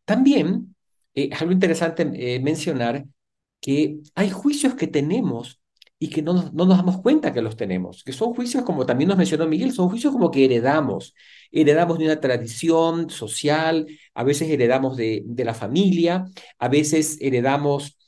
También 0.04 0.76
eh, 1.12 1.30
es 1.32 1.40
algo 1.40 1.52
interesante 1.52 2.08
eh, 2.14 2.38
mencionar 2.38 3.04
que 3.60 3.98
hay 4.14 4.30
juicios 4.30 4.76
que 4.76 4.86
tenemos 4.86 5.60
y 5.98 6.08
que 6.08 6.22
no 6.22 6.34
nos, 6.34 6.54
no 6.54 6.66
nos 6.66 6.76
damos 6.76 6.98
cuenta 6.98 7.32
que 7.32 7.42
los 7.42 7.56
tenemos, 7.56 8.04
que 8.04 8.12
son 8.12 8.32
juicios, 8.32 8.62
como 8.62 8.86
también 8.86 9.08
nos 9.08 9.18
mencionó 9.18 9.48
Miguel, 9.48 9.72
son 9.72 9.88
juicios 9.88 10.12
como 10.12 10.30
que 10.30 10.44
heredamos. 10.44 11.14
Heredamos 11.50 11.98
de 11.98 12.04
una 12.04 12.20
tradición 12.20 13.10
social, 13.10 13.88
a 14.14 14.22
veces 14.22 14.48
heredamos 14.48 14.96
de 14.96 15.24
la 15.44 15.54
familia, 15.54 16.26
a 16.60 16.68
veces 16.68 17.18
heredamos 17.20 17.98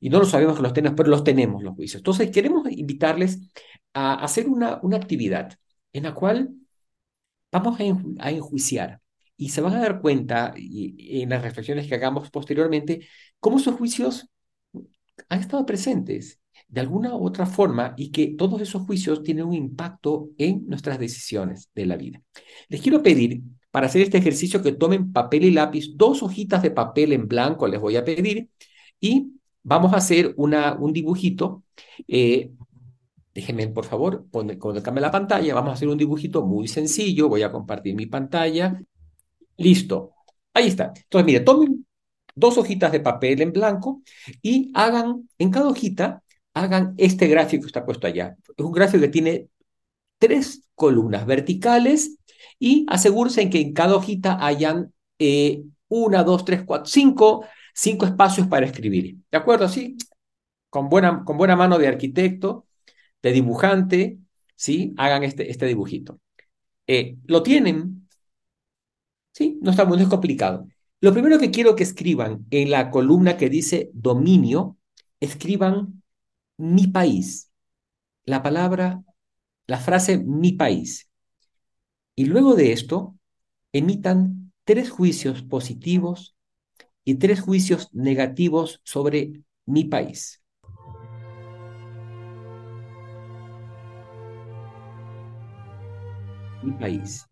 y 0.00 0.10
no 0.10 0.18
lo 0.18 0.24
sabemos 0.24 0.56
que 0.56 0.62
los 0.62 0.72
tenemos, 0.72 0.96
pero 0.96 1.10
los 1.10 1.24
tenemos 1.24 1.62
los 1.62 1.74
juicios. 1.74 2.00
Entonces, 2.00 2.30
queremos 2.30 2.70
invitarles 2.70 3.38
a 3.92 4.14
hacer 4.14 4.48
una, 4.48 4.80
una 4.82 4.96
actividad 4.96 5.58
en 5.92 6.04
la 6.04 6.14
cual 6.14 6.50
vamos 7.52 7.78
a, 7.80 8.30
enjuiciar 8.30 9.00
y 9.36 9.50
se 9.50 9.60
van 9.60 9.74
a 9.74 9.80
dar 9.80 10.00
cuenta 10.00 10.54
y, 10.56 11.22
en 11.22 11.30
las 11.30 11.42
reflexiones 11.42 11.86
que 11.86 11.94
hagamos 11.94 12.30
posteriormente 12.30 13.06
cómo 13.38 13.58
esos 13.58 13.74
juicios 13.74 14.28
han 15.28 15.40
estado 15.40 15.66
presentes 15.66 16.40
de 16.68 16.80
alguna 16.80 17.14
u 17.16 17.26
otra 17.26 17.46
forma 17.46 17.94
y 17.96 18.10
que 18.10 18.28
todos 18.28 18.60
esos 18.60 18.82
juicios 18.82 19.22
tienen 19.22 19.44
un 19.44 19.54
impacto 19.54 20.30
en 20.38 20.66
nuestras 20.68 20.98
decisiones 20.98 21.68
de 21.74 21.86
la 21.86 21.96
vida. 21.96 22.22
Les 22.68 22.80
quiero 22.80 23.02
pedir 23.02 23.42
para 23.70 23.86
hacer 23.86 24.02
este 24.02 24.18
ejercicio 24.18 24.62
que 24.62 24.72
tomen 24.72 25.12
papel 25.12 25.44
y 25.44 25.50
lápiz, 25.50 25.96
dos 25.96 26.22
hojitas 26.22 26.62
de 26.62 26.70
papel 26.70 27.12
en 27.12 27.28
blanco 27.28 27.66
les 27.66 27.80
voy 27.80 27.96
a 27.96 28.04
pedir 28.04 28.48
y 29.00 29.39
vamos 29.62 29.92
a 29.92 29.96
hacer 29.96 30.34
un 30.36 30.92
dibujito. 30.92 31.64
Eh, 32.08 32.50
déjenme, 33.34 33.68
por 33.68 33.84
favor, 33.84 34.26
colocarme 34.58 35.00
la 35.00 35.10
pantalla. 35.10 35.54
Vamos 35.54 35.70
a 35.70 35.74
hacer 35.74 35.88
un 35.88 35.98
dibujito 35.98 36.44
muy 36.44 36.68
sencillo. 36.68 37.28
Voy 37.28 37.42
a 37.42 37.52
compartir 37.52 37.94
mi 37.94 38.06
pantalla. 38.06 38.80
Listo. 39.56 40.14
Ahí 40.54 40.68
está. 40.68 40.92
Entonces, 40.96 41.26
mire, 41.26 41.40
tomen 41.40 41.86
dos 42.34 42.58
hojitas 42.58 42.92
de 42.92 43.00
papel 43.00 43.42
en 43.42 43.52
blanco 43.52 44.02
y 44.42 44.70
hagan, 44.74 45.28
en 45.38 45.50
cada 45.50 45.68
hojita, 45.68 46.22
hagan 46.54 46.94
este 46.96 47.28
gráfico 47.28 47.62
que 47.62 47.68
está 47.68 47.84
puesto 47.84 48.06
allá. 48.06 48.36
Es 48.56 48.64
un 48.64 48.72
gráfico 48.72 49.02
que 49.02 49.08
tiene 49.08 49.48
tres 50.18 50.68
columnas 50.74 51.26
verticales 51.26 52.18
y 52.58 52.86
asegúrense 52.88 53.42
en 53.42 53.50
que 53.50 53.60
en 53.60 53.72
cada 53.72 53.96
hojita 53.96 54.44
hayan 54.44 54.92
eh, 55.18 55.62
una, 55.88 56.24
dos, 56.24 56.44
tres, 56.44 56.62
cuatro, 56.64 56.86
cinco 56.86 57.44
cinco 57.80 58.04
espacios 58.04 58.46
para 58.46 58.66
escribir. 58.66 59.16
¿De 59.30 59.38
acuerdo? 59.38 59.68
Sí, 59.68 59.96
con 60.68 60.88
buena, 60.90 61.24
con 61.24 61.38
buena 61.38 61.56
mano 61.56 61.78
de 61.78 61.88
arquitecto, 61.88 62.66
de 63.22 63.32
dibujante, 63.32 64.18
¿sí? 64.54 64.94
Hagan 64.98 65.24
este, 65.24 65.50
este 65.50 65.66
dibujito. 65.66 66.20
Eh, 66.86 67.16
¿Lo 67.26 67.42
tienen? 67.42 68.08
¿Sí? 69.32 69.58
No 69.62 69.70
está 69.70 69.84
muy 69.84 70.04
complicado. 70.06 70.66
Lo 71.00 71.12
primero 71.12 71.38
que 71.38 71.50
quiero 71.50 71.74
que 71.74 71.84
escriban 71.84 72.46
en 72.50 72.70
la 72.70 72.90
columna 72.90 73.38
que 73.38 73.48
dice 73.48 73.90
dominio, 73.94 74.76
escriban 75.18 76.02
mi 76.58 76.86
país. 76.88 77.50
La 78.24 78.42
palabra, 78.42 79.02
la 79.66 79.78
frase 79.78 80.18
mi 80.18 80.52
país. 80.52 81.08
Y 82.14 82.26
luego 82.26 82.54
de 82.54 82.72
esto, 82.72 83.16
emitan 83.72 84.52
tres 84.64 84.90
juicios 84.90 85.42
positivos 85.42 86.36
y 87.04 87.14
tres 87.16 87.40
juicios 87.40 87.88
negativos 87.92 88.80
sobre 88.84 89.42
mi 89.66 89.84
país. 89.84 90.42
Mi 96.62 96.72
país. 96.72 97.26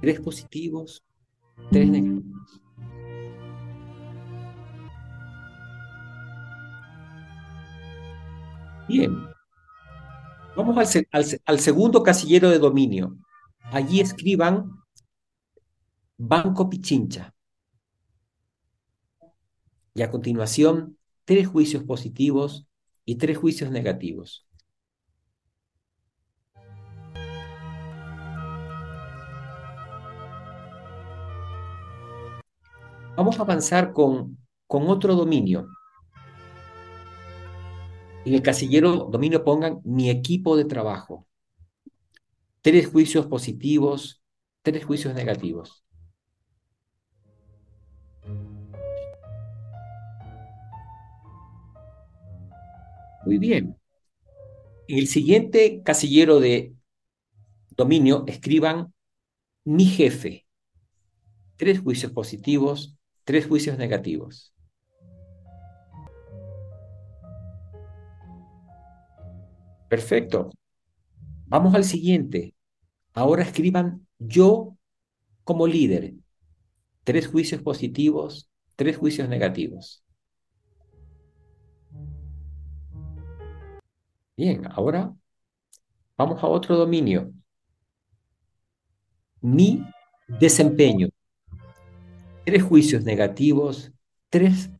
Tres 0.00 0.20
positivos, 0.20 1.02
tres 1.70 1.88
negativos. 1.88 2.60
Bien. 8.86 9.16
Vamos 10.56 10.94
al, 11.10 11.24
al 11.46 11.58
segundo 11.58 12.02
casillero 12.02 12.50
de 12.50 12.58
dominio. 12.58 13.16
Allí 13.72 14.00
escriban 14.00 14.83
Banco 16.16 16.70
Pichincha. 16.70 17.34
Y 19.94 20.02
a 20.02 20.10
continuación, 20.10 20.96
tres 21.24 21.48
juicios 21.48 21.82
positivos 21.82 22.66
y 23.04 23.16
tres 23.16 23.36
juicios 23.36 23.70
negativos. 23.70 24.46
Vamos 33.16 33.38
a 33.38 33.42
avanzar 33.42 33.92
con, 33.92 34.38
con 34.66 34.88
otro 34.88 35.14
dominio. 35.14 35.68
En 38.24 38.34
el 38.34 38.42
casillero 38.42 39.08
dominio 39.10 39.44
pongan 39.44 39.80
mi 39.84 40.10
equipo 40.10 40.56
de 40.56 40.64
trabajo. 40.64 41.26
Tres 42.62 42.88
juicios 42.88 43.26
positivos, 43.26 44.22
tres 44.62 44.84
juicios 44.84 45.14
negativos. 45.14 45.83
Muy 53.24 53.38
bien. 53.38 53.76
En 54.86 54.98
el 54.98 55.06
siguiente 55.06 55.82
casillero 55.82 56.40
de 56.40 56.74
dominio 57.70 58.24
escriban 58.26 58.92
mi 59.64 59.86
jefe. 59.86 60.46
Tres 61.56 61.80
juicios 61.80 62.12
positivos, 62.12 62.96
tres 63.24 63.46
juicios 63.46 63.78
negativos. 63.78 64.52
Perfecto. 69.88 70.50
Vamos 71.46 71.74
al 71.74 71.84
siguiente. 71.84 72.54
Ahora 73.14 73.42
escriban 73.42 74.06
yo 74.18 74.76
como 75.44 75.66
líder. 75.66 76.14
Tres 77.04 77.28
juicios 77.28 77.62
positivos, 77.62 78.50
tres 78.76 78.96
juicios 78.96 79.28
negativos. 79.28 80.03
Bien, 84.36 84.66
ahora 84.72 85.14
vamos 86.16 86.42
a 86.42 86.48
otro 86.48 86.76
dominio. 86.76 87.32
Mi 89.40 89.84
desempeño. 90.26 91.08
Tres 92.44 92.62
juicios 92.62 93.04
negativos, 93.04 93.92
tres 94.28 94.70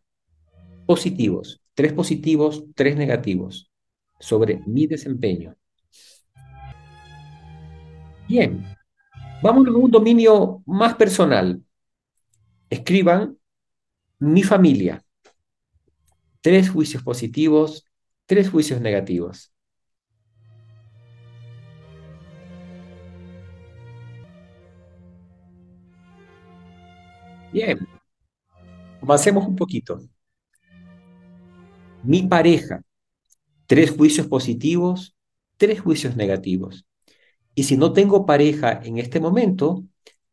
positivos. 0.86 1.60
Tres 1.74 1.92
positivos, 1.92 2.64
tres 2.74 2.96
negativos 2.96 3.70
sobre 4.18 4.60
mi 4.66 4.86
desempeño. 4.86 5.56
Bien, 8.28 8.64
vamos 9.42 9.66
a 9.68 9.70
un 9.70 9.90
dominio 9.90 10.62
más 10.66 10.94
personal. 10.94 11.62
Escriban 12.70 13.38
mi 14.18 14.42
familia. 14.42 15.04
Tres 16.40 16.70
juicios 16.70 17.02
positivos, 17.02 17.86
tres 18.26 18.50
juicios 18.50 18.80
negativos. 18.80 19.52
Bien, 27.52 27.78
avancemos 29.00 29.46
un 29.46 29.56
poquito. 29.56 30.00
Mi 32.02 32.22
pareja, 32.22 32.82
tres 33.66 33.90
juicios 33.90 34.26
positivos, 34.26 35.16
tres 35.56 35.80
juicios 35.80 36.16
negativos. 36.16 36.86
Y 37.54 37.64
si 37.64 37.76
no 37.76 37.92
tengo 37.92 38.26
pareja 38.26 38.80
en 38.84 38.98
este 38.98 39.20
momento, 39.20 39.84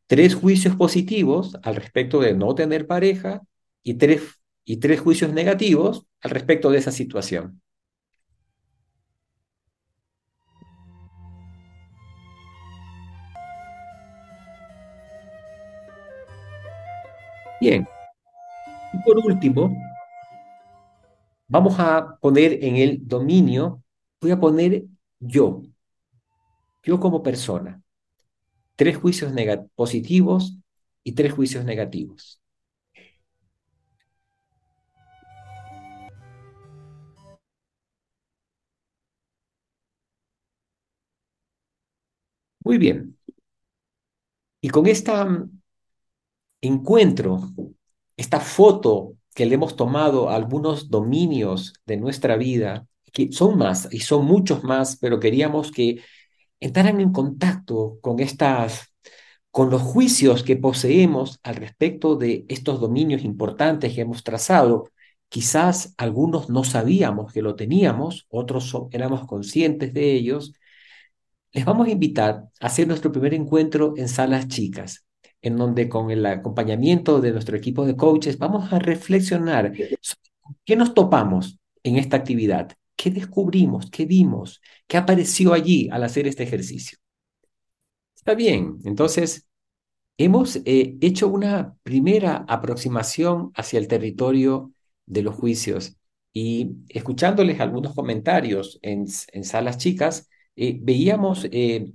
tres 0.08 0.36
juicios 0.36 0.76
positivos 0.76 1.58
al 1.64 1.76
respecto 1.76 2.20
de 2.20 2.34
no 2.34 2.56
tener 2.56 2.88
pareja 2.88 3.42
y 3.84 3.96
tres, 3.96 4.24
y 4.66 4.78
tres 4.78 5.00
juicios 5.00 5.32
negativos 5.34 6.06
al 6.22 6.32
respecto 6.32 6.72
de 6.72 6.80
esa 6.80 6.92
situación. 6.92 7.62
Bien. 17.62 17.88
Y 18.92 18.98
por 19.06 19.20
último, 19.20 19.72
vamos 21.48 21.76
a 21.78 22.18
poner 22.20 22.54
en 22.64 22.78
el 22.78 23.08
dominio, 23.08 23.84
voy 24.20 24.32
a 24.32 24.40
poner 24.40 24.86
yo, 25.20 25.62
yo 26.82 27.00
como 27.00 27.22
persona. 27.22 27.80
Tres 28.76 28.98
juicios 28.98 29.32
positivos 29.76 30.58
y 31.04 31.12
tres 31.12 31.34
juicios 31.34 31.64
negativos. 31.64 32.42
Muy 42.64 42.78
bien. 42.80 43.16
Y 44.62 44.70
con 44.70 44.88
esta 44.88 45.28
encuentro, 46.62 47.50
esta 48.18 48.40
foto 48.40 49.16
que 49.34 49.46
le 49.46 49.56
hemos 49.56 49.76
tomado 49.76 50.30
a 50.30 50.36
algunos 50.36 50.90
dominios 50.90 51.74
de 51.86 51.98
nuestra 51.98 52.38
vida, 52.38 52.88
que 53.12 53.32
son 53.32 53.58
más 53.58 53.88
y 53.92 54.00
son 54.00 54.26
muchos 54.26 54.64
más, 54.64 54.98
pero 54.98 55.20
queríamos 55.20 55.72
que 55.72 56.02
entraran 56.60 57.02
en 57.02 57.12
contacto 57.12 57.98
con 58.02 58.20
estas 58.20 58.88
con 59.52 59.70
los 59.70 59.82
juicios 59.82 60.44
que 60.44 60.56
poseemos 60.56 61.40
al 61.44 61.56
respecto 61.58 62.16
de 62.16 62.46
estos 62.50 62.80
dominios 62.80 63.24
importantes 63.24 63.94
que 63.94 64.02
hemos 64.02 64.24
trazado. 64.24 64.90
Quizás 65.30 65.94
algunos 65.98 66.50
no 66.50 66.64
sabíamos 66.64 67.34
que 67.34 67.42
lo 67.42 67.56
teníamos, 67.56 68.28
otros 68.30 68.74
éramos 68.92 69.26
conscientes 69.28 69.94
de 69.94 70.14
ellos. 70.14 70.54
Les 71.54 71.66
vamos 71.66 71.88
a 71.88 71.92
invitar 71.92 72.46
a 72.62 72.68
hacer 72.68 72.88
nuestro 72.88 73.12
primer 73.12 73.34
encuentro 73.34 73.94
en 73.98 74.08
salas 74.08 74.48
chicas 74.48 75.06
en 75.42 75.58
donde 75.58 75.90
con 75.90 76.12
el 76.12 76.26
acompañamiento 76.26 77.20
de 77.22 77.32
nuestro 77.32 77.58
equipo 77.58 77.86
de 77.86 77.96
coaches 77.96 78.38
vamos 78.38 78.72
a 78.72 78.80
reflexionar 78.80 79.74
qué 80.66 80.76
nos 80.76 80.94
topamos 80.94 81.60
en 81.84 81.98
esta 81.98 82.18
actividad, 82.18 82.72
qué 82.96 83.10
descubrimos, 83.10 83.90
qué 83.90 84.06
vimos, 84.06 84.62
qué 84.88 84.98
apareció 84.98 85.54
allí 85.54 85.90
al 85.92 86.04
hacer 86.04 86.28
este 86.28 86.44
ejercicio. 86.44 86.98
Está 88.16 88.36
bien, 88.36 88.78
entonces 88.84 89.48
hemos 90.18 90.58
eh, 90.58 90.98
hecho 91.02 91.28
una 91.28 91.76
primera 91.82 92.46
aproximación 92.48 93.52
hacia 93.56 93.80
el 93.80 93.88
territorio 93.88 94.72
de 95.08 95.24
los 95.24 95.36
juicios 95.36 95.98
y 96.34 96.72
escuchándoles 96.90 97.60
algunos 97.60 97.96
comentarios 97.96 98.80
en, 98.84 99.08
salas 99.08 99.78
chicas, 99.78 100.30
eh, 100.56 100.78
veíamos, 100.82 101.48
eh, 101.52 101.92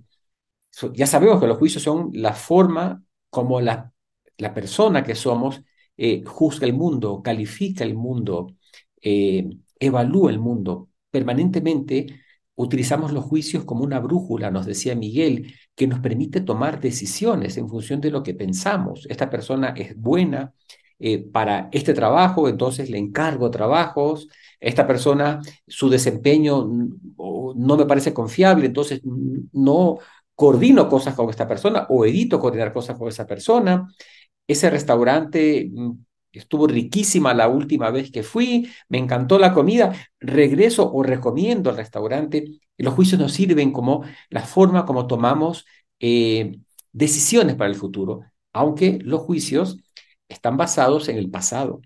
ya 0.93 1.07
sabemos 1.07 1.41
que 1.41 1.47
los 1.47 1.59
juicios 1.59 1.83
son 1.83 2.11
la 2.13 2.33
forma 2.35 3.03
como 3.37 3.61
la, 3.61 3.93
la 4.39 4.55
persona 4.55 5.05
que 5.05 5.15
somos 5.15 5.61
eh, 5.99 6.25
juzga 6.25 6.67
el 6.67 6.73
mundo, 6.73 7.21
califica 7.23 7.85
el 7.85 7.95
mundo, 7.95 8.55
eh, 9.03 9.47
evalúa 9.79 10.31
el 10.31 10.39
mundo. 10.39 10.89
Permanentemente 11.11 12.07
utilizamos 12.55 13.13
los 13.13 13.25
juicios 13.25 13.65
como 13.67 13.85
una 13.85 14.01
brújula, 14.01 14.51
nos 14.51 14.65
decía 14.65 14.95
Miguel, 14.95 15.53
que 15.75 15.87
nos 15.87 16.01
permite 16.01 16.41
tomar 16.41 16.81
decisiones 16.81 17.59
en 17.59 17.69
función 17.69 18.01
de 18.01 18.11
lo 18.11 18.23
que 18.23 18.33
pensamos. 18.33 19.07
Esta 19.11 19.29
persona 19.29 19.75
es 19.77 19.95
buena 19.95 20.55
eh, 20.99 21.19
para 21.19 21.69
este 21.73 21.93
trabajo, 21.93 22.49
entonces 22.49 22.89
le 22.89 22.97
encargo 22.97 23.51
trabajos. 23.51 24.29
Esta 24.61 24.87
persona, 24.87 25.41
su 25.67 25.91
desempeño 25.91 26.67
no 27.55 27.77
me 27.77 27.85
parece 27.85 28.15
confiable, 28.15 28.65
entonces 28.65 29.03
no 29.53 29.99
coordino 30.37 30.89
cosas 30.89 31.15
con 31.15 31.31
esta 31.31 31.49
persona 31.49 31.87
o 31.91 32.05
edito 32.07 32.39
coordinar 32.41 32.73
cosas 32.73 32.97
con 32.99 33.09
esa 33.09 33.27
persona. 33.27 33.89
Ese 34.47 34.71
restaurante 34.71 35.69
mm, 35.73 35.93
estuvo 36.33 36.67
riquísima 36.69 37.35
la 37.35 37.49
última 37.49 37.91
vez 37.91 38.13
que 38.13 38.23
fui, 38.23 38.71
me 38.89 38.99
encantó 38.99 39.39
la 39.39 39.53
comida, 39.55 39.93
regreso 40.21 40.93
o 40.93 41.03
recomiendo 41.03 41.71
el 41.71 41.77
restaurante. 41.77 42.61
Los 42.79 42.95
juicios 42.95 43.21
nos 43.21 43.33
sirven 43.33 43.73
como 43.73 44.05
la 44.31 44.43
forma 44.43 44.85
como 44.87 45.07
tomamos 45.07 45.67
eh, 46.01 46.59
decisiones 46.93 47.57
para 47.57 47.71
el 47.71 47.77
futuro, 47.77 48.21
aunque 48.53 48.99
los 49.03 49.23
juicios 49.23 49.79
están 50.29 50.57
basados 50.57 51.09
en 51.09 51.17
el 51.17 51.31
pasado. 51.31 51.81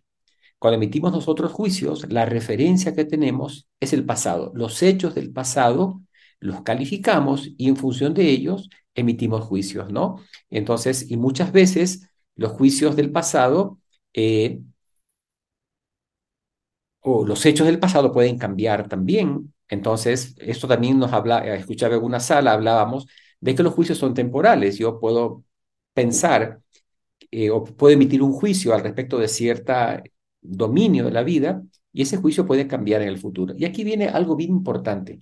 Cuando 0.58 0.76
emitimos 0.76 1.12
nosotros 1.12 1.52
juicios, 1.52 2.06
la 2.12 2.26
referencia 2.26 2.94
que 2.94 3.04
tenemos 3.04 3.68
es 3.80 3.92
el 3.92 4.04
pasado. 4.04 4.52
Los 4.54 4.82
hechos 4.82 5.14
del 5.14 5.32
pasado 5.32 6.02
los 6.40 6.62
calificamos 6.62 7.50
y 7.56 7.68
en 7.68 7.76
función 7.76 8.14
de 8.14 8.28
ellos 8.30 8.70
emitimos 8.94 9.44
juicios, 9.44 9.92
¿no? 9.92 10.16
Entonces, 10.50 11.10
y 11.10 11.16
muchas 11.16 11.52
veces 11.52 12.08
los 12.36 12.52
juicios 12.52 12.96
del 12.96 13.12
pasado 13.12 13.78
eh, 14.14 14.60
o 17.00 17.24
los 17.26 17.44
hechos 17.46 17.66
del 17.66 17.78
pasado 17.78 18.12
pueden 18.12 18.38
cambiar 18.38 18.88
también. 18.88 19.54
Entonces, 19.68 20.34
esto 20.38 20.68
también 20.68 20.98
nos 20.98 21.12
habla, 21.12 21.46
eh, 21.46 21.56
escuchaba 21.56 21.96
en 21.96 22.02
una 22.04 22.20
sala, 22.20 22.52
hablábamos 22.52 23.06
de 23.40 23.54
que 23.54 23.62
los 23.62 23.74
juicios 23.74 23.98
son 23.98 24.14
temporales. 24.14 24.78
Yo 24.78 24.98
puedo 25.00 25.44
pensar 25.94 26.60
eh, 27.30 27.50
o 27.50 27.64
puedo 27.64 27.94
emitir 27.94 28.22
un 28.22 28.32
juicio 28.32 28.74
al 28.74 28.82
respecto 28.82 29.18
de 29.18 29.28
cierto 29.28 29.72
dominio 30.42 31.04
de 31.06 31.12
la 31.12 31.22
vida 31.22 31.62
y 31.92 32.02
ese 32.02 32.16
juicio 32.18 32.46
puede 32.46 32.66
cambiar 32.68 33.02
en 33.02 33.08
el 33.08 33.18
futuro. 33.18 33.54
Y 33.56 33.64
aquí 33.64 33.84
viene 33.84 34.08
algo 34.08 34.36
bien 34.36 34.50
importante 34.50 35.20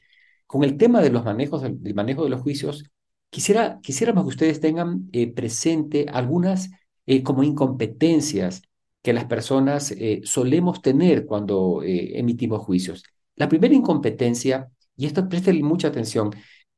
con 0.49 0.65
el 0.65 0.79
tema 0.79 1.03
de 1.03 1.11
los 1.11 1.25
manejos, 1.25 1.63
del 1.63 1.95
manejo 1.95 2.25
de 2.25 2.31
los 2.31 2.41
juicios, 2.41 2.83
quisiera, 3.29 3.81
quisiéramos 3.83 4.25
que 4.25 4.31
ustedes 4.31 4.61
tengan 4.61 5.09
eh, 5.13 5.31
presente 5.31 6.07
algunas 6.11 6.71
eh, 7.07 7.23
como 7.23 7.43
incompetencias 7.43 8.63
que 9.03 9.13
las 9.13 9.27
personas 9.27 9.93
eh, 9.93 10.23
solemos 10.25 10.81
tener 10.81 11.27
cuando 11.27 11.83
emitimos 11.85 12.63
juicios. 12.63 13.05
La 13.37 13.49
primera 13.49 13.75
incompetencia, 13.75 14.69
y 14.97 15.05
esto 15.05 15.29
presten 15.29 15.63
mucha 15.65 15.89
atención, 15.89 16.31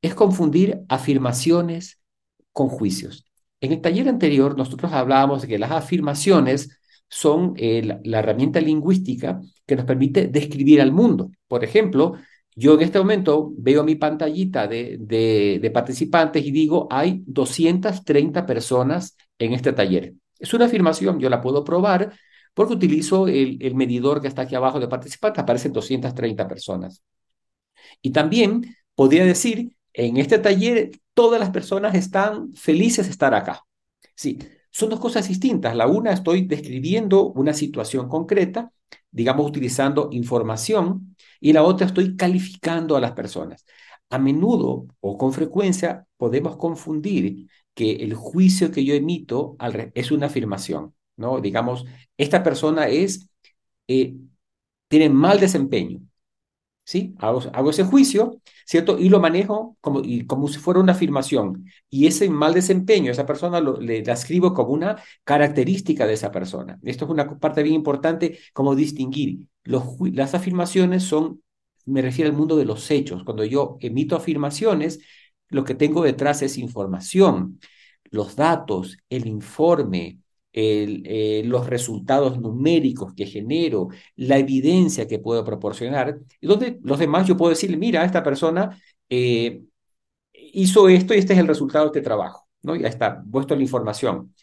es 0.02 0.14
confundir 0.14 0.80
afirmaciones 0.88 2.00
con 2.52 2.68
juicios. 2.68 3.24
En 3.61 3.70
el 3.70 3.80
taller 3.80 4.09
anterior 4.09 4.59
nosotros 4.59 4.92
hablábamos 4.92 5.42
de 5.42 5.48
que 5.48 5.59
las 5.61 5.70
afirmaciones 5.70 6.80
son 7.09 7.54
la, 7.56 8.18
herramienta 8.18 8.61
lingüística 8.61 9.40
que 9.64 9.76
nos 9.76 9.85
permite 9.85 10.26
describir 10.26 10.80
al 10.80 10.92
mundo. 10.92 11.30
Por 11.46 11.64
ejemplo, 11.64 12.16
yo 12.57 12.75
en 12.75 12.83
este 12.83 12.99
momento 12.99 13.53
veo 13.57 13.85
mi 13.85 13.95
pantallita 13.95 14.67
de, 14.67 15.71
participantes 15.73 16.45
y 16.45 16.51
digo, 16.51 16.89
hay 16.91 17.23
230 17.27 18.47
personas 18.47 19.17
en 19.39 19.53
este 19.53 19.73
taller. 19.73 20.15
Es 20.39 20.53
una 20.55 20.67
afirmación, 20.67 21.19
yo 21.21 21.31
la 21.31 21.41
puedo 21.41 21.65
probar 21.65 22.13
porque 22.55 22.75
utilizo 22.75 23.29
el, 23.29 23.59
el 23.61 23.75
medidor 23.75 24.21
que 24.21 24.29
está 24.29 24.43
aquí 24.43 24.55
abajo 24.55 24.81
de 24.81 24.89
participantes, 24.89 25.43
aparecen 25.43 25.73
230 25.73 26.49
personas. 26.49 27.03
Y 28.03 28.11
también 28.11 28.77
podría 28.95 29.25
decir, 29.25 29.77
en 29.93 30.17
este 30.17 30.39
taller 30.39 30.91
todas 31.15 31.41
las 31.41 31.51
personas 31.51 31.95
están 31.95 32.53
felices 32.55 33.07
de 33.07 33.13
estar 33.13 33.35
acá. 33.35 33.65
Sí, 34.15 34.39
son 34.71 34.91
dos 34.91 35.01
cosas 35.01 35.29
distintas. 35.29 35.75
La 35.77 35.87
una, 35.87 36.13
estoy 36.13 36.47
describiendo 36.47 37.27
una 37.27 37.53
situación 37.55 38.09
concreta, 38.09 38.73
digamos, 39.11 39.47
utilizando 39.47 40.09
información, 40.13 41.10
y 41.40 41.53
la 41.53 41.62
otra, 41.62 41.87
estoy 41.87 42.16
calificando 42.16 42.96
a 42.96 43.00
las 43.00 43.12
personas. 43.12 43.64
A 44.11 44.18
menudo 44.18 44.87
o 45.00 45.18
con 45.18 45.33
frecuencia 45.33 46.07
podemos 46.16 46.57
confundir 46.57 47.48
que 47.74 47.92
el 47.92 48.14
juicio 48.14 48.70
que 48.70 48.85
yo 48.85 48.94
emito 48.94 49.57
es 49.94 50.11
una 50.11 50.26
afirmación, 50.26 50.94
¿no? 51.16 51.40
Digamos, 51.40 51.87
esta 52.16 52.42
persona 52.42 52.88
es, 52.88 53.31
eh, 53.88 54.16
tiene 54.88 55.09
mal 55.11 55.40
desempeño, 55.40 56.00
¿sí? 56.90 57.14
Hago, 57.18 57.70
ese 57.70 57.85
juicio, 57.85 58.40
¿cierto? 58.66 58.98
Y 58.98 59.11
lo 59.11 59.20
manejo 59.20 59.76
como, 59.81 60.00
y, 60.03 60.26
como 60.26 60.48
si 60.48 60.59
fuera 60.59 60.81
una 60.81 60.90
afirmación. 60.90 61.64
Y 61.88 62.09
ese 62.09 62.29
mal 62.29 62.53
desempeño, 62.53 63.12
esa 63.12 63.26
persona 63.26 63.61
le 63.61 64.05
la 64.05 64.12
escribo 64.12 64.53
como 64.53 64.72
una 64.72 64.96
característica 65.22 66.05
de 66.05 66.14
esa 66.14 66.33
persona. 66.33 66.81
Esto 66.83 67.05
es 67.05 67.11
una 67.12 67.38
parte 67.38 67.62
bien 67.62 67.76
importante, 67.76 68.40
como 68.53 68.74
distinguir. 68.74 69.46
Los, 69.62 69.85
las 70.12 70.35
afirmaciones 70.35 71.05
son, 71.05 71.42
me 71.87 72.03
refiero 72.03 72.29
al 72.29 72.37
mundo 72.37 72.57
de 72.57 72.64
los 72.64 72.90
hechos. 72.90 73.22
Cuando 73.22 73.44
yo 73.44 73.76
emito 73.81 74.16
afirmaciones, 74.16 74.98
lo 75.48 75.62
que 75.62 75.76
tengo 75.76 76.03
detrás 76.03 76.42
es 76.42 76.59
información. 76.59 77.61
Los 78.11 78.35
datos, 78.35 78.98
el 79.09 79.29
informe, 79.29 80.18
eh, 80.53 81.43
los 81.45 81.67
resultados 81.69 82.41
numéricos 82.41 83.15
que 83.15 83.27
genero, 83.27 83.89
la 84.17 84.39
evidencia 84.39 85.07
que 85.07 85.21
puedo 85.21 85.45
proporcionar, 85.45 86.19
y 86.41 86.47
donde 86.47 86.79
los 86.83 86.99
demás 86.99 87.27
yo 87.29 87.37
puedo 87.37 87.51
decir, 87.51 87.77
mira, 87.79 88.05
esta 88.05 88.23
persona 88.23 88.77
eh, 89.09 89.63
hizo 90.33 90.89
esto 90.89 91.15
y 91.15 91.19
este 91.19 91.35
es 91.35 91.39
el 91.39 91.47
resultado 91.47 91.85
de 91.85 91.89
este 91.91 92.03
trabajo, 92.03 92.49
¿no? 92.63 92.75
Ya 92.77 92.89
está, 92.89 93.23
puesto 93.31 93.55
la 93.55 93.63
información. 93.63 94.35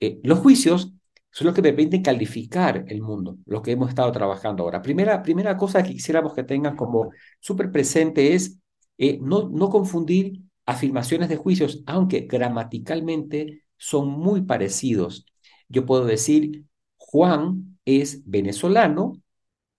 Eh, 0.00 0.20
los 0.24 0.40
juicios 0.40 0.92
son 1.30 1.46
los 1.46 1.54
que 1.54 1.62
me 1.62 1.72
permiten 1.72 2.02
calificar 2.02 2.84
el 2.88 3.02
mundo, 3.02 3.38
lo 3.46 3.62
que 3.62 3.72
hemos 3.72 3.88
estado 3.90 4.10
trabajando 4.12 4.64
ahora. 4.64 4.82
Primera, 4.82 5.22
primera 5.22 5.56
cosa 5.56 5.82
que 5.82 5.92
quisiéramos 5.92 6.34
que 6.34 6.42
tengan 6.42 6.76
como 6.76 7.10
súper 7.38 7.70
presente 7.70 8.34
es 8.34 8.58
no, 9.20 9.48
no 9.48 9.70
confundir 9.70 10.42
afirmaciones 10.66 11.28
de 11.28 11.36
juicios, 11.36 11.82
aunque 11.86 12.22
gramaticalmente 12.22 13.62
son 13.80 14.10
muy 14.10 14.42
parecidos. 14.42 15.26
Yo 15.68 15.86
puedo 15.86 16.04
decir, 16.04 16.64
Juan 16.98 17.78
es 17.86 18.22
venezolano, 18.26 19.14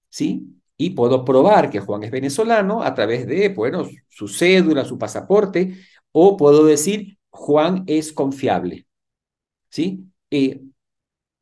¿sí? 0.10 0.48
Y 0.78 0.92
puedo 0.92 1.26
probar 1.26 1.70
que 1.70 1.80
Juan 1.80 2.04
es 2.04 2.12
venezolano 2.12 2.84
a 2.84 2.96
través 2.96 3.28
de, 3.28 3.50
bueno, 3.50 3.88
su 4.10 4.28
cédula, 4.28 4.86
su 4.86 4.98
pasaporte, 4.98 5.78
o 6.12 6.38
puedo 6.38 6.66
decir, 6.66 7.20
Juan 7.30 7.84
es 7.88 8.14
confiable, 8.14 8.88
¿sí? 9.70 10.06
Eh, 10.32 10.62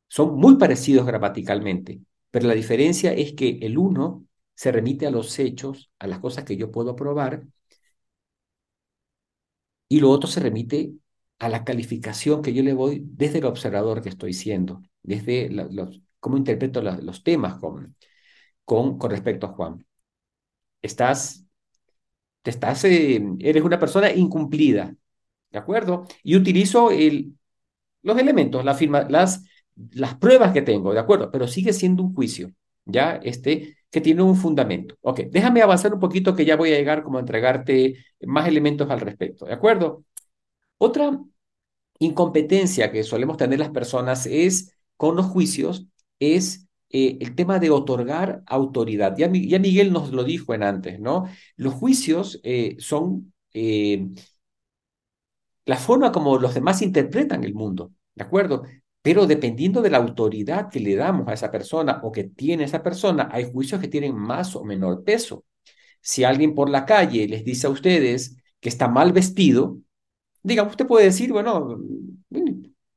son 0.08 0.36
muy 0.36 0.56
parecidos 0.56 1.06
gramaticalmente, 1.06 2.00
pero 2.30 2.48
la 2.48 2.54
diferencia 2.54 3.12
es 3.14 3.32
que 3.34 3.58
el 3.62 3.78
uno 3.78 4.26
se 4.54 4.72
remite 4.72 5.06
a 5.06 5.10
los 5.10 5.38
hechos, 5.38 5.90
a 5.98 6.06
las 6.06 6.20
cosas 6.20 6.44
que 6.44 6.56
yo 6.56 6.70
puedo 6.70 6.96
probar, 6.96 7.46
y 9.88 10.00
lo 10.00 10.10
otro 10.10 10.28
se 10.28 10.40
remite 10.40 10.92
a 11.40 11.48
la 11.48 11.64
calificación 11.64 12.42
que 12.42 12.52
yo 12.54 12.62
le 12.62 12.74
voy 12.74 13.02
desde 13.04 13.38
el 13.38 13.46
observador 13.46 14.02
que 14.02 14.10
estoy 14.10 14.34
siendo, 14.34 14.82
desde 15.02 15.48
los, 15.50 16.02
cómo 16.20 16.36
interpreto 16.36 16.82
los 16.82 17.24
temas 17.24 17.54
con, 17.56 17.96
con, 18.64 18.98
con, 18.98 19.10
respecto 19.10 19.46
a 19.46 19.50
Juan. 19.50 19.86
Estás, 20.82 21.44
estás, 22.44 22.84
eh, 22.84 23.22
eres 23.40 23.62
una 23.64 23.78
persona 23.78 24.10
incumplida, 24.12 24.94
¿de 25.50 25.58
acuerdo? 25.58 26.06
Y 26.22 26.36
utilizo 26.36 26.90
el, 26.90 27.34
los 28.02 28.18
elementos, 28.18 28.64
la 28.64 28.74
firma, 28.74 29.02
las, 29.08 29.44
las 29.92 30.16
pruebas 30.16 30.52
que 30.52 30.62
tengo, 30.62 30.92
¿de 30.92 31.00
acuerdo? 31.00 31.30
Pero 31.30 31.48
sigue 31.48 31.72
siendo 31.72 32.02
un 32.02 32.14
juicio, 32.14 32.52
¿ya? 32.84 33.16
Este, 33.22 33.78
que 33.90 34.00
tiene 34.02 34.22
un 34.22 34.36
fundamento. 34.36 34.96
Ok, 35.02 35.20
déjame 35.30 35.62
avanzar 35.62 35.94
un 35.94 36.00
poquito 36.00 36.34
que 36.36 36.44
ya 36.44 36.56
voy 36.56 36.72
a 36.72 36.76
llegar 36.78 37.02
como 37.02 37.18
a 37.18 37.20
entregarte 37.20 37.96
más 38.22 38.48
elementos 38.48 38.90
al 38.90 39.00
respecto, 39.00 39.46
¿de 39.46 39.54
acuerdo? 39.54 40.04
Otra 40.78 41.20
incompetencia 42.00 42.90
que 42.90 43.04
solemos 43.04 43.36
tener 43.36 43.60
las 43.60 43.70
personas 43.70 44.26
es 44.26 44.74
con 44.96 45.16
los 45.16 45.26
juicios, 45.26 45.86
es 46.18 46.66
eh, 46.90 47.18
el 47.20 47.34
tema 47.36 47.58
de 47.60 47.70
otorgar 47.70 48.42
autoridad. 48.46 49.16
Ya, 49.16 49.30
ya, 49.32 49.58
Miguel 49.60 49.92
nos 49.92 50.10
lo 50.12 50.24
dijo 50.24 50.54
en 50.54 50.64
antes, 50.64 50.98
¿no? 50.98 51.26
Los 51.56 51.74
juicios 51.74 52.40
eh, 52.42 52.76
son 52.80 53.32
eh, 53.54 54.08
la 55.64 55.76
forma 55.76 56.12
como 56.12 56.38
los 56.38 56.54
demás 56.54 56.82
interpretan 56.82 57.44
el 57.44 57.54
mundo, 57.54 57.92
¿de 58.14 58.24
acuerdo? 58.24 58.64
Pero 59.02 59.26
dependiendo 59.26 59.82
de 59.82 59.90
la 59.90 59.98
autoridad 59.98 60.68
que 60.68 60.80
le 60.80 60.96
damos 60.96 61.28
a 61.28 61.32
esa 61.34 61.50
persona 61.50 62.00
o 62.02 62.12
que 62.12 62.24
tiene 62.24 62.64
esa 62.64 62.82
persona, 62.82 63.28
hay 63.32 63.50
juicios 63.50 63.80
que 63.80 63.88
tienen 63.88 64.14
más 64.14 64.56
o 64.56 64.64
menor 64.64 65.04
peso. 65.04 65.44
Si 66.00 66.24
alguien 66.24 66.54
por 66.54 66.70
la 66.70 66.86
calle 66.86 67.28
les 67.28 67.44
dice 67.44 67.66
a 67.66 67.70
ustedes 67.70 68.36
que 68.60 68.68
está 68.68 68.88
mal 68.88 69.12
vestido, 69.12 69.78
digamos, 70.42 70.72
usted 70.72 70.86
puede 70.86 71.06
decir, 71.06 71.32
bueno, 71.32 71.78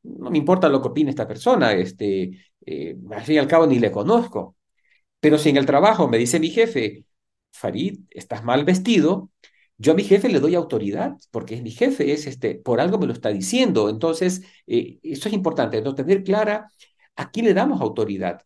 no 0.03 0.29
me 0.29 0.37
importa 0.37 0.69
lo 0.69 0.81
que 0.81 0.89
opine 0.89 1.09
esta 1.09 1.27
persona, 1.27 1.73
este, 1.73 2.31
eh, 2.65 2.95
al 3.11 3.21
fin 3.23 3.35
y 3.35 3.37
al 3.39 3.47
cabo 3.47 3.67
ni 3.67 3.79
le 3.79 3.91
conozco. 3.91 4.57
Pero 5.19 5.37
si 5.37 5.49
en 5.49 5.57
el 5.57 5.65
trabajo 5.65 6.07
me 6.07 6.17
dice 6.17 6.39
mi 6.39 6.49
jefe, 6.49 7.05
Farid, 7.51 8.01
estás 8.11 8.43
mal 8.43 8.65
vestido, 8.65 9.31
yo 9.77 9.93
a 9.93 9.95
mi 9.95 10.03
jefe 10.03 10.29
le 10.29 10.39
doy 10.39 10.55
autoridad, 10.55 11.17
porque 11.31 11.55
es 11.55 11.63
mi 11.63 11.71
jefe, 11.71 12.13
es 12.13 12.27
este, 12.27 12.55
por 12.55 12.79
algo 12.81 12.97
me 12.99 13.07
lo 13.07 13.13
está 13.13 13.29
diciendo. 13.29 13.89
Entonces, 13.89 14.43
eh, 14.67 14.99
eso 15.03 15.27
es 15.29 15.33
importante, 15.33 15.81
no 15.81 15.95
tener 15.95 16.23
clara 16.23 16.69
a 17.15 17.31
quién 17.31 17.45
le 17.45 17.53
damos 17.53 17.81
autoridad. 17.81 18.41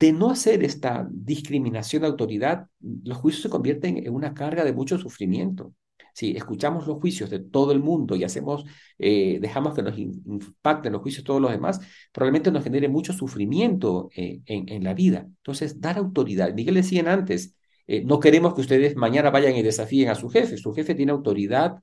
De 0.00 0.12
no 0.12 0.30
hacer 0.30 0.64
esta 0.64 1.08
discriminación 1.10 2.02
de 2.02 2.08
autoridad, 2.08 2.68
los 2.80 3.18
juicios 3.18 3.42
se 3.42 3.50
convierten 3.50 3.98
en 3.98 4.14
una 4.14 4.34
carga 4.34 4.64
de 4.64 4.72
mucho 4.72 4.98
sufrimiento. 4.98 5.74
Si 6.18 6.36
escuchamos 6.36 6.88
los 6.88 6.98
juicios 6.98 7.30
de 7.30 7.38
todo 7.38 7.70
el 7.70 7.78
mundo 7.78 8.16
y 8.16 8.24
hacemos, 8.24 8.64
eh, 8.98 9.38
dejamos 9.40 9.72
que 9.72 9.82
nos 9.82 9.96
impacten 9.96 10.92
los 10.92 11.00
juicios 11.00 11.22
de 11.22 11.26
todos 11.28 11.40
los 11.40 11.52
demás, 11.52 11.80
probablemente 12.10 12.50
nos 12.50 12.64
genere 12.64 12.88
mucho 12.88 13.12
sufrimiento 13.12 14.10
eh, 14.16 14.40
en, 14.46 14.82
la 14.82 14.94
vida. 14.94 15.20
Entonces, 15.28 15.80
dar 15.80 15.96
autoridad. 15.96 16.52
Miguel 16.54 16.74
decían 16.74 17.06
antes, 17.06 17.54
eh, 17.86 18.02
no 18.04 18.18
queremos 18.18 18.52
que 18.54 18.62
ustedes 18.62 18.96
mañana 18.96 19.30
vayan 19.30 19.54
y 19.54 19.62
desafíen 19.62 20.08
a 20.08 20.16
su 20.16 20.28
jefe. 20.28 20.56
Su 20.56 20.72
jefe 20.72 20.96
tiene 20.96 21.12
autoridad, 21.12 21.76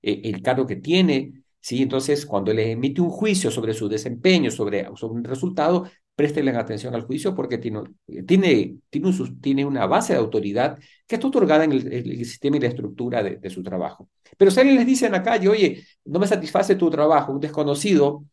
el 0.00 0.40
cargo 0.40 0.66
que 0.66 0.76
tiene, 0.76 1.44
¿sí? 1.60 1.82
Entonces, 1.82 2.24
cuando 2.24 2.54
le 2.54 2.70
emite 2.72 3.02
un 3.02 3.10
juicio 3.10 3.50
sobre 3.50 3.74
su 3.74 3.88
desempeño, 3.90 4.50
sobre, 4.50 4.86
sobre 4.96 5.14
un 5.14 5.24
resultado, 5.24 5.84
préstenle 6.14 6.52
atención 6.52 6.94
al 6.94 7.02
juicio 7.02 7.34
porque 7.34 7.58
tiene, 7.58 7.82
tiene, 8.26 8.78
tiene, 8.90 9.08
un, 9.08 9.40
tiene 9.40 9.64
una 9.64 9.86
base 9.86 10.12
de 10.12 10.18
autoridad 10.18 10.78
que 11.06 11.16
está 11.16 11.26
otorgada 11.26 11.64
en 11.64 11.72
el, 11.72 12.24
sistema 12.24 12.56
y 12.56 12.60
la 12.60 12.68
estructura 12.68 13.22
de, 13.22 13.50
su 13.50 13.62
trabajo. 13.62 14.08
Pero 14.36 14.50
si 14.50 14.60
alguien 14.60 14.76
les 14.76 14.86
dice 14.86 15.06
en 15.06 15.12
la 15.12 15.22
calle, 15.22 15.48
oye, 15.48 15.84
no 16.04 16.18
me 16.18 16.26
satisface 16.26 16.76
tu 16.76 16.90
trabajo, 16.90 17.32
un 17.32 17.40
desconocido, 17.40 18.24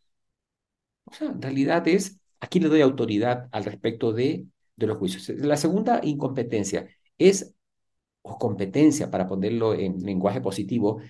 o 1.06 1.14
sea, 1.14 1.30
en 1.30 1.42
realidad 1.42 1.88
es, 1.88 2.20
aquí 2.40 2.60
le 2.60 2.70
doy 2.70 2.82
autoridad 2.82 3.48
al 3.52 3.66
respecto 3.66 4.14
de, 4.14 4.46
de 4.76 4.88
los 4.88 4.98
juicios. 4.98 5.30
La 5.40 5.58
segunda 5.58 6.02
incompetencia 6.04 6.88
es, 7.18 7.56
o 8.22 8.38
competencia, 8.38 9.10
para 9.10 9.28
ponerlo 9.28 9.74
en 9.74 10.04
lenguaje 10.04 10.42
positivo, 10.42 11.02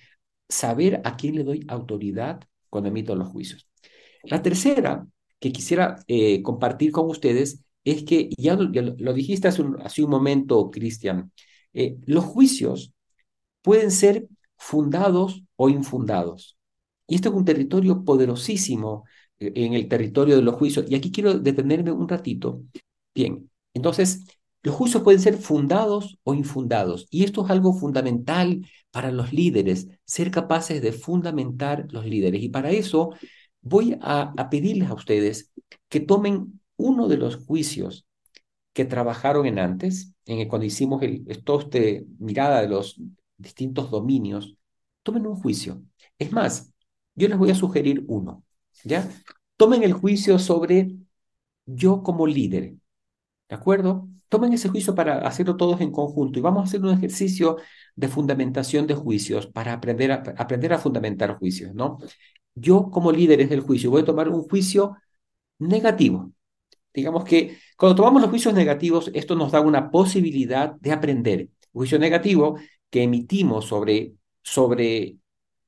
saber 0.48 1.00
a 1.04 1.16
quién 1.16 1.36
le 1.36 1.44
doy 1.44 1.64
autoridad 1.68 2.40
cuando 2.70 2.88
emito 2.88 3.14
los 3.14 3.28
juicios. 3.28 3.68
La 4.24 4.42
tercera 4.42 5.06
que 5.42 5.52
quisiera 5.52 5.96
eh, 6.06 6.40
compartir 6.42 6.92
con 6.92 7.10
ustedes 7.10 7.64
es 7.84 8.04
que, 8.04 8.30
ya 8.38 8.54
lo, 8.54 9.12
dijiste 9.12 9.48
hace 9.48 9.62
un, 9.62 9.82
hace 9.82 10.04
un 10.04 10.10
momento, 10.10 10.70
Cristian, 10.70 11.32
eh, 11.74 11.96
los 12.06 12.24
juicios 12.24 12.92
pueden 13.62 13.90
ser 13.90 14.28
fundados 14.56 15.42
o 15.56 15.68
infundados. 15.68 16.56
Y 17.08 17.16
esto 17.16 17.30
es 17.30 17.34
un 17.34 17.44
territorio 17.44 18.04
poderosísimo 18.04 19.04
eh, 19.40 19.52
en 19.56 19.74
el 19.74 19.88
territorio 19.88 20.36
de 20.36 20.42
los 20.42 20.54
juicios. 20.54 20.86
Y 20.88 20.94
aquí 20.94 21.10
quiero 21.10 21.34
detenerme 21.38 21.90
un 21.90 22.08
ratito. 22.08 22.62
Bien, 23.12 23.50
entonces, 23.74 24.24
los 24.62 24.76
juicios 24.76 25.02
pueden 25.02 25.20
ser 25.20 25.36
fundados 25.38 26.18
o 26.22 26.34
infundados. 26.34 27.08
Y 27.10 27.24
esto 27.24 27.44
es 27.44 27.50
algo 27.50 27.74
fundamental 27.74 28.64
para 28.92 29.10
los 29.10 29.32
líderes, 29.32 29.88
ser 30.04 30.30
capaces 30.30 30.80
de 30.80 30.92
fundamentar 30.92 31.86
los 31.90 32.06
líderes. 32.06 32.42
Y 32.42 32.48
para 32.48 32.70
eso 32.70 33.10
voy 33.62 33.96
a, 34.02 34.34
pedirles 34.50 34.90
a 34.90 34.94
ustedes 34.94 35.52
que 35.88 36.00
tomen 36.00 36.60
uno 36.76 37.08
de 37.08 37.16
los 37.16 37.36
juicios 37.36 38.06
que 38.72 38.84
trabajaron 38.84 39.46
en 39.46 39.58
antes, 39.58 40.14
en 40.26 40.48
cuando 40.48 40.66
hicimos 40.66 41.02
el, 41.02 41.24
esto, 41.28 41.60
este, 41.60 42.06
mirada 42.18 42.60
de 42.60 42.68
los 42.68 43.00
distintos 43.36 43.90
dominios, 43.90 44.56
tomen 45.02 45.26
un 45.26 45.36
juicio. 45.36 45.82
Es 46.18 46.32
más, 46.32 46.72
yo 47.14 47.28
les 47.28 47.38
voy 47.38 47.50
a 47.50 47.54
sugerir 47.54 48.04
uno, 48.08 48.44
¿ya? 48.84 49.08
Tomen 49.56 49.82
el 49.82 49.92
juicio 49.92 50.38
sobre 50.38 50.96
yo 51.66 52.02
como 52.02 52.26
líder, 52.26 52.74
¿de 53.48 53.54
acuerdo? 53.54 54.08
Tomen 54.28 54.52
ese 54.54 54.68
juicio 54.70 54.94
para 54.94 55.18
hacerlo 55.18 55.56
todos 55.56 55.80
en 55.82 55.92
conjunto 55.92 56.38
y 56.38 56.42
vamos 56.42 56.62
a 56.62 56.64
hacer 56.64 56.80
un 56.80 56.90
ejercicio 56.90 57.58
de 57.94 58.08
fundamentación 58.08 58.86
de 58.86 58.94
juicios 58.94 59.46
para 59.46 59.74
aprender 59.74 60.12
a, 60.12 60.22
aprender 60.38 60.72
a 60.72 60.78
fundamentar 60.78 61.36
juicios, 61.38 61.74
¿no? 61.74 61.98
Yo 62.54 62.90
como 62.90 63.12
líder 63.12 63.48
del 63.48 63.60
juicio 63.60 63.90
voy 63.90 64.02
a 64.02 64.04
tomar 64.04 64.28
un 64.28 64.42
juicio 64.42 64.96
negativo. 65.58 66.32
Digamos 66.94 67.24
que 67.24 67.58
cuando 67.76 67.96
tomamos 67.96 68.22
los 68.22 68.30
juicios 68.30 68.54
negativos, 68.54 69.10
esto 69.14 69.34
nos 69.34 69.52
da 69.52 69.60
una 69.60 69.90
posibilidad 69.90 70.72
de 70.80 70.92
aprender. 70.92 71.48
Un 71.72 71.80
juicio 71.80 71.98
negativo 71.98 72.58
que 72.90 73.02
emitimos 73.02 73.66
sobre, 73.66 74.14
sobre 74.42 75.16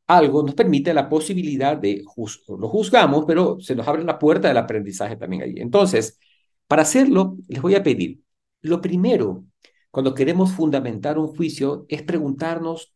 algo 0.07 0.43
nos 0.43 0.55
permite 0.55 0.93
la 0.95 1.09
posibilidad 1.09 1.77
de, 1.77 2.05
lo 2.49 2.69
juzgamos, 2.69 3.25
pero 3.27 3.59
se 3.61 3.75
nos 3.75 3.89
abre 3.89 4.05
la 4.05 4.19
puerta 4.19 4.49
del 4.49 4.59
aprendizaje 4.59 5.17
también 5.17 5.43
ahí. 5.43 5.55
Entonces, 5.57 6.19
para 6.67 6.83
hacerlo, 6.83 7.37
les 7.49 7.63
voy 7.63 7.75
a 7.75 7.83
pedir, 7.83 8.21
lo 8.61 8.81
primero, 8.81 9.45
cuando 9.91 10.15
queremos 10.15 10.53
fundamentar 10.53 11.19
un 11.19 11.29
juicio, 11.29 11.87
es 11.89 12.03
preguntarnos, 12.03 12.95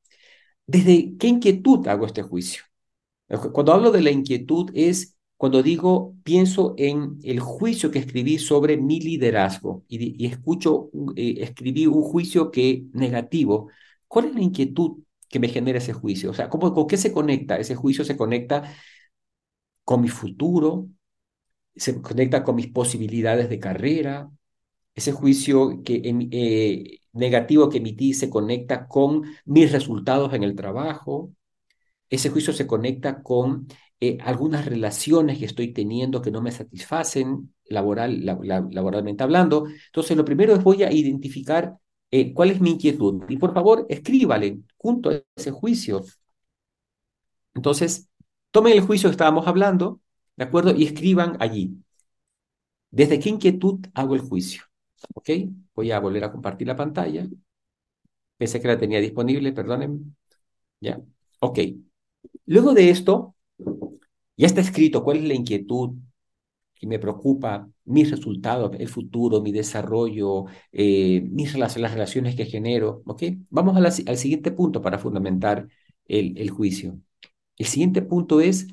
¿desde 0.67 1.17
qué 1.19 1.29
inquietud 1.29 1.87
hago 1.89 2.07
este 2.07 2.23
juicio? 2.23 2.65
Cuando 3.53 3.73
hablo 3.73 3.91
de 3.93 4.03
la 4.03 4.11
inquietud 4.11 4.71
es 4.75 5.19
cuando 5.37 5.63
digo, 5.63 6.17
pienso 6.25 6.75
en 6.79 7.19
el 7.23 7.39
juicio 7.41 7.91
que 7.93 8.01
escribí 8.01 8.39
sobre 8.39 8.77
mi 8.77 9.01
liderazgo 9.01 9.85
y, 9.89 10.27
escucho, 10.27 10.91
eh, 11.15 11.37
escribí 11.39 11.87
un 11.87 12.03
juicio 12.03 12.51
que 12.51 12.85
negativo. 12.93 13.71
¿Cuál 14.09 14.27
es 14.27 14.35
la 14.35 14.43
inquietud 14.43 14.99
que 15.29 15.39
me 15.39 15.49
genera 15.49 15.79
ese 15.79 15.93
juicio? 15.93 16.31
O 16.31 16.35
sea, 16.35 16.49
¿cómo, 16.49 16.75
¿con 16.75 16.89
qué 16.89 16.97
se 16.97 17.13
conecta? 17.13 17.57
Ese 17.57 17.77
juicio 17.77 18.05
se 18.05 18.17
conecta 18.17 18.75
con 19.85 20.01
mi 20.01 20.09
futuro, 20.09 20.89
se 21.77 22.01
conecta 22.03 22.45
con 22.45 22.57
mis 22.57 22.69
posibilidades 22.69 23.49
de 23.49 23.61
carrera, 23.61 24.31
ese 24.95 25.13
juicio 25.13 25.83
que, 25.85 26.03
eh, 26.33 27.01
negativo 27.13 27.69
que 27.69 27.79
emití 27.79 28.15
se 28.15 28.31
conecta 28.31 28.89
con 28.89 29.23
mis 29.45 29.73
resultados 29.73 30.35
en 30.35 30.43
el 30.43 30.57
trabajo, 30.57 31.33
ese 32.11 32.31
juicio 32.31 32.53
se 32.53 32.67
conecta 32.67 33.23
con 33.23 33.67
eh, 34.01 34.19
algunas 34.23 34.65
relaciones 34.67 35.39
que 35.39 35.45
estoy 35.47 35.73
teniendo 35.73 36.23
que 36.23 36.31
no 36.31 36.41
me 36.43 36.53
satisfacen 36.53 37.55
laboral, 37.67 38.25
laboralmente 38.25 39.23
hablando. 39.25 39.67
Entonces, 39.87 40.17
lo 40.17 40.25
primero 40.25 40.55
es 40.55 40.63
voy 40.63 40.83
a 40.85 40.93
identificar 40.93 41.77
eh, 42.11 42.33
cuál 42.33 42.51
es 42.51 42.61
mi 42.61 42.71
inquietud. 42.71 43.25
Y 43.29 43.37
por 43.37 43.53
favor, 43.55 43.87
escríbale 43.89 44.61
junto 44.77 45.11
a 45.11 45.21
ese 45.37 45.51
juicio. 45.51 46.05
Entonces, 47.55 48.09
tomen 48.51 48.73
el 48.75 48.81
juicio 48.83 49.09
que 49.09 49.13
estábamos 49.13 49.47
hablando, 49.47 50.01
¿de 50.37 50.45
acuerdo? 50.45 50.73
Y 50.75 50.85
escriban 50.85 51.37
allí. 51.41 51.77
¿Desde 52.91 53.19
qué 53.19 53.29
inquietud 53.31 53.87
hago 53.95 54.15
el 54.15 54.21
juicio? 54.23 54.63
¿Ok? 55.15 55.31
Voy 55.75 55.91
a 55.93 56.01
volver 56.01 56.25
a 56.25 56.33
compartir 56.33 56.67
la 56.69 56.77
pantalla. 56.77 57.27
Pensé 58.37 58.61
que 58.61 58.69
la 58.69 58.79
tenía 58.79 59.01
disponible, 59.01 59.53
perdónenme. 59.53 60.01
Ya. 60.81 61.01
Ok. 61.41 61.59
Luego 62.47 62.75
de 62.75 62.91
esto, 62.91 63.35
ya 64.37 64.47
está 64.47 64.61
escrito 64.61 65.05
cuál 65.05 65.19
es 65.19 65.25
la 65.25 65.35
inquietud 65.35 65.97
que 66.75 66.87
me 66.87 66.99
preocupa, 66.99 67.69
mis 67.85 68.11
resultados, 68.11 68.71
el 68.79 68.89
futuro, 68.89 69.41
mi 69.43 69.53
desarrollo, 69.53 70.45
eh, 70.73 71.23
mis 71.23 71.53
relaciones, 71.53 71.83
las 71.83 71.93
relaciones 71.93 72.37
que 72.37 72.47
genero. 72.47 73.03
¿ok? 73.07 73.23
Vamos 73.51 73.77
al 73.77 74.17
siguiente 74.19 74.53
punto 74.53 74.81
para 74.81 74.99
fundamentar 74.99 75.67
el, 76.07 76.39
el 76.39 76.51
juicio. 76.51 77.01
El 77.57 77.67
siguiente 77.67 78.03
punto 78.03 78.41
es 78.41 78.69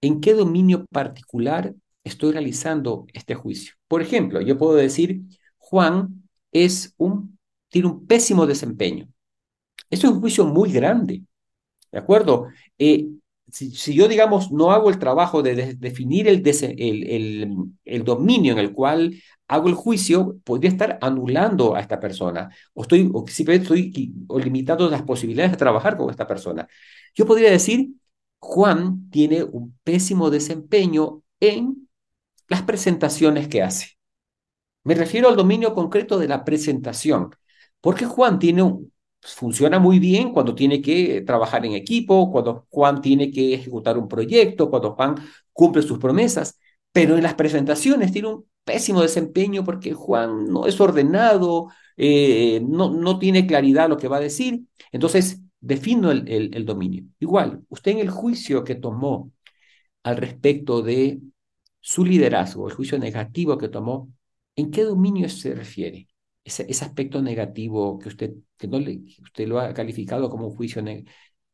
en 0.00 0.20
qué 0.20 0.34
dominio 0.34 0.86
particular 0.90 1.74
estoy 2.04 2.32
realizando 2.32 3.06
este 3.12 3.34
juicio. 3.34 3.74
Por 3.88 4.02
ejemplo, 4.02 4.40
yo 4.40 4.58
puedo 4.58 4.74
decir, 4.74 5.22
Juan 5.58 6.28
es 6.52 6.94
un, 6.96 7.38
tiene 7.68 7.88
un 7.88 8.06
pésimo 8.06 8.46
desempeño. 8.46 9.08
Eso 9.90 10.06
es 10.08 10.12
un 10.14 10.20
juicio 10.20 10.46
muy 10.46 10.72
grande, 10.72 11.22
¿de 11.92 11.98
acuerdo? 11.98 12.48
Eh, 12.78 13.06
si, 13.50 13.70
yo, 13.70 14.08
digamos, 14.08 14.52
no 14.52 14.72
hago 14.72 14.90
el 14.90 14.98
trabajo 14.98 15.42
de, 15.42 15.74
definir 15.74 16.28
el, 16.28 18.04
dominio 18.04 18.52
en 18.52 18.58
el 18.58 18.72
cual 18.72 19.14
hago 19.46 19.68
el 19.68 19.74
juicio, 19.74 20.38
podría 20.44 20.70
estar 20.70 20.98
anulando 21.00 21.74
a 21.74 21.80
esta 21.80 21.98
persona 21.98 22.50
o, 22.74 22.82
estoy, 22.82 23.10
simplemente 23.28 23.62
estoy 23.62 24.14
o 24.28 24.38
limitando 24.38 24.90
las 24.90 25.02
posibilidades 25.02 25.52
de 25.52 25.58
trabajar 25.58 25.96
con 25.96 26.10
esta 26.10 26.26
persona. 26.26 26.68
Yo 27.14 27.26
podría 27.26 27.50
decir, 27.50 27.90
Juan 28.38 29.08
tiene 29.10 29.42
un 29.42 29.76
pésimo 29.82 30.30
desempeño 30.30 31.22
en 31.40 31.88
las 32.48 32.62
presentaciones 32.62 33.48
que 33.48 33.62
hace. 33.62 33.96
Me 34.84 34.94
refiero 34.94 35.28
al 35.28 35.36
dominio 35.36 35.74
concreto 35.74 36.18
de 36.18 36.28
la 36.28 36.44
presentación, 36.44 37.30
porque 37.80 38.06
Juan 38.06 38.38
tiene 38.38 38.62
un, 38.62 38.92
funciona 39.22 39.78
muy 39.78 39.98
bien 39.98 40.32
cuando 40.32 40.54
tiene 40.54 40.80
que 40.82 41.22
trabajar 41.22 41.64
en 41.66 41.72
equipo, 41.72 42.30
cuando 42.30 42.66
Juan 42.70 43.00
tiene 43.02 43.30
que 43.30 43.54
ejecutar 43.54 43.98
un 43.98 44.08
proyecto, 44.08 44.70
cuando 44.70 44.92
Juan 44.94 45.16
cumple 45.52 45.82
sus 45.82 45.98
promesas, 45.98 46.58
pero 46.92 47.16
en 47.16 47.22
las 47.22 47.34
presentaciones 47.34 48.12
tiene 48.12 48.28
un 48.28 48.46
pésimo 48.64 49.02
desempeño 49.02 49.64
porque 49.64 49.92
Juan 49.94 50.46
no 50.46 50.66
es 50.66 50.80
ordenado, 50.80 51.68
eh, 51.96 52.60
no, 52.66 52.90
no 52.90 53.18
tiene 53.18 53.46
claridad 53.46 53.88
lo 53.88 53.96
que 53.96 54.08
va 54.08 54.18
a 54.18 54.20
decir. 54.20 54.62
Entonces, 54.92 55.40
defino 55.60 56.10
el, 56.10 56.28
el 56.54 56.64
dominio. 56.66 57.04
Igual, 57.18 57.62
usted 57.68 57.92
en 57.92 57.98
el 58.00 58.10
juicio 58.10 58.64
que 58.64 58.74
tomó 58.76 59.32
al 60.02 60.16
respecto 60.16 60.82
de 60.82 61.20
su 61.80 62.04
liderazgo, 62.04 62.68
el 62.68 62.74
juicio 62.74 62.98
negativo 62.98 63.58
que 63.58 63.68
tomó, 63.68 64.12
¿en 64.56 64.70
qué 64.70 64.84
dominio 64.84 65.28
se 65.28 65.54
refiere? 65.54 66.07
Ese, 66.48 66.84
aspecto 66.84 67.22
negativo 67.22 67.98
que 67.98 68.08
usted, 68.08 68.34
que 68.56 68.68
no 68.68 68.78
le, 68.78 69.02
usted 69.22 69.46
lo 69.48 69.60
ha 69.60 69.74
calificado 69.74 70.30
como 70.30 70.48
un 70.48 70.56
juicio 70.56 70.82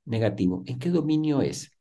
negativo, 0.04 0.62
¿en 0.66 0.78
qué 0.78 0.90
dominio 0.90 1.42
es? 1.42 1.72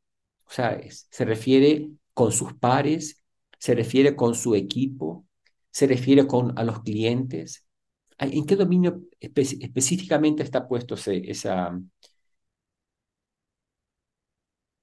O 0.46 0.50
sea, 0.52 0.78
se 0.90 1.24
refiere 1.24 1.90
con 2.12 2.32
sus 2.32 2.54
pares, 2.54 3.22
se 3.58 3.74
refiere 3.74 4.14
con 4.16 4.34
su 4.34 4.54
equipo, 4.54 5.26
se 5.70 5.86
refiere 5.86 6.26
con 6.26 6.58
a 6.58 6.64
los 6.64 6.82
clientes. 6.82 7.66
¿En 8.18 8.46
qué 8.46 8.56
dominio 8.56 9.02
específicamente 9.20 10.42
está 10.42 10.68
puesto 10.68 10.94
ese, 10.94 11.22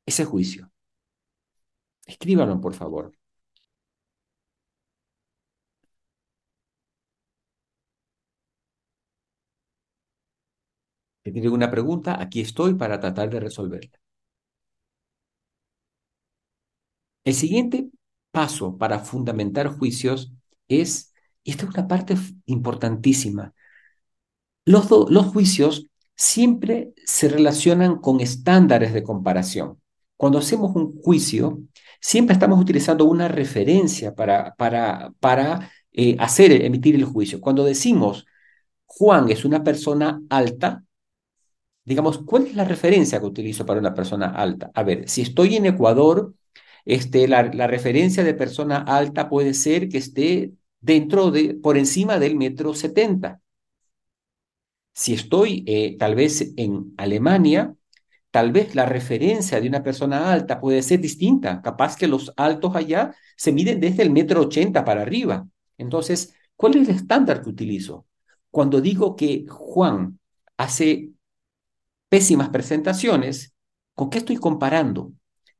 ese 0.06 0.26
juicio? 0.26 0.72
Escríbanlo, 2.06 2.60
por 2.62 2.74
favor. 2.76 3.12
Si 11.24 11.32
tiene 11.32 11.48
alguna 11.48 11.72
pregunta, 11.72 12.22
aquí 12.22 12.42
estoy 12.42 12.76
para 12.76 13.00
tratar 13.00 13.30
de 13.32 13.40
resolverla. 13.40 14.00
El 17.24 17.34
siguiente 17.34 17.90
paso 18.32 18.78
para 18.78 19.00
fundamentar 19.00 19.68
juicios 19.68 20.32
es, 20.68 21.14
y 21.44 21.52
esta 21.52 21.66
es 21.66 21.74
una 21.74 21.88
parte 21.88 22.16
importantísima, 22.46 23.54
los, 24.66 24.90
los 25.10 25.26
juicios 25.28 25.88
siempre 26.16 26.94
se 27.06 27.30
relacionan 27.30 27.98
con 27.98 28.20
estándares 28.22 28.94
de 28.94 29.04
comparación. 29.04 29.82
Cuando 30.18 30.38
hacemos 30.40 30.76
un 30.76 31.00
juicio, 31.02 31.60
siempre 32.00 32.34
estamos 32.34 32.60
utilizando 32.62 33.06
una 33.06 33.28
referencia 33.28 34.14
para, 34.14 34.54
para, 34.56 35.12
para 35.20 35.72
eh, 35.92 36.16
hacer, 36.20 36.52
emitir 36.64 36.96
el 36.96 37.06
juicio. 37.06 37.42
Cuando 37.42 37.64
decimos 37.66 38.26
Juan 38.86 39.30
es 39.32 39.46
una 39.46 39.64
persona 39.64 40.22
alta, 40.30 40.84
digamos, 41.84 42.20
¿cuál 42.20 42.48
es 42.48 42.56
la 42.56 42.66
referencia 42.66 43.20
que 43.20 43.26
utilizo 43.26 43.66
para 43.66 43.80
una 43.80 43.94
persona 43.94 44.28
alta? 44.28 44.72
A 44.74 44.84
ver, 44.84 45.10
si 45.10 45.22
estoy 45.22 45.56
en 45.56 45.66
Ecuador, 45.66 46.34
este, 46.86 47.28
la, 47.28 47.44
referencia 47.68 48.24
de 48.24 48.34
persona 48.34 48.78
alta 48.78 49.30
puede 49.30 49.54
ser 49.54 49.90
que 49.90 49.98
esté 49.98 50.54
dentro 50.80 51.32
de, 51.32 51.56
por 51.56 51.78
encima 51.78 52.20
del 52.20 52.36
metro 52.36 52.74
70. 52.74 53.42
Si 54.94 55.14
estoy 55.14 55.64
eh, 55.68 55.96
tal 55.98 56.16
vez 56.16 56.54
en 56.58 56.94
Alemania, 56.98 57.74
tal 58.32 58.52
vez 58.52 58.76
la 58.76 58.86
referencia 58.86 59.60
de 59.62 59.68
una 59.68 59.84
persona 59.84 60.32
alta 60.32 60.60
puede 60.60 60.82
ser 60.82 61.00
distinta. 61.00 61.62
Capaz 61.62 61.96
que 61.96 62.08
los 62.08 62.34
altos 62.38 62.76
allá 62.76 63.16
se 63.36 63.52
miden 63.52 63.80
desde 63.80 64.04
el 64.04 64.12
metro 64.12 64.42
80 64.42 64.84
para 64.86 65.02
arriba. 65.02 65.48
Entonces, 65.78 66.36
¿cuál 66.56 66.76
es 66.76 66.90
el 66.90 66.96
estándar 66.96 67.42
que 67.42 67.50
utilizo? 67.50 68.06
Cuando 68.50 68.82
digo 68.82 69.16
que 69.16 69.46
Juan 69.48 70.20
hace 70.58 71.12
pésimas 72.12 72.50
presentaciones, 72.50 73.56
¿con 73.96 74.10
qué 74.10 74.18
estoy 74.20 74.36
comparando? 74.38 75.14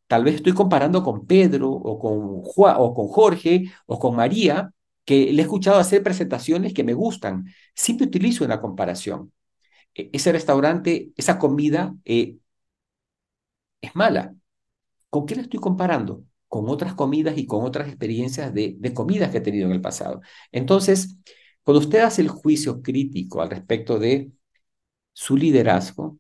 Tal 0.08 0.26
vez 0.26 0.36
estoy 0.36 0.54
comparando 0.54 1.04
con 1.04 1.26
Pedro 1.26 1.70
o 1.72 1.98
con, 1.98 2.42
Juan, 2.44 2.76
o 2.80 2.94
con 2.94 3.08
Jorge 3.08 3.72
o 3.86 4.00
con 4.00 4.18
María, 4.18 4.74
que 5.06 5.32
le 5.32 5.42
he 5.42 5.46
escuchado 5.46 5.80
hacer 5.80 6.04
presentaciones 6.04 6.74
que 6.74 6.84
me 6.84 6.94
gustan. 6.94 7.46
Siempre 7.74 8.08
utilizo 8.08 8.44
una 8.46 8.60
comparación. 8.62 9.32
E, 9.96 10.10
ese 10.14 10.32
restaurante, 10.34 11.12
esa 11.18 11.40
comida 11.40 11.96
eh, 12.06 12.38
es 13.82 13.96
mala. 13.96 14.36
¿Con 15.10 15.26
qué 15.26 15.36
la 15.36 15.44
estoy 15.44 15.60
comparando? 15.62 16.26
Con 16.50 16.70
otras 16.70 16.96
comidas 16.96 17.38
y 17.38 17.46
con 17.48 17.66
otras 17.66 17.88
experiencias 17.88 18.54
de, 18.54 18.76
de 18.80 18.94
comidas 18.94 19.32
que 19.32 19.38
he 19.40 19.42
tenido 19.42 19.68
en 19.68 19.74
el 19.74 19.82
pasado. 19.82 20.22
Entonces, 20.52 21.18
cuando 21.64 21.80
usted 21.82 22.00
hace 22.02 22.22
el 22.22 22.30
juicio 22.30 22.82
crítico 22.82 23.42
al 23.42 23.50
respecto 23.52 24.00
de 24.00 24.32
su 25.14 25.38
liderazgo, 25.38 26.20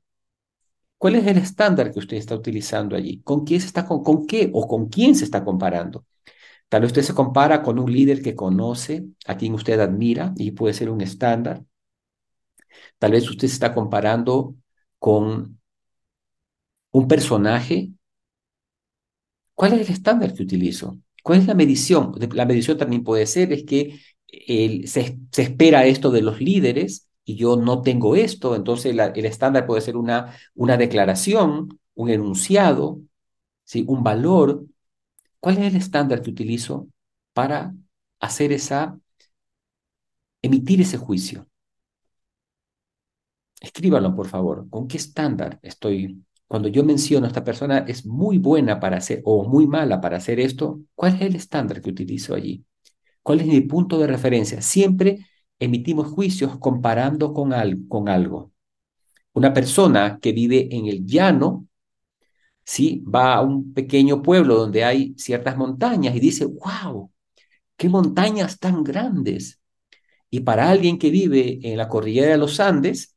¿cuál 1.01 1.15
es 1.15 1.25
el 1.25 1.37
estándar 1.37 1.91
que 1.91 1.97
usted 1.97 2.17
está 2.17 2.35
utilizando 2.35 2.95
allí? 2.95 3.21
¿Con 3.23 3.43
quién 3.43 3.59
se 3.59 3.65
está 3.65 3.87
con, 3.87 4.03
con 4.03 4.27
qué 4.27 4.51
o 4.53 4.67
con 4.67 4.87
quién 4.87 5.15
se 5.15 5.23
está 5.25 5.43
comparando? 5.43 6.05
Tal 6.69 6.81
vez 6.81 6.91
usted 6.91 7.01
se 7.01 7.15
compara 7.15 7.63
con 7.63 7.79
un 7.79 7.91
líder 7.91 8.21
que 8.21 8.35
conoce, 8.35 9.05
a 9.25 9.35
quien 9.35 9.55
usted 9.55 9.79
admira 9.79 10.31
y 10.37 10.51
puede 10.51 10.75
ser 10.75 10.91
un 10.91 11.01
estándar. 11.01 11.63
Tal 12.99 13.13
vez 13.13 13.27
usted 13.27 13.47
se 13.47 13.55
está 13.55 13.73
comparando 13.73 14.55
con 14.99 15.59
un 16.91 17.07
personaje. 17.07 17.93
¿Cuál 19.55 19.73
es 19.73 19.89
el 19.89 19.95
estándar 19.95 20.35
que 20.35 20.43
utilizo? 20.43 20.99
¿Cuál 21.23 21.39
es 21.39 21.47
la 21.47 21.55
medición? 21.55 22.13
La 22.33 22.45
medición 22.45 22.77
también 22.77 23.03
puede 23.03 23.25
ser 23.25 23.51
es 23.53 23.63
que 23.63 23.99
se, 24.87 25.17
espera 25.35 25.87
esto 25.87 26.11
de 26.11 26.21
los 26.21 26.39
líderes 26.39 27.09
y 27.25 27.35
yo 27.35 27.55
no 27.57 27.81
tengo 27.81 28.15
esto, 28.15 28.55
entonces 28.55 28.95
el 28.97 29.25
estándar 29.25 29.65
puede 29.67 29.81
ser 29.81 29.95
una, 29.97 30.35
una 30.55 30.77
declaración, 30.77 31.79
un 31.95 32.09
enunciado, 32.09 33.01
¿sí? 33.65 33.85
un 33.87 34.03
valor. 34.03 34.65
¿Cuál 35.39 35.59
es 35.59 35.73
el 35.73 35.77
estándar 35.77 36.21
que 36.21 36.31
utilizo 36.31 36.87
para 37.33 37.73
hacer 38.19 38.51
esa, 38.53 38.99
emitir 40.43 40.79
ese 40.81 40.97
juicio? 40.97 41.47
Escríbalo, 43.59 44.15
por 44.15 44.27
favor. 44.27 44.67
¿Con 44.69 44.87
qué 44.87 44.97
estándar 44.97 45.59
estoy? 45.61 46.23
Cuando 46.47 46.67
yo 46.67 46.83
menciono 46.83 47.25
a 47.25 47.29
esta 47.29 47.43
persona 47.43 47.79
es 47.87 48.05
muy 48.05 48.37
buena 48.39 48.79
para 48.79 48.97
hacer 48.97 49.21
o 49.25 49.43
muy 49.47 49.67
mala 49.67 50.01
para 50.01 50.17
hacer 50.17 50.39
esto, 50.39 50.81
¿cuál 50.95 51.15
es 51.15 51.21
el 51.21 51.35
estándar 51.35 51.81
que 51.81 51.89
utilizo 51.91 52.33
allí? 52.35 52.65
¿Cuál 53.23 53.41
es 53.41 53.47
mi 53.47 53.61
punto 53.61 53.99
de 53.99 54.07
referencia? 54.07 54.61
Siempre 54.61 55.27
emitimos 55.61 56.07
juicios 56.07 56.57
comparando 56.57 57.33
con, 57.33 57.53
con 57.87 58.09
algo. 58.09 58.51
Una 59.33 59.53
persona 59.53 60.19
que 60.19 60.33
vive 60.33 60.67
en 60.71 60.87
el 60.87 61.05
llano, 61.05 61.67
¿sí? 62.65 63.03
va 63.03 63.35
a 63.35 63.41
un 63.41 63.73
pequeño 63.73 64.21
pueblo 64.21 64.55
donde 64.55 64.83
hay 64.83 65.15
ciertas 65.17 65.55
montañas 65.57 66.15
y 66.15 66.19
dice, 66.19 66.45
wow, 66.45 67.11
qué 67.77 67.89
montañas 67.89 68.59
tan 68.59 68.83
grandes. 68.83 69.61
Y 70.31 70.41
para 70.41 70.69
alguien 70.69 70.97
que 70.97 71.11
vive 71.11 71.59
en 71.63 71.77
la 71.77 71.87
cordillera 71.87 72.31
de 72.31 72.37
los 72.37 72.59
Andes, 72.59 73.15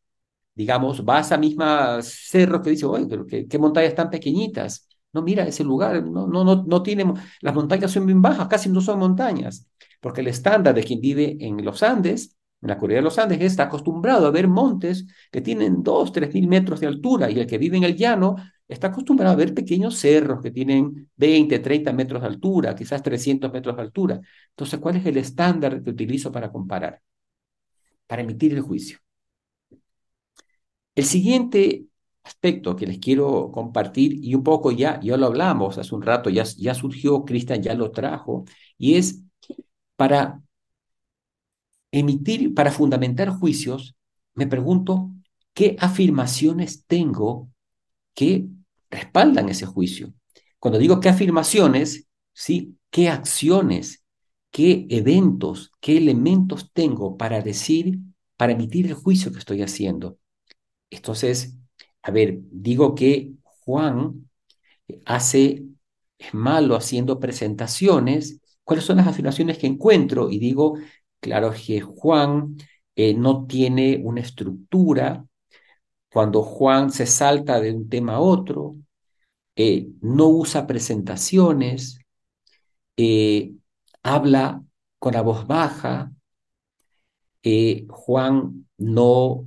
digamos, 0.54 1.04
va 1.04 1.18
a 1.18 1.20
esa 1.20 1.38
misma 1.38 2.02
cerro 2.02 2.62
que 2.62 2.70
dice, 2.70 2.86
oye, 2.86 3.06
pero 3.08 3.26
qué, 3.26 3.58
montañas 3.58 3.94
tan 3.94 4.10
pequeñitas. 4.10 4.88
No, 5.12 5.22
mira, 5.22 5.46
ese 5.46 5.64
lugar 5.64 6.04
no, 6.04 6.26
no, 6.26 6.44
no, 6.44 6.64
no 6.64 6.82
tiene, 6.82 7.04
las 7.40 7.54
montañas 7.54 7.92
son 7.92 8.06
bien 8.06 8.20
bajas, 8.22 8.48
casi 8.48 8.68
no 8.68 8.80
son 8.80 8.98
montañas 8.98 9.66
porque 10.04 10.20
el 10.20 10.26
estándar 10.26 10.74
de 10.74 10.84
quien 10.84 11.00
vive 11.00 11.38
en 11.40 11.64
los 11.64 11.82
Andes, 11.82 12.36
en 12.60 12.68
la 12.68 12.76
cordillera 12.76 13.00
de 13.00 13.04
los 13.04 13.18
Andes, 13.18 13.40
está 13.40 13.62
acostumbrado 13.62 14.26
a 14.26 14.30
ver 14.30 14.48
montes 14.48 15.06
que 15.32 15.40
tienen 15.40 15.82
2, 15.82 16.12
3 16.12 16.34
mil 16.34 16.46
metros 16.46 16.80
de 16.80 16.86
altura 16.88 17.30
y 17.30 17.38
el 17.40 17.46
que 17.46 17.56
vive 17.56 17.78
en 17.78 17.84
el 17.84 17.96
llano 17.96 18.36
está 18.68 18.88
acostumbrado 18.88 19.32
a 19.32 19.36
ver 19.36 19.54
pequeños 19.54 19.96
cerros 19.96 20.42
que 20.42 20.50
tienen 20.50 21.10
20, 21.16 21.58
30 21.58 21.94
metros 21.94 22.20
de 22.20 22.28
altura, 22.28 22.74
quizás 22.76 23.02
300 23.02 23.50
metros 23.50 23.76
de 23.76 23.80
altura. 23.82 24.20
Entonces, 24.50 24.78
¿cuál 24.78 24.96
es 24.96 25.06
el 25.06 25.16
estándar 25.16 25.82
que 25.82 25.88
utilizo 25.88 26.30
para 26.30 26.52
comparar? 26.52 27.00
Para 28.06 28.22
emitir 28.22 28.52
el 28.52 28.60
juicio. 28.60 28.98
El 30.94 31.04
siguiente 31.04 31.86
aspecto 32.22 32.76
que 32.76 32.86
les 32.86 32.98
quiero 32.98 33.50
compartir, 33.52 34.22
y 34.22 34.34
un 34.34 34.42
poco 34.42 34.70
ya, 34.70 35.00
ya 35.02 35.16
lo 35.16 35.26
hablamos 35.26 35.78
hace 35.78 35.94
un 35.94 36.02
rato, 36.02 36.28
ya, 36.28 36.44
ya 36.58 36.74
surgió, 36.74 37.24
Cristian 37.24 37.62
ya 37.62 37.74
lo 37.74 37.90
trajo, 37.90 38.44
y 38.76 38.96
es 38.96 39.23
para 39.96 40.42
emitir, 41.92 42.54
para 42.54 42.72
fundamentar 42.72 43.30
juicios, 43.30 43.96
me 44.34 44.46
pregunto 44.46 45.10
qué 45.52 45.76
afirmaciones 45.78 46.84
tengo 46.86 47.48
que 48.14 48.46
respaldan 48.90 49.48
ese 49.48 49.66
juicio. 49.66 50.12
Cuando 50.58 50.78
digo 50.78 51.00
qué 51.00 51.08
afirmaciones, 51.08 52.08
¿sí? 52.32 52.76
¿Qué 52.90 53.08
acciones, 53.08 54.04
qué 54.50 54.86
eventos, 54.88 55.72
qué 55.80 55.96
elementos 55.96 56.70
tengo 56.72 57.16
para 57.16 57.40
decir, 57.42 57.98
para 58.36 58.52
emitir 58.52 58.86
el 58.86 58.94
juicio 58.94 59.32
que 59.32 59.38
estoy 59.38 59.62
haciendo? 59.62 60.18
Entonces, 60.90 61.56
a 62.02 62.10
ver, 62.10 62.38
digo 62.50 62.94
que 62.94 63.32
Juan 63.42 64.30
hace, 65.04 65.64
es 66.18 66.34
malo 66.34 66.76
haciendo 66.76 67.20
presentaciones 67.20 68.40
¿Cuáles 68.64 68.84
son 68.84 68.96
las 68.96 69.06
afirmaciones 69.06 69.58
que 69.58 69.66
encuentro? 69.66 70.30
Y 70.30 70.38
digo, 70.38 70.78
claro 71.20 71.52
que 71.52 71.80
Juan 71.80 72.56
eh, 72.96 73.14
no 73.14 73.46
tiene 73.46 74.00
una 74.02 74.20
estructura. 74.20 75.24
Cuando 76.10 76.42
Juan 76.42 76.90
se 76.92 77.06
salta 77.06 77.60
de 77.60 77.72
un 77.72 77.88
tema 77.88 78.14
a 78.14 78.20
otro, 78.20 78.76
eh, 79.56 79.88
no 80.00 80.28
usa 80.28 80.66
presentaciones, 80.66 81.98
eh, 82.96 83.52
habla 84.02 84.62
con 84.98 85.14
la 85.14 85.22
voz 85.22 85.46
baja, 85.46 86.10
Juan 87.88 88.66
no 88.78 89.46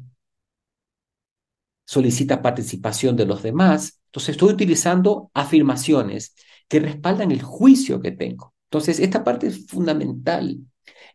solicita 1.86 2.41
participación 2.41 3.15
de 3.15 3.26
los 3.26 3.41
demás. 3.41 4.01
Entonces 4.07 4.30
estoy 4.30 4.53
utilizando 4.53 5.32
afirmaciones 5.34 6.36
que 6.68 6.80
respaldan 6.80 7.32
el 7.32 7.41
juicio 7.41 8.01
que 8.01 8.11
tengo. 8.11 8.53
Entonces, 8.68 8.99
esta 8.99 9.24
parte 9.24 9.47
es 9.47 9.68
fundamental. 9.68 10.59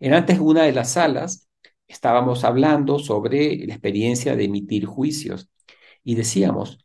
En 0.01 0.15
antes 0.15 0.39
una 0.41 0.65
de 0.65 0.73
las 0.73 0.93
salas 0.93 1.49
estábamos 1.87 2.45
hablando 2.45 2.99
sobre 2.99 3.67
la 3.67 3.75
experiencia 3.75 4.37
de 4.37 4.45
emitir 4.45 4.87
juicios 4.87 5.49
y 6.05 6.15
decíamos, 6.15 6.79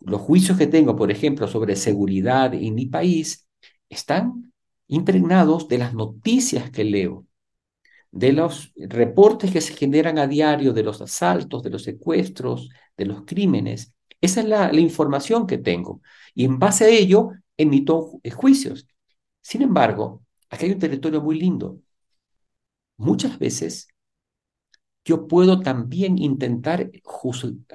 los 0.00 0.20
juicios 0.20 0.58
que 0.58 0.66
tengo, 0.66 0.96
por 0.96 1.10
ejemplo, 1.10 1.48
sobre 1.48 1.76
seguridad 1.76 2.54
en 2.54 2.74
mi 2.74 2.86
país, 2.86 3.48
están 3.88 4.52
impregnados 4.88 5.68
de 5.68 5.78
las 5.78 5.94
noticias 5.94 6.70
que 6.70 6.84
leo, 6.84 7.26
de 8.10 8.32
los 8.32 8.72
reportes 8.76 9.52
que 9.52 9.60
se 9.60 9.74
generan 9.74 10.18
a 10.18 10.26
diario 10.26 10.72
de 10.72 10.82
los 10.82 11.00
asaltos, 11.00 11.62
de 11.62 11.70
los 11.70 11.82
secuestros, 11.84 12.70
de 12.96 13.06
los 13.06 13.22
crímenes. 13.24 13.92
Esa 14.20 14.40
es 14.40 14.48
la, 14.48 14.72
la 14.72 14.80
información 14.80 15.46
que 15.46 15.58
tengo. 15.58 16.00
Y 16.34 16.44
en 16.44 16.58
base 16.58 16.84
a 16.84 16.88
ello 16.88 17.30
emito 17.56 18.20
juicios. 18.34 18.86
Sin 19.48 19.62
embargo, 19.62 20.22
aquí 20.50 20.66
hay 20.66 20.72
un 20.72 20.78
territorio 20.78 21.22
muy 21.22 21.40
lindo. 21.40 21.80
Muchas 22.98 23.38
veces 23.38 23.88
yo 25.06 25.26
puedo 25.26 25.60
también 25.60 26.18
intentar 26.18 26.90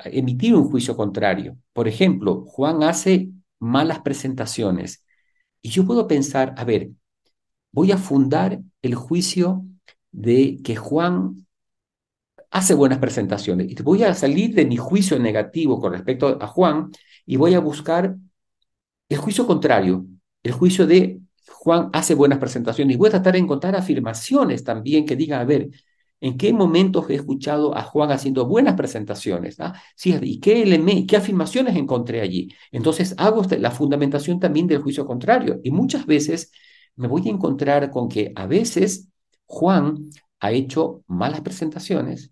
emitir 0.06 0.54
un 0.54 0.70
juicio 0.70 0.96
contrario. 0.96 1.58
Por 1.74 1.88
ejemplo, 1.88 2.46
Juan 2.46 2.84
hace 2.84 3.32
malas 3.58 4.02
presentaciones 4.02 5.04
y 5.64 5.70
yo 5.72 5.84
puedo 5.84 6.08
pensar, 6.08 6.54
a 6.58 6.64
ver, 6.64 6.92
voy 7.72 7.92
a 7.92 7.98
fundar 7.98 8.60
el 8.84 8.94
juicio 8.94 9.66
de 10.12 10.60
que 10.64 10.76
Juan 10.76 11.48
hace 12.52 12.76
buenas 12.76 13.00
presentaciones 13.00 13.72
y 13.72 13.82
voy 13.82 14.04
a 14.04 14.14
salir 14.14 14.54
de 14.54 14.68
mi 14.68 14.78
juicio 14.78 15.18
negativo 15.18 15.82
con 15.82 15.94
respecto 15.94 16.38
a 16.40 16.46
Juan 16.46 16.92
y 17.26 17.38
voy 17.38 17.56
a 17.56 17.60
buscar 17.60 18.16
el 19.10 19.18
juicio 19.18 19.48
contrario, 19.48 20.06
el 20.44 20.52
juicio 20.52 20.86
de 20.86 21.23
Juan 21.48 21.90
hace 21.94 22.16
buenas 22.16 22.40
presentaciones 22.40 22.96
y 22.96 22.98
voy 22.98 23.08
a 23.10 23.12
tratar 23.12 23.34
de 23.34 23.40
encontrar 23.40 23.76
afirmaciones 23.76 24.64
también 24.64 25.06
que 25.06 25.16
digan, 25.16 25.42
a 25.42 25.46
ver, 25.46 25.70
¿en 26.22 26.38
qué 26.38 26.54
momentos 26.54 27.10
he 27.10 27.16
escuchado 27.16 27.76
a 27.76 27.84
Juan 27.84 28.12
haciendo 28.12 28.46
buenas 28.46 28.76
presentaciones? 28.76 29.60
¿Ah? 29.60 29.74
Sí, 29.96 30.16
¿Y 30.22 30.40
qué, 30.40 31.06
qué 31.08 31.18
afirmaciones 31.18 31.76
encontré 31.76 32.22
allí? 32.22 32.50
Entonces 32.72 33.14
hago 33.18 33.42
este, 33.42 33.60
la 33.60 33.72
fundamentación 33.72 34.40
también 34.40 34.68
del 34.68 34.82
juicio 34.82 35.06
contrario 35.06 35.60
y 35.64 35.72
muchas 35.72 36.06
veces 36.06 36.52
me 36.96 37.08
voy 37.08 37.28
a 37.28 37.32
encontrar 37.32 37.90
con 37.92 38.08
que 38.10 38.32
a 38.36 38.48
veces 38.48 39.10
Juan 39.46 40.10
ha 40.40 40.52
hecho 40.52 41.04
malas 41.08 41.42
presentaciones 41.42 42.32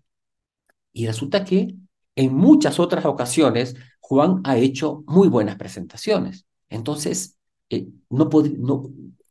y 0.92 1.06
resulta 1.06 1.44
que 1.44 1.74
en 2.16 2.34
muchas 2.34 2.78
otras 2.78 3.04
ocasiones 3.04 3.76
Juan 4.00 4.40
ha 4.44 4.56
hecho 4.58 5.04
muy 5.06 5.28
buenas 5.28 5.56
presentaciones. 5.56 6.46
Entonces, 6.68 7.38
eh, 7.76 7.86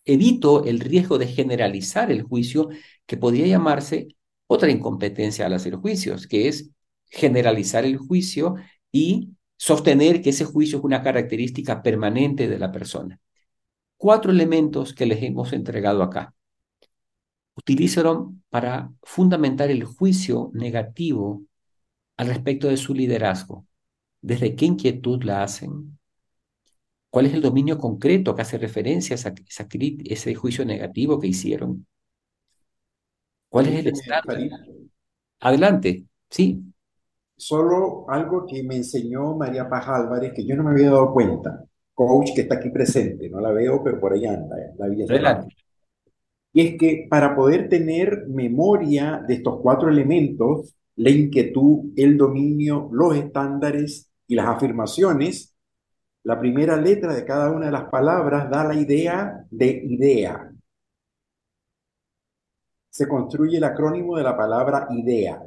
evito 0.05 0.63
el 0.65 0.79
riesgo 0.79 1.17
de 1.17 1.27
generalizar 1.27 2.11
el 2.11 2.23
juicio 2.23 2.69
que 3.05 3.17
podría 3.17 3.47
llamarse 3.47 4.07
otra 4.47 4.69
incompetencia 4.71 5.45
al 5.45 5.53
hacer 5.53 5.75
juicios, 5.75 6.27
que 6.27 6.47
es 6.47 6.71
generalizar 7.07 7.85
el 7.85 7.97
juicio 7.97 8.55
y 8.91 9.31
sostener 9.57 10.21
que 10.21 10.31
ese 10.31 10.45
juicio 10.45 10.79
es 10.79 10.83
una 10.83 11.03
característica 11.03 11.81
permanente 11.83 12.47
de 12.49 12.59
la 12.59 12.71
persona. 12.71 13.19
cuatro 13.97 14.31
elementos 14.31 14.93
que 14.93 15.05
les 15.05 15.23
hemos 15.23 15.53
entregado 15.53 16.03
acá. 16.03 16.33
Utilízalo 17.55 18.33
para 18.49 18.91
fundamentar 19.03 19.69
el 19.71 19.83
juicio 19.85 20.51
negativo 20.53 21.43
al 22.17 22.27
respecto 22.27 22.67
de 22.67 22.77
su 22.77 22.93
liderazgo. 22.93 23.65
¿Desde 24.21 24.55
qué 24.55 24.65
inquietud 24.65 25.23
la 25.23 25.43
hacen? 25.43 25.99
¿Cuál 27.11 27.25
es 27.25 27.33
el 27.33 27.41
dominio 27.41 27.77
concreto 27.77 28.33
que 28.33 28.41
hace 28.41 28.57
referencia 28.57 29.17
a 29.17 29.33
ese 30.05 30.33
juicio 30.33 30.63
negativo 30.63 31.19
que 31.19 31.27
hicieron? 31.27 31.85
¿Cuál 33.49 33.67
es 33.67 33.79
el 33.79 33.87
estándar? 33.87 34.37
Adelante, 35.41 36.05
sí. 36.29 36.63
Solo 37.35 38.09
algo 38.09 38.45
que 38.47 38.63
me 38.63 38.77
enseñó 38.77 39.35
María 39.35 39.67
Paz 39.67 39.89
Álvarez, 39.89 40.31
que 40.33 40.45
yo 40.45 40.55
no 40.55 40.63
me 40.63 40.71
había 40.71 40.89
dado 40.91 41.11
cuenta, 41.11 41.65
coach 41.93 42.29
que 42.33 42.41
está 42.41 42.55
aquí 42.55 42.69
presente, 42.69 43.29
no 43.29 43.41
la 43.41 43.51
veo, 43.51 43.83
pero 43.83 43.99
por 43.99 44.13
ahí 44.13 44.25
anda, 44.25 44.55
la 44.77 44.87
vi 44.87 45.03
Adelante. 45.03 45.53
Y 46.53 46.61
es 46.61 46.77
que 46.77 47.07
para 47.09 47.35
poder 47.35 47.67
tener 47.67 48.25
memoria 48.29 49.21
de 49.27 49.33
estos 49.33 49.59
cuatro 49.61 49.89
elementos, 49.89 50.73
la 50.95 51.09
inquietud, 51.09 51.91
el 51.97 52.17
dominio, 52.17 52.89
los 52.93 53.17
estándares 53.17 54.09
y 54.27 54.35
las 54.35 54.47
afirmaciones, 54.47 55.50
la 56.23 56.39
primera 56.39 56.77
letra 56.77 57.13
de 57.13 57.25
cada 57.25 57.51
una 57.51 57.65
de 57.67 57.71
las 57.71 57.89
palabras 57.89 58.49
da 58.49 58.63
la 58.63 58.75
idea 58.75 59.45
de 59.49 59.81
idea. 59.85 60.51
Se 62.89 63.07
construye 63.07 63.57
el 63.57 63.63
acrónimo 63.63 64.17
de 64.17 64.23
la 64.23 64.37
palabra 64.37 64.87
idea. 64.91 65.41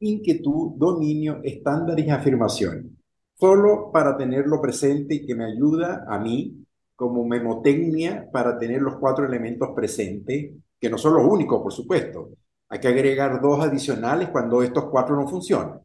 Inquietud, 0.00 0.72
dominio, 0.76 1.40
estándares 1.44 2.06
y 2.06 2.10
afirmaciones. 2.10 2.86
Solo 3.34 3.90
para 3.92 4.16
tenerlo 4.16 4.60
presente 4.60 5.14
y 5.14 5.26
que 5.26 5.34
me 5.34 5.44
ayuda 5.44 6.04
a 6.08 6.18
mí 6.18 6.64
como 6.96 7.24
memotecnia 7.24 8.28
para 8.30 8.58
tener 8.58 8.82
los 8.82 8.96
cuatro 8.96 9.24
elementos 9.24 9.70
presentes, 9.74 10.52
que 10.78 10.90
no 10.90 10.98
son 10.98 11.14
los 11.14 11.24
únicos, 11.24 11.62
por 11.62 11.72
supuesto. 11.72 12.30
Hay 12.68 12.80
que 12.80 12.88
agregar 12.88 13.40
dos 13.40 13.64
adicionales 13.64 14.28
cuando 14.30 14.62
estos 14.62 14.84
cuatro 14.90 15.16
no 15.16 15.26
funcionan. 15.28 15.80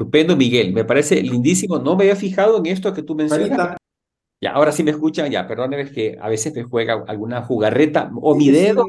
Estupendo, 0.00 0.34
Miguel. 0.34 0.72
Me 0.72 0.86
parece 0.86 1.20
lindísimo. 1.20 1.78
No 1.78 1.94
me 1.94 2.04
había 2.04 2.16
fijado 2.16 2.56
en 2.56 2.64
esto 2.64 2.94
que 2.94 3.02
tú 3.02 3.14
mencionas. 3.14 3.76
Ya, 4.40 4.52
ahora 4.52 4.72
sí 4.72 4.82
me 4.82 4.92
escuchan. 4.92 5.30
Ya, 5.30 5.46
perdónenme 5.46 5.92
que 5.92 6.16
a 6.18 6.26
veces 6.30 6.54
me 6.54 6.62
juega 6.62 7.04
alguna 7.06 7.42
jugarreta 7.42 8.10
o 8.14 8.34
mi 8.34 8.50
dedo. 8.50 8.86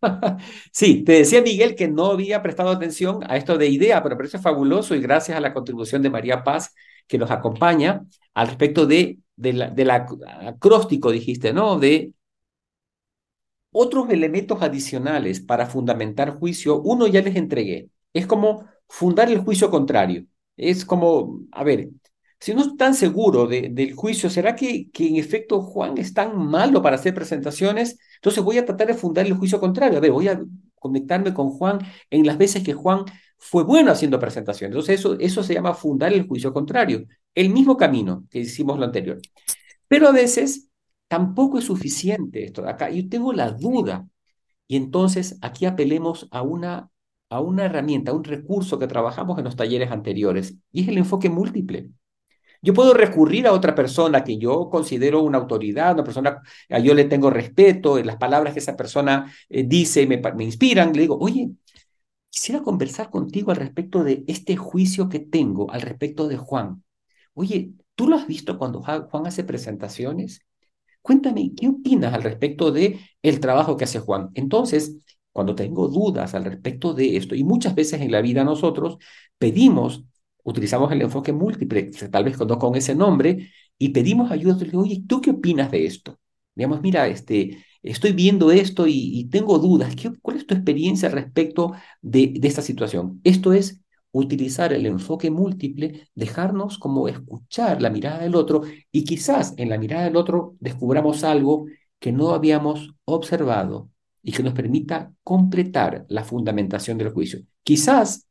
sí, 0.72 1.04
te 1.04 1.12
decía 1.12 1.42
Miguel 1.42 1.74
que 1.74 1.88
no 1.88 2.12
había 2.12 2.42
prestado 2.42 2.70
atención 2.70 3.20
a 3.28 3.36
esto 3.36 3.58
de 3.58 3.68
idea, 3.68 4.02
pero 4.02 4.16
parece 4.16 4.38
fabuloso 4.38 4.94
y 4.94 5.02
gracias 5.02 5.36
a 5.36 5.40
la 5.42 5.52
contribución 5.52 6.00
de 6.00 6.08
María 6.08 6.42
Paz 6.42 6.74
que 7.06 7.18
nos 7.18 7.30
acompaña 7.30 8.02
al 8.32 8.46
respecto 8.46 8.86
de, 8.86 9.18
de 9.36 9.52
la, 9.52 9.68
del 9.68 9.90
acróstico, 9.90 11.10
dijiste, 11.10 11.52
¿no? 11.52 11.78
De 11.78 12.14
otros 13.70 14.08
elementos 14.08 14.62
adicionales 14.62 15.40
para 15.42 15.66
fundamentar 15.66 16.38
juicio. 16.38 16.80
Uno 16.80 17.06
ya 17.06 17.20
les 17.20 17.36
entregué. 17.36 17.90
Es 18.14 18.26
como 18.26 18.64
fundar 18.88 19.30
el 19.30 19.38
juicio 19.40 19.70
contrario. 19.70 20.26
Es 20.56 20.84
como, 20.84 21.40
a 21.52 21.64
ver, 21.64 21.90
si 22.38 22.54
no 22.54 22.62
estoy 22.62 22.76
tan 22.76 22.94
seguro 22.94 23.46
del 23.46 23.94
juicio, 23.94 24.30
¿será 24.30 24.54
que, 24.54 24.90
que 24.90 25.08
en 25.08 25.16
efecto 25.16 25.62
Juan 25.62 25.98
es 25.98 26.12
tan 26.14 26.36
malo 26.36 26.82
para 26.82 26.96
hacer 26.96 27.14
presentaciones? 27.14 27.98
Entonces 28.16 28.42
voy 28.44 28.58
a 28.58 28.64
tratar 28.66 28.88
de 28.88 28.94
fundar 28.94 29.26
el 29.26 29.34
juicio 29.34 29.58
contrario. 29.58 29.98
A 29.98 30.00
ver, 30.00 30.10
voy 30.12 30.28
a 30.28 30.40
conectarme 30.78 31.34
con 31.34 31.50
Juan 31.50 31.78
en 32.10 32.26
las 32.26 32.38
veces 32.38 32.62
que 32.62 32.74
Juan 32.74 33.04
fue 33.38 33.64
bueno 33.64 33.90
haciendo 33.90 34.18
presentaciones. 34.18 34.74
Entonces 34.74 35.00
eso, 35.00 35.18
eso 35.18 35.42
se 35.42 35.54
llama 35.54 35.74
fundar 35.74 36.12
el 36.12 36.26
juicio 36.26 36.52
contrario. 36.52 37.06
El 37.34 37.50
mismo 37.50 37.76
camino 37.76 38.24
que 38.30 38.40
hicimos 38.40 38.78
lo 38.78 38.84
anterior. 38.84 39.20
Pero 39.88 40.08
a 40.08 40.12
veces 40.12 40.68
tampoco 41.08 41.58
es 41.58 41.64
suficiente 41.64 42.44
esto 42.44 42.66
acá. 42.66 42.90
Yo 42.90 43.08
tengo 43.08 43.32
la 43.32 43.50
duda. 43.50 44.06
Y 44.68 44.76
entonces 44.76 45.38
aquí 45.42 45.64
apelemos 45.66 46.28
a 46.30 46.42
una 46.42 46.90
a 47.30 47.40
una 47.40 47.64
herramienta, 47.66 48.12
a 48.12 48.14
un 48.14 48.24
recurso 48.24 48.78
que 48.78 48.86
trabajamos 48.86 49.38
en 49.38 49.44
los 49.44 49.56
talleres 49.56 49.90
anteriores, 49.90 50.56
y 50.72 50.82
es 50.82 50.88
el 50.88 50.98
enfoque 50.98 51.28
múltiple. 51.30 51.90
Yo 52.62 52.74
puedo 52.74 52.94
recurrir 52.94 53.46
a 53.46 53.52
otra 53.52 53.74
persona 53.74 54.24
que 54.24 54.38
yo 54.38 54.68
considero 54.70 55.22
una 55.22 55.38
autoridad, 55.38 55.94
una 55.94 56.04
persona 56.04 56.42
a 56.70 56.78
yo 56.78 56.94
le 56.94 57.04
tengo 57.04 57.30
respeto, 57.30 57.98
las 58.02 58.16
palabras 58.16 58.54
que 58.54 58.60
esa 58.60 58.76
persona 58.76 59.32
eh, 59.48 59.64
dice 59.64 60.06
me, 60.06 60.20
me 60.36 60.44
inspiran, 60.44 60.92
le 60.92 61.02
digo, 61.02 61.18
oye, 61.20 61.50
quisiera 62.30 62.62
conversar 62.62 63.10
contigo 63.10 63.50
al 63.50 63.58
respecto 63.58 64.04
de 64.04 64.24
este 64.26 64.56
juicio 64.56 65.08
que 65.08 65.20
tengo 65.20 65.70
al 65.70 65.82
respecto 65.82 66.28
de 66.28 66.36
Juan. 66.36 66.84
Oye, 67.34 67.72
¿tú 67.94 68.08
lo 68.08 68.16
has 68.16 68.26
visto 68.26 68.58
cuando 68.58 68.82
Juan 68.82 69.26
hace 69.26 69.44
presentaciones? 69.44 70.40
Cuéntame, 71.02 71.52
¿qué 71.56 71.68
opinas 71.68 72.14
al 72.14 72.22
respecto 72.24 72.72
de 72.72 73.00
el 73.22 73.40
trabajo 73.40 73.76
que 73.76 73.84
hace 73.84 74.00
Juan? 74.00 74.30
Entonces, 74.34 74.96
cuando 75.36 75.54
tengo 75.54 75.88
dudas 75.88 76.34
al 76.34 76.46
respecto 76.46 76.94
de 76.94 77.18
esto, 77.18 77.34
y 77.34 77.44
muchas 77.44 77.74
veces 77.74 78.00
en 78.00 78.10
la 78.10 78.22
vida 78.22 78.42
nosotros 78.42 78.96
pedimos, 79.36 80.02
utilizamos 80.44 80.90
el 80.92 81.02
enfoque 81.02 81.30
múltiple, 81.34 81.90
tal 82.10 82.24
vez 82.24 82.38
no 82.40 82.58
con 82.58 82.74
ese 82.74 82.94
nombre, 82.94 83.50
y 83.78 83.90
pedimos 83.90 84.30
ayuda, 84.30 84.56
oye, 84.72 85.02
¿tú 85.06 85.20
qué 85.20 85.30
opinas 85.32 85.70
de 85.70 85.84
esto? 85.84 86.18
Digamos, 86.54 86.80
mira, 86.80 87.06
este, 87.08 87.62
estoy 87.82 88.12
viendo 88.12 88.50
esto 88.50 88.86
y, 88.88 89.28
tengo 89.30 89.58
dudas, 89.58 89.94
¿Qué, 89.94 90.10
¿cuál 90.22 90.38
es 90.38 90.46
tu 90.46 90.54
experiencia 90.54 91.08
al 91.08 91.14
respecto 91.14 91.72
de, 92.00 92.28
de 92.28 92.48
esta 92.48 92.62
situación? 92.62 93.20
Esto 93.22 93.52
es 93.52 93.82
utilizar 94.12 94.72
el 94.72 94.86
enfoque 94.86 95.30
múltiple, 95.30 96.08
dejarnos 96.14 96.78
como 96.78 97.08
escuchar 97.08 97.82
la 97.82 97.90
mirada 97.90 98.20
del 98.20 98.36
otro 98.36 98.62
y 98.90 99.04
quizás 99.04 99.52
en 99.58 99.68
la 99.68 99.76
mirada 99.76 100.04
del 100.04 100.16
otro 100.16 100.56
descubramos 100.60 101.24
algo 101.24 101.66
que 101.98 102.12
no 102.12 102.30
habíamos 102.30 102.94
observado 103.04 103.90
y 104.26 104.32
que 104.32 104.42
nos 104.42 104.54
permita 104.54 105.12
completar 105.22 106.04
la 106.08 106.24
fundamentación 106.24 106.98
del 106.98 107.10
juicio. 107.10 107.42
Quizás 107.62 108.26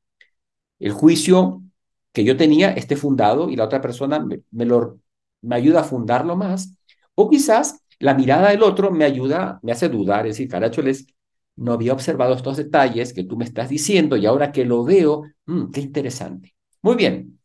el 0.78 0.92
juicio 0.92 1.64
que 2.12 2.26
yo 2.26 2.36
tenía 2.36 2.72
esté 2.72 2.98
fundado 2.98 3.50
y 3.50 3.56
la 3.56 3.64
otra 3.64 3.80
persona 3.80 4.20
me, 4.20 4.66
lo, 4.66 5.00
me 5.42 5.56
ayuda 5.56 5.80
a 5.80 5.84
fundarlo 5.86 6.36
más, 6.36 6.78
o 7.16 7.30
quizás 7.30 7.80
la 8.00 8.14
mirada 8.14 8.50
del 8.50 8.64
otro 8.64 8.92
me 8.92 9.06
ayuda, 9.06 9.58
me 9.64 9.72
hace 9.72 9.88
dudar, 9.88 10.28
es 10.28 10.36
decir, 10.36 10.50
caracholes, 10.50 11.08
no 11.56 11.72
había 11.72 11.94
observado 11.94 12.34
estos 12.34 12.58
detalles 12.58 13.14
que 13.14 13.24
tú 13.24 13.38
me 13.38 13.46
estás 13.46 13.70
diciendo 13.70 14.18
y 14.18 14.26
ahora 14.26 14.52
que 14.52 14.66
lo 14.66 14.84
veo, 14.84 15.24
mm, 15.46 15.72
qué 15.72 15.80
interesante. 15.80 16.56
Muy 16.82 16.96
bien. 16.98 17.40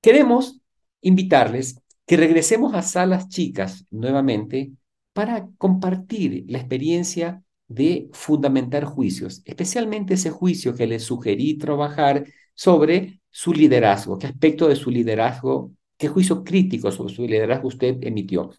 Queremos 0.00 0.60
invitarles 1.00 1.80
que 2.06 2.16
regresemos 2.16 2.74
a 2.74 2.82
salas 2.82 3.28
chicas 3.28 3.86
nuevamente 3.92 4.72
para 5.18 5.48
compartir 5.58 6.44
la 6.46 6.58
experiencia 6.58 7.42
de 7.66 8.08
fundamentar 8.12 8.84
juicios, 8.84 9.42
especialmente 9.46 10.14
ese 10.14 10.30
juicio 10.30 10.76
que 10.76 10.86
les 10.86 11.02
sugerí 11.02 11.58
trabajar 11.58 12.24
sobre 12.54 13.20
su 13.28 13.52
liderazgo, 13.52 14.16
qué 14.16 14.28
aspecto 14.28 14.68
de 14.68 14.76
su 14.76 14.92
liderazgo, 14.92 15.72
qué 15.96 16.06
juicio 16.06 16.44
crítico 16.44 16.92
sobre 16.92 17.12
su 17.12 17.26
liderazgo 17.26 17.66
usted 17.66 17.98
emitió. 18.02 18.52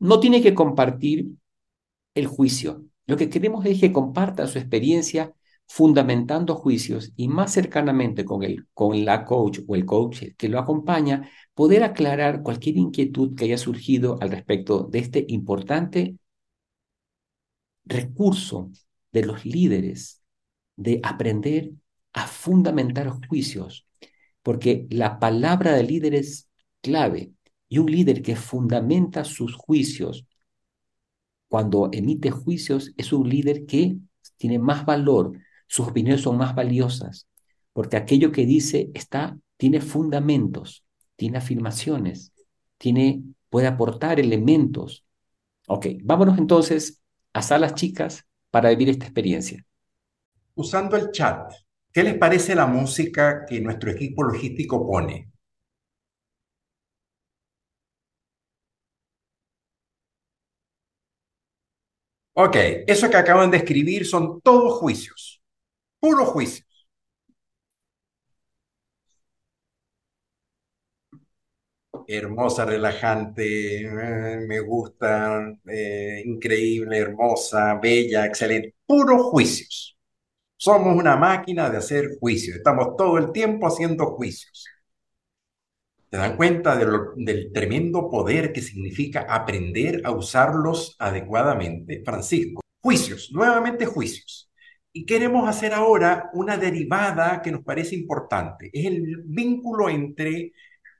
No 0.00 0.18
tiene 0.18 0.42
que 0.42 0.52
compartir 0.52 1.28
el 2.16 2.26
juicio. 2.26 2.84
Lo 3.06 3.16
que 3.16 3.30
queremos 3.30 3.64
es 3.64 3.78
que 3.78 3.92
comparta 3.92 4.48
su 4.48 4.58
experiencia 4.58 5.32
fundamentando 5.72 6.56
juicios 6.56 7.12
y 7.14 7.28
más 7.28 7.52
cercanamente 7.52 8.24
con, 8.24 8.42
el, 8.42 8.66
con 8.74 9.04
la 9.04 9.24
coach 9.24 9.60
o 9.68 9.76
el 9.76 9.86
coach 9.86 10.24
que 10.36 10.48
lo 10.48 10.58
acompaña, 10.58 11.30
poder 11.54 11.84
aclarar 11.84 12.42
cualquier 12.42 12.76
inquietud 12.76 13.36
que 13.36 13.44
haya 13.44 13.56
surgido 13.56 14.18
al 14.20 14.32
respecto 14.32 14.82
de 14.82 14.98
este 14.98 15.24
importante 15.28 16.16
recurso 17.84 18.72
de 19.12 19.24
los 19.24 19.46
líderes 19.46 20.20
de 20.74 20.98
aprender 21.04 21.70
a 22.14 22.26
fundamentar 22.26 23.08
juicios, 23.28 23.86
porque 24.42 24.88
la 24.90 25.20
palabra 25.20 25.72
del 25.74 25.86
líder 25.86 26.16
es 26.16 26.48
clave 26.80 27.30
y 27.68 27.78
un 27.78 27.92
líder 27.92 28.22
que 28.22 28.34
fundamenta 28.34 29.22
sus 29.22 29.54
juicios 29.54 30.26
cuando 31.46 31.90
emite 31.92 32.32
juicios 32.32 32.92
es 32.96 33.12
un 33.12 33.28
líder 33.28 33.66
que 33.66 33.98
tiene 34.36 34.58
más 34.58 34.84
valor, 34.84 35.38
sus 35.70 35.88
opiniones 35.88 36.22
son 36.22 36.36
más 36.36 36.54
valiosas, 36.54 37.28
porque 37.72 37.96
aquello 37.96 38.32
que 38.32 38.44
dice 38.44 38.90
está 38.94 39.38
tiene 39.56 39.80
fundamentos, 39.80 40.84
tiene 41.16 41.38
afirmaciones, 41.38 42.32
tiene, 42.76 43.22
puede 43.48 43.68
aportar 43.68 44.18
elementos. 44.18 45.04
Ok, 45.68 45.86
vámonos 46.02 46.38
entonces 46.38 47.02
a 47.32 47.42
salas 47.42 47.74
chicas 47.74 48.26
para 48.50 48.70
vivir 48.70 48.88
esta 48.90 49.04
experiencia. 49.06 49.64
Usando 50.54 50.96
el 50.96 51.10
chat, 51.12 51.52
¿qué 51.92 52.02
les 52.04 52.18
parece 52.18 52.54
la 52.54 52.66
música 52.66 53.44
que 53.46 53.60
nuestro 53.60 53.90
equipo 53.90 54.22
logístico 54.24 54.86
pone? 54.86 55.30
Ok, 62.32 62.56
eso 62.86 63.08
que 63.10 63.16
acaban 63.16 63.50
de 63.50 63.58
escribir 63.58 64.06
son 64.06 64.40
todos 64.40 64.74
juicios, 64.78 65.39
puros 66.00 66.28
juicios. 66.30 66.66
hermosa, 72.08 72.64
relajante, 72.64 73.82
eh, 73.82 74.46
me 74.46 74.60
gusta, 74.60 75.40
eh, 75.66 76.22
increíble, 76.24 76.98
hermosa, 76.98 77.74
bella, 77.80 78.26
excelente, 78.26 78.74
puros 78.86 79.22
juicios. 79.26 79.96
Somos 80.56 80.96
una 80.96 81.16
máquina 81.16 81.70
de 81.70 81.78
hacer 81.78 82.18
juicios, 82.20 82.56
estamos 82.58 82.96
todo 82.96 83.18
el 83.18 83.32
tiempo 83.32 83.66
haciendo 83.68 84.06
juicios. 84.16 84.66
¿Te 86.10 86.16
dan 86.18 86.36
cuenta 86.36 86.76
del 86.76 87.52
tremendo 87.52 88.10
poder 88.10 88.52
que 88.52 88.60
significa 88.62 89.26
aprender 89.28 90.02
a 90.04 90.10
usarlos 90.10 90.96
adecuadamente? 90.98 92.02
Francisco, 92.04 92.60
juicios, 92.82 93.30
nuevamente 93.32 93.86
juicios. 93.86 94.49
Y 94.92 95.06
queremos 95.06 95.48
hacer 95.48 95.72
ahora 95.72 96.30
una 96.32 96.56
derivada 96.56 97.42
que 97.42 97.52
nos 97.52 97.62
parece 97.62 97.94
importante. 97.94 98.70
Es 98.72 98.86
el 98.86 99.22
vínculo 99.24 99.88
entre 99.88 100.52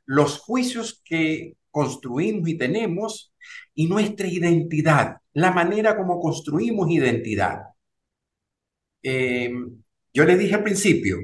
los 0.07 0.39
juicios 0.39 1.03
que 1.05 1.57
construimos 1.71 2.49
y 2.49 2.59
tenemos 2.59 3.33
y 3.75 3.87
nuestra 3.87 4.27
identidad, 4.27 5.17
la 5.33 5.51
manera 5.53 5.97
como 5.97 6.21
construimos 6.21 6.91
identidad. 6.91 7.63
Eh, 9.03 9.51
yo 10.13 10.25
le 10.25 10.37
dije 10.37 10.55
al 10.55 10.65
principio, 10.65 11.19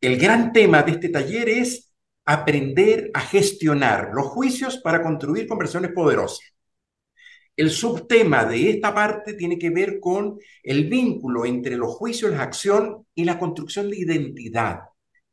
el 0.00 0.18
gran 0.18 0.52
tema 0.52 0.82
de 0.82 0.92
este 0.92 1.08
taller 1.08 1.48
es 1.48 1.92
aprender 2.24 3.10
a 3.14 3.20
gestionar 3.20 4.10
los 4.12 4.26
juicios 4.26 4.78
para 4.78 5.02
construir 5.02 5.46
conversiones 5.46 5.92
poderosas. 5.92 6.55
El 7.56 7.70
subtema 7.70 8.44
de 8.44 8.70
esta 8.70 8.94
parte 8.94 9.34
tiene 9.34 9.58
que 9.58 9.70
ver 9.70 9.98
con 9.98 10.38
el 10.62 10.88
vínculo 10.88 11.46
entre 11.46 11.76
los 11.76 11.94
juicios, 11.94 12.32
la 12.32 12.42
acción 12.42 13.06
y 13.14 13.24
la 13.24 13.38
construcción 13.38 13.90
de 13.90 13.98
identidad. 13.98 14.80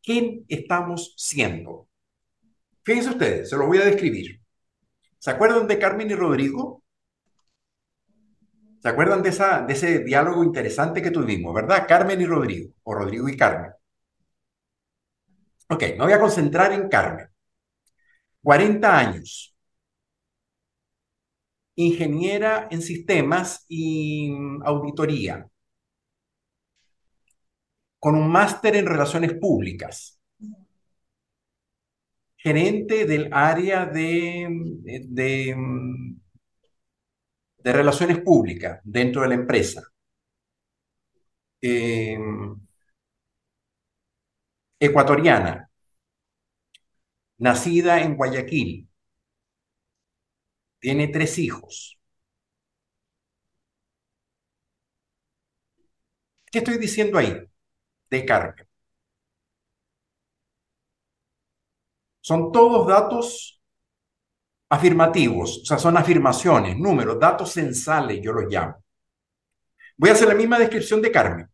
¿Quién 0.01 0.45
estamos 0.47 1.13
siendo? 1.17 1.89
Fíjense 2.83 3.09
ustedes, 3.09 3.49
se 3.49 3.57
lo 3.57 3.67
voy 3.67 3.79
a 3.79 3.85
describir. 3.85 4.41
¿Se 5.19 5.31
acuerdan 5.31 5.67
de 5.67 5.79
Carmen 5.79 6.11
y 6.11 6.15
Rodrigo? 6.15 6.83
¿Se 8.81 8.89
acuerdan 8.89 9.23
de, 9.23 9.31
de 9.31 9.73
ese 9.73 9.99
diálogo 9.99 10.43
interesante 10.43 11.01
que 11.01 11.11
tuvimos, 11.11 11.53
verdad? 11.53 11.85
Carmen 11.87 12.19
y 12.21 12.25
Rodrigo, 12.25 12.73
o 12.83 12.93
Rodrigo 12.93 13.29
y 13.29 13.37
Carmen. 13.37 13.71
Ok, 15.69 15.81
me 15.97 16.03
voy 16.03 16.13
a 16.13 16.19
concentrar 16.19 16.71
en 16.73 16.89
Carmen. 16.89 17.27
40 18.43 18.97
años. 18.97 19.52
Ingeniera 21.75 22.67
en 22.71 22.81
sistemas 22.81 23.65
y 23.67 24.31
auditoría. 24.63 25.47
Con 27.99 28.15
un 28.15 28.29
máster 28.31 28.75
en 28.75 28.85
relaciones 28.85 29.33
públicas. 29.33 30.19
Gerente 32.37 33.05
del 33.05 33.29
área 33.31 33.85
de, 33.85 34.47
de 37.63 37.73
relaciones 37.73 38.19
públicas 38.19 38.79
dentro 38.83 39.21
de 39.21 39.27
la 39.29 39.35
empresa. 39.35 39.81
Eh, 41.61 42.17
ecuatoriana, 44.79 45.69
nacida 47.37 48.01
en 48.01 48.15
Guayaquil, 48.15 48.87
tiene 50.83 51.07
tres 51.07 51.39
hijos. 51.39 51.97
¿Qué 56.51 56.59
estoy 56.59 56.77
diciendo 56.77 57.17
ahí? 57.17 57.35
De 58.09 58.25
carga. 58.25 58.67
Son 62.21 62.51
todos 62.51 62.87
datos 62.87 63.61
afirmativos, 64.69 65.59
o 65.61 65.65
sea, 65.65 65.77
son 65.77 65.95
afirmaciones, 65.97 66.77
números, 66.77 67.17
datos 67.19 67.51
censales, 67.53 68.19
yo 68.21 68.33
los 68.33 68.51
llamo. 68.51 68.83
Voy 69.97 70.09
a 70.09 70.13
hacer 70.13 70.27
la 70.27 70.35
misma 70.35 70.59
descripción 70.59 71.01
de 71.01 71.11
Carmen. 71.11 71.49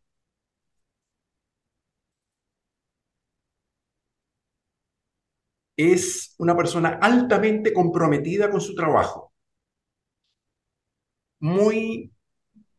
Es 5.81 6.35
una 6.39 6.57
persona 6.57 6.99
altamente 7.01 7.71
comprometida 7.71 8.51
con 8.51 8.59
su 8.59 8.75
trabajo. 8.75 9.31
Muy, 11.39 12.11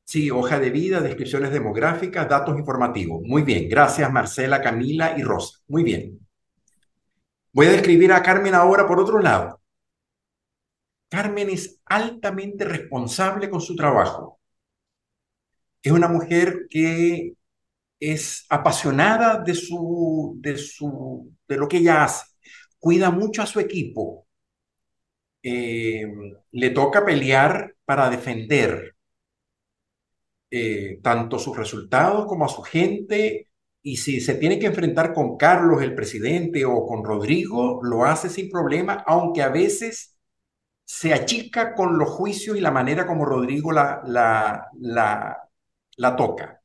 sí, 0.04 0.30
hoja 0.30 0.60
de 0.60 0.68
vida, 0.68 1.00
descripciones 1.00 1.50
demográficas, 1.50 2.28
datos 2.28 2.58
informativos. 2.58 3.22
Muy 3.24 3.40
bien, 3.40 3.70
gracias 3.70 4.12
Marcela, 4.12 4.60
Camila 4.60 5.14
y 5.16 5.22
Rosa. 5.22 5.60
Muy 5.68 5.82
bien. 5.82 6.20
Voy 7.54 7.68
a 7.68 7.72
describir 7.72 8.12
a 8.12 8.22
Carmen 8.22 8.54
ahora 8.54 8.86
por 8.86 9.00
otro 9.00 9.18
lado. 9.18 9.62
Carmen 11.08 11.48
es 11.48 11.80
altamente 11.86 12.66
responsable 12.66 13.48
con 13.48 13.62
su 13.62 13.74
trabajo. 13.76 14.40
Es 15.82 15.90
una 15.90 16.08
mujer 16.08 16.66
que 16.68 17.32
es 17.98 18.44
apasionada 18.50 19.38
de, 19.38 19.54
su, 19.54 20.36
de, 20.38 20.58
su, 20.58 21.32
de 21.48 21.56
lo 21.56 21.66
que 21.66 21.78
ella 21.78 22.04
hace. 22.04 22.29
Cuida 22.80 23.10
mucho 23.10 23.42
a 23.42 23.46
su 23.46 23.60
equipo. 23.60 24.26
Eh, 25.42 26.06
le 26.52 26.70
toca 26.70 27.04
pelear 27.04 27.76
para 27.84 28.10
defender 28.10 28.96
eh, 30.50 30.98
tanto 31.02 31.38
sus 31.38 31.56
resultados 31.56 32.26
como 32.26 32.44
a 32.44 32.48
su 32.48 32.62
gente. 32.62 33.48
Y 33.82 33.96
si 33.98 34.20
se 34.20 34.34
tiene 34.34 34.58
que 34.58 34.66
enfrentar 34.66 35.14
con 35.14 35.36
Carlos, 35.36 35.82
el 35.82 35.94
presidente, 35.94 36.64
o 36.64 36.86
con 36.86 37.04
Rodrigo, 37.04 37.80
lo 37.82 38.04
hace 38.04 38.28
sin 38.28 38.50
problema, 38.50 39.04
aunque 39.06 39.42
a 39.42 39.48
veces 39.48 40.18
se 40.84 41.14
achica 41.14 41.74
con 41.74 41.98
los 41.98 42.10
juicios 42.10 42.56
y 42.56 42.60
la 42.60 42.72
manera 42.72 43.06
como 43.06 43.24
Rodrigo 43.24 43.72
la, 43.72 44.02
la, 44.06 44.68
la, 45.96 46.16
toca. 46.16 46.59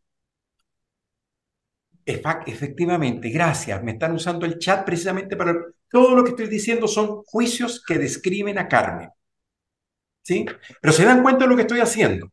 Efectivamente, 2.06 3.30
gracias. 3.30 3.84
Me 3.84 3.94
están 3.94 4.14
usando 4.14 4.46
el 4.46 4.60
chat 4.60 4.86
precisamente 4.86 5.36
para... 5.36 5.56
Todo 5.90 6.16
lo 6.16 6.24
que 6.24 6.32
estoy 6.32 6.48
diciendo 6.48 6.88
son 6.88 7.24
juicios 7.24 7.84
que 7.86 7.98
describen 7.98 8.58
a 8.58 8.68
Carmen. 8.68 9.10
¿Sí? 10.22 10.46
Pero 10.82 10.94
se 10.94 11.06
dan 11.06 11.24
cuenta 11.24 11.46
de 11.46 11.50
lo 11.50 11.56
que 11.56 11.62
estoy 11.62 11.80
haciendo. 11.80 12.32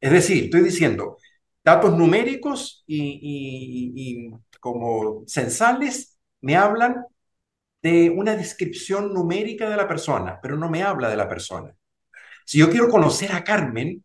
Es 0.00 0.12
decir, 0.12 0.44
estoy 0.44 0.62
diciendo 0.62 1.16
datos 1.62 1.96
numéricos 1.96 2.84
y, 2.86 4.30
como 4.60 5.24
censales 5.26 6.18
me 6.40 6.56
hablan 6.56 7.04
de 7.82 8.10
una 8.10 8.36
descripción 8.36 9.12
numérica 9.12 9.68
de 9.68 9.76
la 9.76 9.88
persona, 9.88 10.38
pero 10.42 10.56
no 10.56 10.68
me 10.68 10.82
habla 10.82 11.08
de 11.08 11.16
la 11.16 11.28
persona. 11.28 11.74
Si 12.44 12.58
yo 12.58 12.70
quiero 12.70 12.88
conocer 12.88 13.32
a 13.32 13.44
Carmen, 13.44 14.04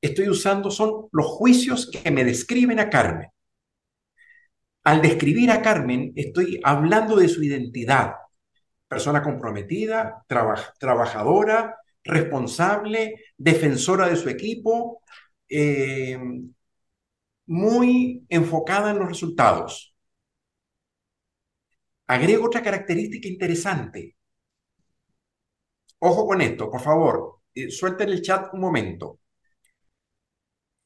estoy 0.00 0.28
usando 0.28 0.70
son 0.70 1.08
los 1.12 1.26
juicios 1.26 1.90
que 1.90 2.10
me 2.10 2.24
describen 2.24 2.80
a 2.80 2.90
Carmen. 2.90 3.29
Al 4.90 5.00
describir 5.00 5.52
a 5.52 5.62
Carmen, 5.62 6.12
estoy 6.16 6.60
hablando 6.64 7.14
de 7.14 7.28
su 7.28 7.44
identidad. 7.44 8.14
Persona 8.88 9.22
comprometida, 9.22 10.24
trabajadora, 10.26 11.76
responsable, 12.02 13.14
defensora 13.36 14.08
de 14.08 14.16
su 14.16 14.28
equipo, 14.28 15.02
eh, 15.48 16.18
muy 17.46 18.26
enfocada 18.28 18.90
en 18.90 18.98
los 18.98 19.08
resultados. 19.08 19.94
Agrego 22.08 22.46
otra 22.46 22.60
característica 22.60 23.28
interesante. 23.28 24.16
Ojo 26.00 26.26
con 26.26 26.40
esto, 26.40 26.68
por 26.68 26.80
favor. 26.80 27.42
Eh, 27.54 27.70
suelten 27.70 28.08
el 28.08 28.22
chat 28.22 28.52
un 28.54 28.60
momento. 28.60 29.20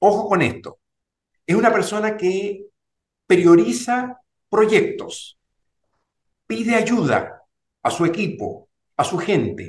Ojo 0.01 0.29
con 0.29 0.43
esto. 0.43 0.79
Es 1.47 1.57
una 1.57 1.73
persona 1.73 2.19
que 2.19 2.67
prioriza 3.27 4.21
proyectos, 4.49 5.39
pide 6.47 6.75
ayuda 6.75 7.43
a 7.83 7.91
su 7.91 8.05
equipo, 8.05 8.69
a 8.97 9.05
su 9.05 9.19
gente, 9.19 9.69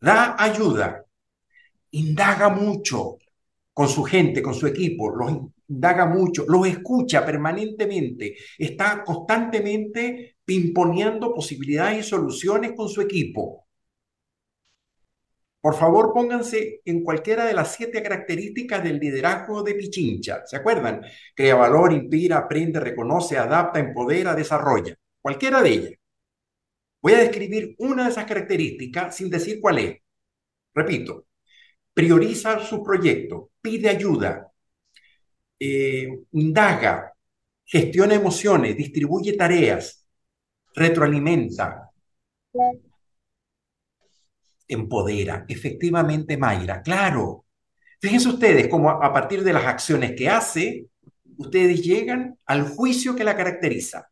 da 0.00 0.36
ayuda, 0.38 1.04
indaga 1.90 2.48
mucho 2.48 3.18
con 3.72 3.88
su 3.88 4.02
gente, 4.02 4.42
con 4.42 4.54
su 4.54 4.66
equipo, 4.66 5.14
los 5.14 5.32
indaga 5.68 6.06
mucho, 6.06 6.44
los 6.48 6.66
escucha 6.66 7.24
permanentemente, 7.24 8.36
está 8.56 9.04
constantemente 9.04 10.36
pimponeando 10.44 11.34
posibilidades 11.34 12.06
y 12.06 12.08
soluciones 12.08 12.72
con 12.72 12.88
su 12.88 13.02
equipo. 13.02 13.67
Por 15.60 15.74
favor, 15.74 16.12
pónganse 16.14 16.80
en 16.84 17.02
cualquiera 17.02 17.44
de 17.44 17.52
las 17.52 17.74
siete 17.74 18.02
características 18.02 18.82
del 18.82 18.98
liderazgo 18.98 19.62
de 19.62 19.74
Pichincha. 19.74 20.46
¿Se 20.46 20.56
acuerdan? 20.56 21.02
Crea 21.34 21.56
valor, 21.56 21.92
inspira, 21.92 22.38
aprende, 22.38 22.78
reconoce, 22.80 23.36
adapta, 23.36 23.80
empodera, 23.80 24.34
desarrolla. 24.34 24.94
Cualquiera 25.20 25.60
de 25.62 25.70
ellas. 25.70 25.92
Voy 27.02 27.12
a 27.14 27.18
describir 27.18 27.74
una 27.78 28.04
de 28.04 28.10
esas 28.10 28.24
características 28.24 29.16
sin 29.16 29.30
decir 29.30 29.60
cuál 29.60 29.78
es. 29.78 29.98
Repito, 30.74 31.26
prioriza 31.92 32.60
su 32.60 32.82
proyecto, 32.82 33.50
pide 33.60 33.88
ayuda, 33.88 34.52
eh, 35.58 36.08
indaga, 36.32 37.12
gestiona 37.64 38.14
emociones, 38.14 38.76
distribuye 38.76 39.32
tareas, 39.32 40.06
retroalimenta, 40.74 41.90
empodera. 44.68 45.44
Efectivamente, 45.48 46.36
Mayra, 46.36 46.82
claro. 46.82 47.46
Fíjense 48.00 48.28
ustedes 48.28 48.68
cómo 48.68 48.90
a 48.90 49.12
partir 49.12 49.42
de 49.42 49.52
las 49.52 49.64
acciones 49.64 50.12
que 50.16 50.28
hace, 50.28 50.86
ustedes 51.38 51.82
llegan 51.82 52.38
al 52.46 52.68
juicio 52.68 53.16
que 53.16 53.24
la 53.24 53.36
caracteriza. 53.36 54.08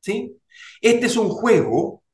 ¿Sí? 0.00 0.36
Este 0.80 1.06
es 1.06 1.16
un 1.16 1.30
juego 1.30 2.04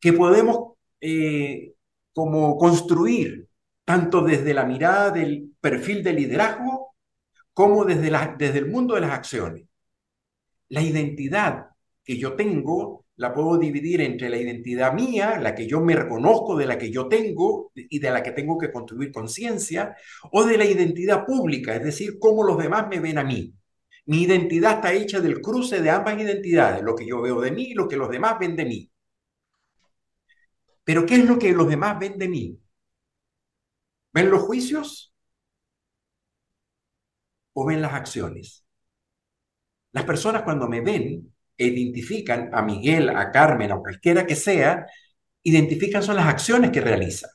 que 0.00 0.12
podemos 0.12 0.74
eh, 1.00 1.74
como 2.12 2.56
construir 2.56 3.48
tanto 3.84 4.22
desde 4.22 4.54
la 4.54 4.64
mirada 4.64 5.10
del 5.10 5.52
perfil 5.60 6.02
de 6.02 6.12
liderazgo 6.12 6.94
como 7.52 7.84
desde, 7.84 8.10
la, 8.10 8.34
desde 8.38 8.58
el 8.58 8.66
mundo 8.66 8.94
de 8.94 9.02
las 9.02 9.10
acciones. 9.10 9.66
La 10.68 10.82
identidad 10.82 11.66
que 12.02 12.18
yo 12.18 12.34
tengo 12.34 13.03
la 13.16 13.32
puedo 13.32 13.58
dividir 13.58 14.00
entre 14.00 14.28
la 14.28 14.38
identidad 14.38 14.92
mía, 14.92 15.38
la 15.38 15.54
que 15.54 15.66
yo 15.66 15.80
me 15.80 15.94
reconozco, 15.94 16.56
de 16.56 16.66
la 16.66 16.76
que 16.78 16.90
yo 16.90 17.08
tengo 17.08 17.70
y 17.74 17.98
de 17.98 18.10
la 18.10 18.22
que 18.22 18.32
tengo 18.32 18.58
que 18.58 18.72
construir 18.72 19.12
conciencia, 19.12 19.96
o 20.32 20.44
de 20.44 20.58
la 20.58 20.64
identidad 20.64 21.24
pública, 21.24 21.76
es 21.76 21.84
decir, 21.84 22.18
cómo 22.18 22.42
los 22.42 22.58
demás 22.58 22.88
me 22.88 23.00
ven 23.00 23.18
a 23.18 23.24
mí. 23.24 23.54
Mi 24.06 24.22
identidad 24.22 24.74
está 24.74 24.92
hecha 24.92 25.20
del 25.20 25.40
cruce 25.40 25.80
de 25.80 25.90
ambas 25.90 26.20
identidades, 26.20 26.82
lo 26.82 26.94
que 26.94 27.06
yo 27.06 27.22
veo 27.22 27.40
de 27.40 27.52
mí 27.52 27.70
y 27.70 27.74
lo 27.74 27.88
que 27.88 27.96
los 27.96 28.10
demás 28.10 28.38
ven 28.38 28.56
de 28.56 28.64
mí. 28.64 28.90
Pero 30.84 31.06
¿qué 31.06 31.16
es 31.16 31.24
lo 31.24 31.38
que 31.38 31.52
los 31.52 31.68
demás 31.68 31.98
ven 31.98 32.18
de 32.18 32.28
mí? 32.28 32.60
¿Ven 34.12 34.30
los 34.30 34.42
juicios 34.42 35.14
o 37.54 37.64
ven 37.64 37.80
las 37.80 37.94
acciones? 37.94 38.66
Las 39.92 40.04
personas 40.04 40.42
cuando 40.42 40.68
me 40.68 40.80
ven 40.80 41.33
identifican 41.56 42.50
a 42.52 42.62
Miguel, 42.62 43.10
a 43.10 43.30
Carmen, 43.30 43.72
a 43.72 43.78
cualquiera 43.78 44.26
que 44.26 44.36
sea, 44.36 44.86
identifican 45.42 46.02
son 46.02 46.16
las 46.16 46.26
acciones 46.26 46.70
que 46.70 46.80
realiza, 46.80 47.28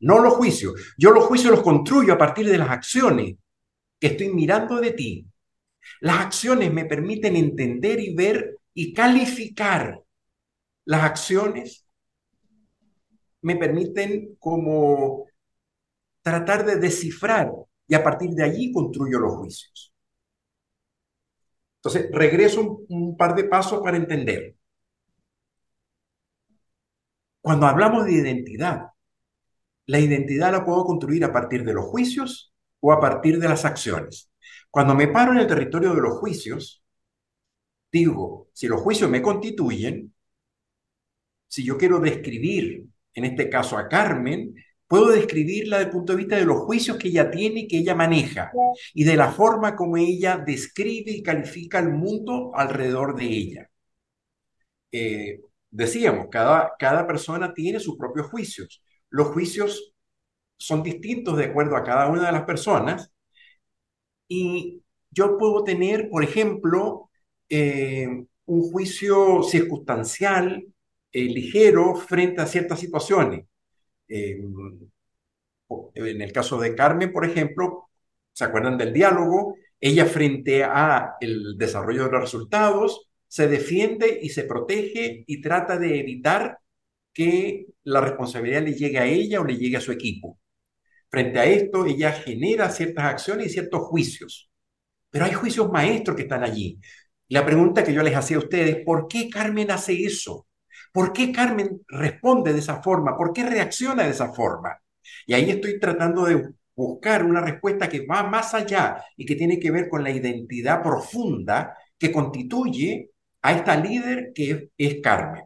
no 0.00 0.20
los 0.20 0.34
juicios. 0.34 0.94
Yo 0.98 1.10
los 1.10 1.24
juicios 1.24 1.52
los 1.52 1.62
construyo 1.62 2.14
a 2.14 2.18
partir 2.18 2.48
de 2.48 2.58
las 2.58 2.70
acciones 2.70 3.36
que 3.98 4.08
estoy 4.08 4.32
mirando 4.32 4.80
de 4.80 4.92
ti. 4.92 5.26
Las 6.00 6.20
acciones 6.20 6.72
me 6.72 6.84
permiten 6.84 7.36
entender 7.36 8.00
y 8.00 8.14
ver 8.14 8.58
y 8.74 8.92
calificar 8.92 10.02
las 10.84 11.02
acciones, 11.02 11.86
me 13.42 13.56
permiten 13.56 14.36
como 14.38 15.26
tratar 16.22 16.64
de 16.64 16.76
descifrar 16.76 17.50
y 17.86 17.94
a 17.94 18.02
partir 18.02 18.30
de 18.30 18.44
allí 18.44 18.72
construyo 18.72 19.18
los 19.18 19.36
juicios. 19.36 19.95
Entonces, 21.78 22.10
regreso 22.12 22.84
un, 22.88 23.16
par 23.16 23.34
de 23.34 23.44
pasos 23.44 23.80
para 23.82 23.96
entender. 23.96 24.56
Cuando 27.40 27.66
hablamos 27.66 28.04
de 28.06 28.12
identidad, 28.12 28.88
la 29.86 30.00
identidad 30.00 30.52
la 30.52 30.64
puedo 30.64 30.84
construir 30.84 31.24
a 31.24 31.32
partir 31.32 31.64
de 31.64 31.74
los 31.74 31.84
juicios 31.84 32.52
o 32.80 32.92
a 32.92 33.00
partir 33.00 33.38
de 33.38 33.48
las 33.48 33.64
acciones. 33.64 34.30
Cuando 34.70 34.94
me 34.94 35.08
paro 35.08 35.32
en 35.32 35.38
el 35.38 35.46
territorio 35.46 35.94
de 35.94 36.00
los 36.00 36.18
juicios, 36.18 36.82
digo, 37.92 38.48
si 38.52 38.66
los 38.66 38.80
juicios 38.80 39.08
me 39.08 39.22
constituyen, 39.22 40.12
si 41.46 41.64
yo 41.64 41.78
quiero 41.78 42.00
describir, 42.00 42.84
en 43.14 43.24
este 43.24 43.48
caso 43.48 43.78
a 43.78 43.88
Carmen, 43.88 44.54
Puedo 44.88 45.08
describirla 45.08 45.78
desde 45.78 45.88
el 45.88 45.92
punto 45.92 46.12
de 46.12 46.18
vista 46.18 46.36
de 46.36 46.44
los 46.44 46.60
juicios 46.60 46.96
que 46.96 47.08
ella 47.08 47.30
tiene 47.30 47.60
y 47.60 47.68
que 47.68 47.78
ella 47.78 47.94
maneja 47.94 48.52
y 48.94 49.04
de 49.04 49.16
la 49.16 49.32
forma 49.32 49.74
como 49.74 49.96
ella 49.96 50.38
describe 50.38 51.10
y 51.10 51.22
califica 51.22 51.78
el 51.80 51.90
mundo 51.90 52.52
alrededor 52.54 53.16
de 53.16 53.24
ella. 53.26 53.70
Eh, 54.92 55.40
decíamos, 55.70 56.28
cada, 56.30 56.72
cada 56.78 57.06
persona 57.06 57.52
tiene 57.54 57.80
sus 57.80 57.96
propios 57.96 58.28
juicios. 58.28 58.82
Los 59.10 59.28
juicios 59.28 59.94
son 60.58 60.82
distintos 60.82 61.36
de 61.36 61.46
acuerdo 61.46 61.76
a 61.76 61.84
cada 61.84 62.08
una 62.08 62.26
de 62.26 62.32
las 62.32 62.44
personas 62.44 63.12
y 64.28 64.82
yo 65.10 65.38
puedo 65.38 65.64
tener, 65.64 66.08
por 66.10 66.22
ejemplo, 66.24 67.10
eh, 67.48 68.08
un 68.46 68.62
juicio 68.70 69.42
circunstancial, 69.42 70.64
eh, 71.12 71.22
ligero, 71.24 71.96
frente 71.96 72.42
a 72.42 72.46
ciertas 72.46 72.80
situaciones 72.80 73.46
en 74.08 74.90
el 75.94 76.32
caso 76.32 76.58
de 76.60 76.74
Carmen, 76.74 77.12
por 77.12 77.24
ejemplo, 77.24 77.88
¿se 78.32 78.44
acuerdan 78.44 78.78
del 78.78 78.92
diálogo? 78.92 79.56
Ella 79.80 80.06
frente 80.06 80.64
a 80.64 81.14
el 81.20 81.56
desarrollo 81.58 82.04
de 82.04 82.12
los 82.12 82.20
resultados 82.20 83.08
se 83.28 83.48
defiende 83.48 84.18
y 84.22 84.30
se 84.30 84.44
protege 84.44 85.24
y 85.26 85.40
trata 85.40 85.78
de 85.78 86.00
evitar 86.00 86.58
que 87.12 87.66
la 87.84 88.00
responsabilidad 88.00 88.62
le 88.62 88.74
llegue 88.74 88.98
a 88.98 89.06
ella 89.06 89.40
o 89.40 89.44
le 89.44 89.56
llegue 89.56 89.76
a 89.76 89.80
su 89.80 89.92
equipo. 89.92 90.38
Frente 91.10 91.38
a 91.38 91.44
esto, 91.46 91.86
ella 91.86 92.12
genera 92.12 92.70
ciertas 92.70 93.06
acciones 93.06 93.48
y 93.48 93.50
ciertos 93.50 93.82
juicios. 93.82 94.50
Pero 95.10 95.24
hay 95.24 95.32
juicios 95.32 95.70
maestros 95.70 96.16
que 96.16 96.22
están 96.22 96.44
allí. 96.44 96.78
La 97.28 97.44
pregunta 97.44 97.84
que 97.84 97.94
yo 97.94 98.02
les 98.02 98.14
hacía 98.14 98.36
a 98.36 98.40
ustedes, 98.40 98.84
¿por 98.84 99.08
qué 99.08 99.28
Carmen 99.30 99.70
hace 99.70 100.04
eso? 100.04 100.46
¿Por 100.96 101.12
qué 101.12 101.30
Carmen 101.30 101.82
responde 101.88 102.54
de 102.54 102.60
esa 102.60 102.82
forma? 102.82 103.18
¿Por 103.18 103.34
qué 103.34 103.44
reacciona 103.44 104.04
de 104.04 104.12
esa 104.12 104.32
forma? 104.32 104.80
Y 105.26 105.34
ahí 105.34 105.50
estoy 105.50 105.78
tratando 105.78 106.24
de 106.24 106.54
buscar 106.74 107.22
una 107.22 107.42
respuesta 107.42 107.86
que 107.86 108.06
va 108.06 108.22
más 108.22 108.54
allá 108.54 109.04
y 109.14 109.26
que 109.26 109.36
tiene 109.36 109.60
que 109.60 109.70
ver 109.70 109.90
con 109.90 110.02
la 110.02 110.10
identidad 110.10 110.82
profunda 110.82 111.76
que 111.98 112.10
constituye 112.10 113.10
a 113.42 113.52
esta 113.52 113.76
líder 113.76 114.32
que 114.34 114.70
es 114.78 115.02
Carmen. 115.02 115.44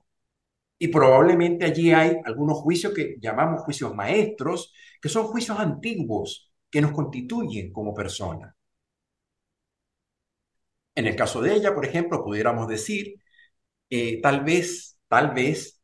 Y 0.78 0.86
probablemente 0.86 1.64
allí 1.64 1.90
hay 1.92 2.18
algunos 2.24 2.58
juicios 2.58 2.94
que 2.94 3.16
llamamos 3.20 3.62
juicios 3.62 3.92
maestros, 3.92 4.72
que 5.02 5.08
son 5.08 5.26
juicios 5.26 5.58
antiguos 5.58 6.48
que 6.70 6.80
nos 6.80 6.92
constituyen 6.92 7.72
como 7.72 7.92
personas. 7.92 8.54
En 10.94 11.08
el 11.08 11.16
caso 11.16 11.42
de 11.42 11.54
ella, 11.54 11.74
por 11.74 11.84
ejemplo, 11.84 12.22
pudiéramos 12.22 12.68
decir, 12.68 13.16
eh, 13.90 14.20
tal 14.22 14.44
vez 14.44 14.99
Tal 15.10 15.32
vez 15.34 15.82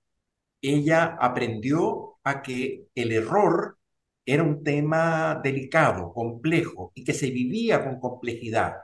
ella 0.62 1.18
aprendió 1.20 2.18
a 2.24 2.42
que 2.42 2.86
el 2.94 3.12
error 3.12 3.78
era 4.26 4.44
un 4.44 4.64
tema 4.64 5.40
delicado, 5.42 6.12
complejo 6.14 6.92
y 6.94 7.04
que 7.04 7.14
se 7.14 7.30
vivía 7.30 7.84
con 7.84 8.00
complejidad. 8.00 8.76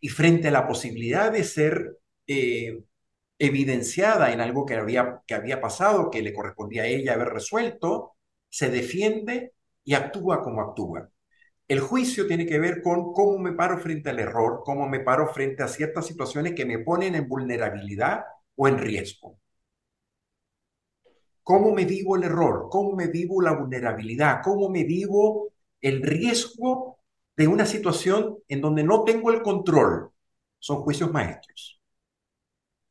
Y 0.00 0.08
frente 0.10 0.48
a 0.48 0.52
la 0.52 0.68
posibilidad 0.68 1.32
de 1.32 1.44
ser 1.44 1.98
eh, 2.26 2.82
evidenciada 3.38 4.32
en 4.32 4.40
algo 4.40 4.66
que 4.66 4.74
había, 4.76 5.20
que 5.26 5.34
había 5.34 5.60
pasado, 5.60 6.10
que 6.10 6.22
le 6.22 6.34
correspondía 6.34 6.84
a 6.84 6.86
ella 6.86 7.14
haber 7.14 7.28
resuelto, 7.30 8.16
se 8.50 8.70
defiende 8.70 9.54
y 9.84 9.94
actúa 9.94 10.42
como 10.42 10.62
actúa. 10.62 11.10
El 11.68 11.80
juicio 11.80 12.26
tiene 12.28 12.46
que 12.46 12.60
ver 12.60 12.82
con 12.82 13.12
cómo 13.14 13.38
me 13.38 13.52
paro 13.52 13.78
frente 13.78 14.10
al 14.10 14.20
error, 14.20 14.62
cómo 14.64 14.88
me 14.88 15.00
paro 15.00 15.28
frente 15.28 15.62
a 15.64 15.68
ciertas 15.68 16.06
situaciones 16.06 16.54
que 16.54 16.66
me 16.66 16.80
ponen 16.80 17.16
en 17.16 17.28
vulnerabilidad 17.28 18.24
o 18.56 18.68
en 18.68 18.78
riesgo. 18.78 19.41
¿Cómo 21.42 21.72
me 21.72 21.84
vivo 21.84 22.16
el 22.16 22.24
error? 22.24 22.68
¿Cómo 22.70 22.94
me 22.94 23.08
vivo 23.08 23.42
la 23.42 23.52
vulnerabilidad? 23.52 24.40
¿Cómo 24.42 24.68
me 24.68 24.84
vivo 24.84 25.52
el 25.80 26.02
riesgo 26.02 26.98
de 27.36 27.48
una 27.48 27.66
situación 27.66 28.38
en 28.48 28.60
donde 28.60 28.84
no 28.84 29.04
tengo 29.04 29.30
el 29.30 29.42
control? 29.42 30.10
Son 30.58 30.82
juicios 30.82 31.12
maestros. 31.12 31.80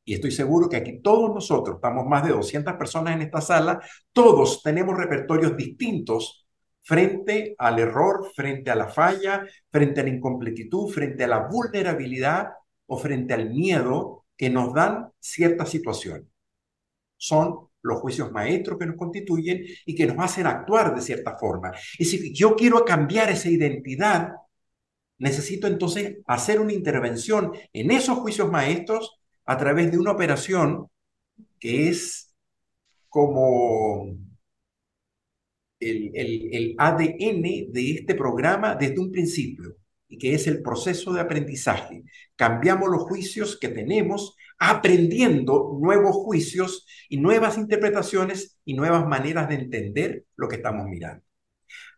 Y 0.04 0.16
estoy 0.16 0.32
seguro 0.32 0.68
que 0.68 0.78
aquí 0.78 1.00
todos 1.02 1.34
nosotros, 1.34 1.76
estamos 1.76 2.06
más 2.08 2.26
de 2.26 2.34
200 2.34 2.74
personas 2.74 3.16
en 3.16 3.22
esta 3.22 3.40
sala, 3.40 3.80
todos 4.12 4.62
tenemos 4.64 4.98
repertorios 4.98 5.56
distintos 5.56 6.46
frente 6.84 7.56
al 7.58 7.80
error, 7.80 8.32
frente 8.36 8.72
a 8.72 8.76
la 8.76 8.88
falla, 8.88 9.46
frente 9.70 10.02
a 10.02 10.04
la 10.04 10.10
incompletitud, 10.10 10.92
frente 10.92 11.24
a 11.24 11.28
la 11.28 11.48
vulnerabilidad 11.48 12.50
o 12.88 12.98
frente 12.98 13.34
al 13.34 13.52
miedo 13.52 14.26
que 14.36 14.50
nos 14.50 14.74
dan 14.74 15.12
ciertas 15.20 15.70
situaciones. 15.70 16.28
Son 17.16 17.71
los 17.84 18.00
juicios 18.00 18.32
maestros 18.32 18.78
que 18.78 18.86
nos 18.86 18.96
constituyen 18.96 19.64
y 19.86 19.96
que 19.96 20.06
nos 20.06 20.18
hacen 20.20 20.48
actuar 20.48 20.96
de 20.96 21.02
cierta 21.02 21.38
forma. 21.38 21.72
Y 21.98 22.06
si 22.06 22.34
yo 22.34 22.56
quiero 22.56 22.86
cambiar 22.86 23.30
esa 23.32 23.50
identidad, 23.50 24.30
necesito 25.18 25.68
entonces 25.68 26.18
hacer 26.26 26.60
una 26.60 26.74
intervención 26.74 27.52
en 27.74 27.92
esos 27.92 28.18
juicios 28.20 28.52
maestros 28.52 29.20
a 29.46 29.58
través 29.58 29.92
de 29.92 29.98
una 30.00 30.12
operación 30.12 30.88
que 31.60 31.90
es 31.90 32.34
como 33.10 34.16
el, 35.80 36.12
el 36.16 36.76
ADN 36.78 37.72
de 37.72 37.92
este 38.00 38.16
programa 38.16 38.76
desde 38.76 39.00
un 39.00 39.12
principio 39.12 39.76
y 40.08 40.18
que 40.18 40.34
es 40.34 40.48
el 40.48 40.62
proceso 40.62 41.14
de 41.14 41.22
aprendizaje. 41.22 42.04
Cambiamos 42.36 42.90
los 42.90 43.04
juicios 43.04 43.58
que 43.58 43.70
tenemos 43.70 44.36
aprendiendo 44.64 45.76
nuevos 45.82 46.16
juicios 46.18 46.86
y 47.10 47.18
nuevas 47.18 47.58
interpretaciones 47.58 48.60
y 48.64 48.76
nuevas 48.76 49.08
maneras 49.08 49.50
de 49.50 49.56
entender 49.56 50.26
lo 50.36 50.48
que 50.48 50.58
estamos 50.58 50.86
mirando. 50.86 51.26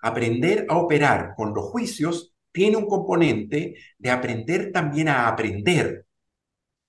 Aprender 0.02 0.66
a 0.70 0.78
operar 0.78 1.34
con 1.36 1.54
los 1.54 1.66
juicios 1.66 2.34
tiene 2.54 2.78
un 2.78 2.86
componente 2.86 3.76
de 3.98 4.10
aprender 4.10 4.72
también 4.72 5.10
a 5.10 5.28
aprender 5.28 6.06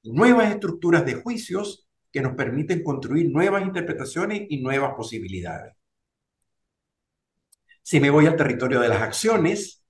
nuevas 0.04 0.52
estructuras 0.52 1.04
de 1.04 1.14
juicios 1.14 1.88
que 2.12 2.20
nos 2.20 2.36
permiten 2.36 2.84
construir 2.84 3.28
nuevas 3.32 3.64
interpretaciones 3.64 4.46
y 4.48 4.62
nuevas 4.62 4.94
posibilidades. 4.94 5.74
Si 7.82 7.98
me 7.98 8.10
voy 8.10 8.26
al 8.26 8.36
territorio 8.36 8.78
de 8.78 8.90
las 8.90 9.02
acciones, 9.02 9.84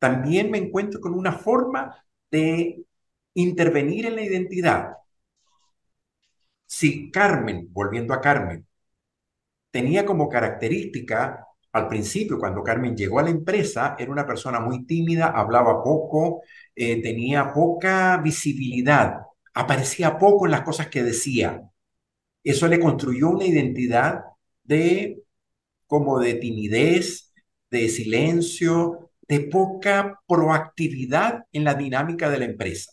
también 0.00 0.50
me 0.50 0.58
encuentro 0.58 1.00
con 1.00 1.14
una 1.14 1.30
forma 1.30 2.04
de 2.28 2.87
intervenir 3.42 4.06
en 4.06 4.16
la 4.16 4.22
identidad. 4.22 4.88
Si 6.66 7.10
Carmen, 7.10 7.68
volviendo 7.72 8.14
a 8.14 8.20
Carmen, 8.20 8.66
tenía 9.70 10.04
como 10.04 10.28
característica 10.28 11.44
al 11.72 11.88
principio, 11.88 12.38
cuando 12.38 12.62
Carmen 12.62 12.96
llegó 12.96 13.18
a 13.18 13.22
la 13.22 13.30
empresa, 13.30 13.96
era 13.98 14.10
una 14.10 14.26
persona 14.26 14.60
muy 14.60 14.84
tímida, 14.86 15.28
hablaba 15.28 15.82
poco, 15.82 16.42
eh, 16.74 17.00
tenía 17.02 17.52
poca 17.52 18.16
visibilidad, 18.18 19.20
aparecía 19.54 20.18
poco 20.18 20.46
en 20.46 20.52
las 20.52 20.62
cosas 20.62 20.88
que 20.88 21.02
decía. 21.02 21.62
Eso 22.42 22.68
le 22.68 22.80
construyó 22.80 23.30
una 23.30 23.44
identidad 23.46 24.22
de 24.64 25.22
como 25.86 26.20
de 26.20 26.34
timidez, 26.34 27.32
de 27.70 27.88
silencio, 27.88 29.10
de 29.28 29.40
poca 29.40 30.20
proactividad 30.26 31.44
en 31.52 31.64
la 31.64 31.74
dinámica 31.74 32.30
de 32.30 32.38
la 32.38 32.44
empresa. 32.46 32.92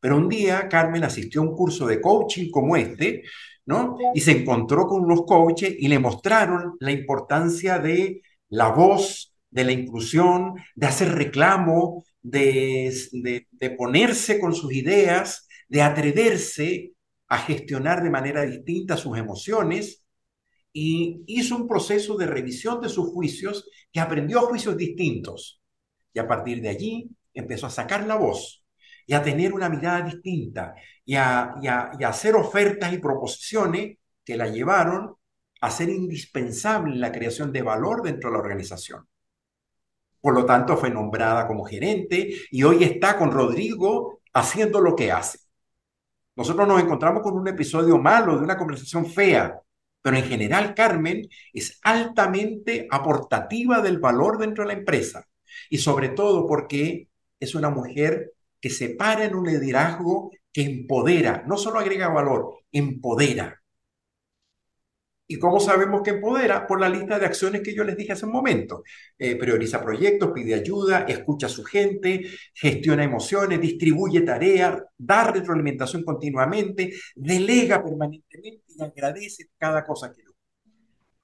Pero 0.00 0.16
un 0.16 0.28
día 0.28 0.68
Carmen 0.68 1.04
asistió 1.04 1.40
a 1.40 1.44
un 1.44 1.56
curso 1.56 1.86
de 1.86 2.00
coaching 2.00 2.50
como 2.50 2.76
este, 2.76 3.22
¿no? 3.66 3.98
Y 4.14 4.20
se 4.20 4.32
encontró 4.32 4.86
con 4.86 5.02
unos 5.04 5.22
coaches 5.26 5.74
y 5.78 5.88
le 5.88 5.98
mostraron 5.98 6.76
la 6.80 6.92
importancia 6.92 7.78
de 7.78 8.22
la 8.48 8.70
voz, 8.70 9.34
de 9.50 9.64
la 9.64 9.72
inclusión, 9.72 10.54
de 10.74 10.86
hacer 10.86 11.14
reclamo, 11.14 12.04
de, 12.22 12.92
de, 13.12 13.70
ponerse 13.70 14.40
con 14.40 14.54
sus 14.54 14.72
ideas, 14.72 15.48
de 15.68 15.82
atreverse 15.82 16.92
a 17.28 17.38
gestionar 17.38 18.02
de 18.02 18.10
manera 18.10 18.42
distinta 18.42 18.96
sus 18.96 19.18
emociones 19.18 20.02
y 20.72 21.22
hizo 21.26 21.56
un 21.56 21.68
proceso 21.68 22.16
de 22.16 22.26
revisión 22.26 22.80
de 22.80 22.88
sus 22.88 23.08
juicios 23.10 23.68
que 23.92 24.00
aprendió 24.00 24.42
juicios 24.42 24.76
distintos. 24.76 25.60
Y 26.12 26.18
a 26.18 26.28
partir 26.28 26.62
de 26.62 26.70
allí 26.70 27.10
empezó 27.34 27.66
a 27.66 27.70
sacar 27.70 28.06
la 28.06 28.16
voz 28.16 28.64
y 29.08 29.14
a 29.14 29.22
tener 29.22 29.54
una 29.54 29.70
mirada 29.70 30.02
distinta 30.02 30.74
y 31.02 31.14
a, 31.16 31.54
hacer 32.06 32.36
ofertas 32.36 32.92
y 32.92 32.98
proposiciones 32.98 33.96
que 34.22 34.36
la 34.36 34.48
llevaron 34.48 35.16
a 35.62 35.70
ser 35.70 35.88
indispensable 35.88 36.92
en 36.92 37.00
la 37.00 37.10
creación 37.10 37.50
de 37.50 37.62
valor 37.62 38.02
dentro 38.02 38.28
de 38.28 38.34
la 38.34 38.42
organización. 38.42 39.08
Por 40.20 40.34
lo 40.34 40.44
tanto, 40.44 40.76
fue 40.76 40.90
nombrada 40.90 41.46
como 41.46 41.64
gerente 41.64 42.30
y 42.50 42.62
hoy 42.64 42.84
está 42.84 43.16
con 43.16 43.32
Rodrigo 43.32 44.20
haciendo 44.34 44.78
lo 44.78 44.94
que 44.94 45.10
hace. 45.10 45.38
Nosotros 46.36 46.68
nos 46.68 46.82
encontramos 46.82 47.22
con 47.22 47.34
un 47.34 47.48
episodio 47.48 47.96
malo, 47.96 48.36
de 48.36 48.44
una 48.44 48.58
conversación 48.58 49.06
fea, 49.06 49.58
pero 50.02 50.18
en 50.18 50.24
general 50.24 50.74
Carmen 50.74 51.26
es 51.54 51.80
altamente 51.82 52.86
aportativa 52.90 53.80
del 53.80 54.00
valor 54.00 54.36
dentro 54.36 54.64
de 54.64 54.74
la 54.74 54.78
empresa 54.78 55.24
y 55.70 55.78
sobre 55.78 56.10
todo 56.10 56.46
porque 56.46 57.08
es 57.40 57.54
una 57.54 57.70
mujer 57.70 58.34
que 58.60 58.70
se 58.70 58.90
para 58.90 59.24
en 59.24 59.34
un 59.34 59.46
liderazgo 59.46 60.30
que 60.52 60.62
empodera, 60.62 61.44
no 61.46 61.56
solo 61.56 61.78
agrega 61.78 62.08
valor, 62.08 62.54
empodera. 62.72 63.60
¿Y 65.30 65.38
cómo 65.38 65.60
sabemos 65.60 66.00
que 66.02 66.10
empodera? 66.10 66.66
Por 66.66 66.80
la 66.80 66.88
lista 66.88 67.18
de 67.18 67.26
acciones 67.26 67.60
que 67.60 67.74
yo 67.74 67.84
les 67.84 67.98
dije 67.98 68.12
hace 68.12 68.24
un 68.24 68.32
momento. 68.32 68.82
Eh, 69.18 69.36
prioriza 69.36 69.82
proyectos, 69.82 70.32
pide 70.34 70.54
ayuda, 70.54 71.04
escucha 71.06 71.46
a 71.46 71.50
su 71.50 71.64
gente, 71.64 72.24
gestiona 72.54 73.04
emociones, 73.04 73.60
distribuye 73.60 74.22
tareas, 74.22 74.82
da 74.96 75.30
retroalimentación 75.30 76.02
continuamente, 76.02 76.94
delega 77.14 77.84
permanentemente 77.84 78.64
y 78.68 78.82
agradece 78.82 79.50
cada 79.58 79.84
cosa 79.84 80.10
que 80.10 80.22
lo. 80.22 80.32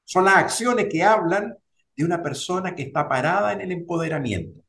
Son 0.05 0.27
las 0.27 0.37
acciones 0.37 0.87
que 0.91 1.03
hablan 1.03 1.57
de 1.97 2.05
una 2.05 2.23
persona 2.23 2.75
que 2.75 2.83
está 2.83 3.09
parada 3.09 3.55
en 3.55 3.63
el 3.63 3.73
empoderamiento. 3.73 4.64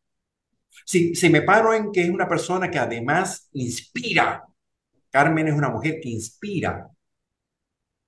Si, 0.85 1.13
me 1.29 1.41
paro 1.41 1.73
en 1.73 1.91
que 1.91 2.01
es 2.01 2.09
una 2.09 2.27
persona 2.27 2.69
que 2.69 2.79
además 2.79 3.49
inspira, 3.53 4.45
Carmen 5.09 5.47
es 5.47 5.53
una 5.53 5.69
mujer 5.69 5.99
que 6.01 6.09
inspira. 6.09 6.89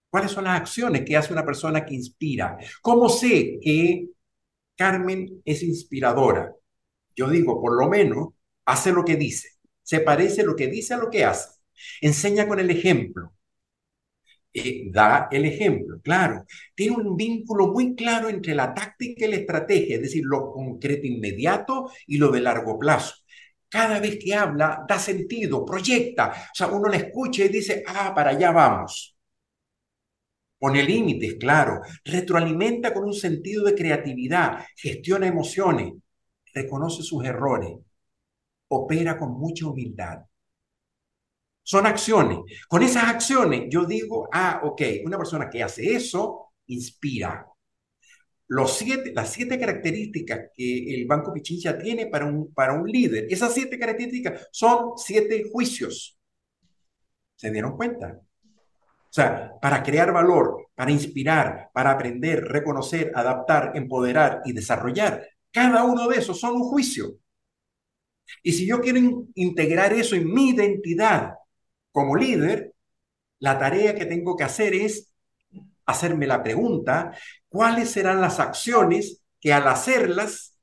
¿Cuáles 0.09 0.32
son 0.32 0.45
las 0.45 0.59
acciones 0.59 1.03
que 1.05 1.15
hace 1.15 1.34
una 1.34 1.45
persona 1.45 1.86
que 1.86 1.93
inspira? 1.93 2.57
¿Cómo 2.82 3.09
sé 3.09 3.59
que 3.61 4.09
Carmen 4.76 5.41
es 5.45 5.63
inspiradora? 5.63 6.53
Yo 7.15 7.30
digo, 7.30 7.61
por 7.61 7.78
lo 7.80 7.89
menos, 7.89 8.30
hace 8.65 8.91
lo 8.91 9.03
que 9.05 9.15
dice. 9.15 9.49
Se 9.82 10.01
parece 10.01 10.43
lo 10.43 10.55
que 10.55 10.68
dice 10.68 10.93
a 10.93 10.97
lo 10.97 11.09
que 11.09 11.26
hace. 11.26 11.59
Enseña 12.01 12.47
con 12.47 12.59
el 12.59 12.70
ejemplo. 12.70 13.34
Eh, 14.60 14.89
da 14.91 15.28
el 15.32 15.45
ejemplo, 15.45 16.01
claro, 16.01 16.45
tiene 16.74 16.95
un 16.97 17.16
vínculo 17.16 17.68
muy 17.68 17.95
claro 17.95 18.28
entre 18.28 18.55
la 18.55 18.74
táctica 18.74 19.26
y 19.26 19.30
la 19.30 19.36
estrategia, 19.36 19.97
es 19.97 20.01
decir, 20.01 20.24
lo 20.26 20.51
concreto 20.51 21.05
inmediato 21.05 21.91
y 22.08 22.18
lo 22.18 22.32
de 22.32 22.41
largo 22.41 22.80
plazo. 22.80 23.14
Cada 23.70 23.99
vez 23.99 24.18
que 24.20 24.34
habla, 24.34 24.84
da 24.88 24.97
sentido, 24.97 25.64
proyecta, 25.66 26.32
o 26.32 26.55
sea, 26.55 26.68
uno 26.68 26.89
le 26.89 26.97
escucha 26.97 27.43
y 27.45 27.49
dice, 27.49 27.84
ah, 27.88 28.14
para 28.16 28.32
allá 28.32 28.51
vamos. 28.51 29.16
Pone 30.60 30.84
límites, 30.84 31.36
claro, 31.39 31.82
retroalimenta 32.03 32.93
con 32.93 33.03
un 33.05 33.14
sentido 33.14 33.64
de 33.66 33.76
creatividad, 33.76 34.66
gestiona 34.76 35.28
emociones, 35.28 35.93
reconoce 36.53 37.03
sus 37.03 37.24
errores, 37.26 37.78
opera 38.70 39.18
con 39.20 39.34
mucha 39.39 39.68
humildad 39.68 40.20
son 41.68 41.86
acciones. 41.86 42.39
Con 42.70 42.82
esas 42.82 43.03
acciones 43.03 43.65
yo 43.70 43.84
digo, 43.84 44.30
ah, 44.32 44.61
ok, 44.63 44.82
una 45.03 45.18
persona 45.18 45.49
que 45.49 45.61
hace 45.61 45.93
eso 45.93 46.53
inspira. 46.68 47.45
Los 48.47 48.78
siete, 48.78 49.11
las 49.13 49.34
siete 49.34 49.59
características 49.59 50.51
que 50.55 50.95
el 50.95 51.05
Banco 51.05 51.34
Pichincha 51.34 51.78
tiene 51.78 52.05
para 52.05 52.26
un, 52.26 52.53
para 52.53 52.72
un 52.72 52.88
líder, 52.89 53.28
esas 53.30 53.53
siete 53.53 53.78
características 53.78 54.47
son 54.49 54.93
siete 54.95 55.43
juicios. 55.51 56.18
¿Se 57.36 57.51
dieron 57.51 57.76
cuenta? 57.76 58.18
O 58.18 59.13
sea, 59.13 59.51
para 59.61 59.84
crear 59.84 60.13
valor, 60.13 60.70
para 60.74 60.91
inspirar, 60.91 61.70
para 61.74 61.91
aprender, 61.91 62.45
reconocer, 62.45 63.11
adaptar, 63.13 63.74
empoderar 63.76 64.41
y 64.45 64.53
desarrollar, 64.53 65.28
cada 65.51 65.84
uno 65.84 66.07
de 66.07 66.20
esos 66.20 66.39
son 66.39 66.55
un 66.55 66.63
juicio. 66.63 67.18
Y 68.41 68.53
si 68.53 68.65
yo 68.65 68.80
quiero 68.80 69.28
integrar 69.36 69.91
eso 69.91 70.15
en 70.15 70.34
mi 70.34 70.51
identidad, 70.51 71.34
como 71.92 72.16
líder, 72.16 72.74
la 73.40 73.60
tarea 73.60 73.96
que 73.96 74.06
tengo 74.06 74.36
que 74.38 74.44
hacer 74.44 74.74
es 74.76 75.14
hacerme 75.86 76.28
la 76.28 76.44
pregunta, 76.44 77.18
¿cuáles 77.50 77.92
serán 77.92 78.22
las 78.22 78.40
acciones 78.40 79.24
que 79.40 79.54
al 79.54 79.68
hacerlas 79.68 80.58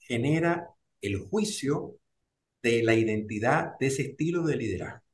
genera 0.00 0.70
el 1.00 1.18
juicio 1.28 1.98
de 2.62 2.82
la 2.84 2.94
identidad 2.94 3.78
de 3.80 3.88
ese 3.88 4.02
estilo 4.02 4.44
de 4.44 4.56
liderazgo? 4.56 5.07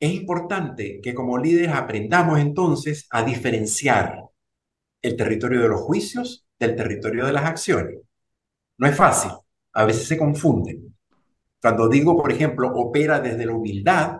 Es 0.00 0.12
importante 0.12 1.00
que 1.02 1.14
como 1.14 1.38
líderes 1.38 1.72
aprendamos 1.72 2.38
entonces 2.38 3.06
a 3.10 3.22
diferenciar 3.24 4.24
el 5.02 5.16
territorio 5.16 5.62
de 5.62 5.68
los 5.68 5.80
juicios 5.80 6.46
del 6.58 6.76
territorio 6.76 7.26
de 7.26 7.32
las 7.32 7.44
acciones. 7.44 7.98
No 8.78 8.86
es 8.86 8.96
fácil, 8.96 9.32
a 9.72 9.84
veces 9.84 10.06
se 10.06 10.18
confunden. 10.18 10.96
Cuando 11.60 11.88
digo, 11.88 12.16
por 12.16 12.30
ejemplo, 12.32 12.68
opera 12.74 13.20
desde 13.20 13.46
la 13.46 13.54
humildad, 13.54 14.18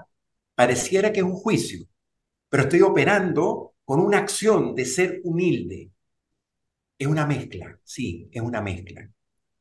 pareciera 0.55 1.12
que 1.12 1.20
es 1.20 1.27
un 1.27 1.35
juicio, 1.35 1.87
pero 2.49 2.64
estoy 2.64 2.83
operando 2.83 3.75
con 3.85 4.01
una 4.01 4.18
acción 4.18 4.75
de 4.75 4.85
ser 4.87 5.20
humilde. 5.25 5.91
Es 6.99 7.07
una 7.07 7.27
mezcla, 7.27 7.79
sí, 7.83 8.29
es 8.33 8.41
una 8.41 8.61
mezcla. 8.62 9.11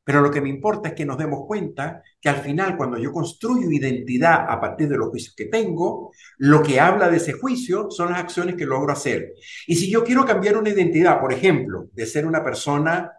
Pero 0.04 0.20
lo 0.20 0.30
que 0.30 0.42
me 0.42 0.50
importa 0.50 0.90
es 0.90 0.94
que 0.94 1.06
nos 1.06 1.16
demos 1.16 1.46
cuenta 1.46 2.02
que 2.20 2.28
al 2.28 2.36
final, 2.36 2.76
cuando 2.76 2.98
yo 2.98 3.10
construyo 3.10 3.70
identidad 3.70 4.44
a 4.48 4.60
partir 4.60 4.88
de 4.88 4.98
los 4.98 5.08
juicios 5.08 5.34
que 5.34 5.46
tengo, 5.46 6.12
lo 6.36 6.62
que 6.62 6.78
habla 6.78 7.08
de 7.08 7.16
ese 7.16 7.32
juicio 7.32 7.90
son 7.90 8.10
las 8.10 8.20
acciones 8.20 8.54
que 8.54 8.66
logro 8.66 8.92
hacer. 8.92 9.32
Y 9.66 9.76
si 9.76 9.90
yo 9.90 10.04
quiero 10.04 10.26
cambiar 10.26 10.58
una 10.58 10.68
identidad, 10.68 11.20
por 11.20 11.32
ejemplo, 11.32 11.88
de 11.92 12.04
ser 12.04 12.26
una 12.26 12.44
persona 12.44 13.12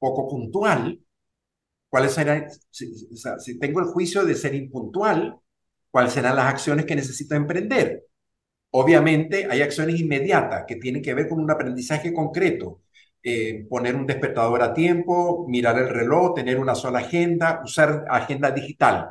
poco 0.00 0.28
puntual, 0.28 0.98
¿cuáles 1.88 2.12
serán, 2.12 2.46
si, 2.70 3.58
tengo 3.60 3.80
el 3.80 3.86
juicio 3.86 4.24
de 4.24 4.34
ser 4.34 4.54
impuntual, 4.56 5.38
cuáles 5.90 6.12
serán 6.12 6.36
las 6.36 6.46
acciones 6.46 6.86
que 6.86 6.96
necesito 6.96 7.36
emprender? 7.36 8.04
Obviamente 8.72 9.46
hay 9.48 9.62
acciones 9.62 10.00
inmediatas 10.00 10.64
que 10.66 10.76
tienen 10.76 11.02
que 11.02 11.14
ver 11.14 11.28
con 11.28 11.40
un 11.40 11.50
aprendizaje 11.50 12.12
concreto 12.12 12.82
eh, 13.22 13.66
poner 13.68 13.96
un 13.96 14.06
despertador 14.06 14.62
a 14.62 14.72
tiempo, 14.72 15.46
mirar 15.48 15.78
el 15.78 15.88
reloj, 15.88 16.34
tener 16.34 16.58
una 16.58 16.74
sola 16.74 17.00
agenda, 17.00 17.60
usar 17.64 18.04
agenda 18.08 18.50
digital. 18.50 19.10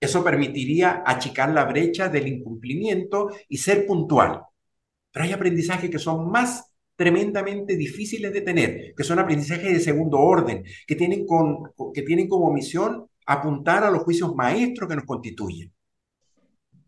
Eso 0.00 0.24
permitiría 0.24 1.02
achicar 1.06 1.50
la 1.50 1.64
brecha 1.64 2.08
del 2.08 2.28
incumplimiento 2.28 3.30
y 3.48 3.58
ser 3.58 3.86
puntual. 3.86 4.42
Pero 5.12 5.24
hay 5.24 5.32
aprendizajes 5.32 5.88
que 5.90 5.98
son 5.98 6.30
más 6.30 6.74
tremendamente 6.96 7.76
difíciles 7.76 8.32
de 8.32 8.40
tener, 8.40 8.94
que 8.96 9.04
son 9.04 9.18
aprendizajes 9.18 9.72
de 9.72 9.80
segundo 9.80 10.18
orden, 10.18 10.64
que 10.86 10.94
tienen, 10.94 11.26
con, 11.26 11.72
que 11.92 12.02
tienen 12.02 12.28
como 12.28 12.52
misión 12.52 13.06
apuntar 13.26 13.84
a 13.84 13.90
los 13.90 14.02
juicios 14.02 14.34
maestros 14.34 14.88
que 14.88 14.96
nos 14.96 15.04
constituyen. 15.04 15.72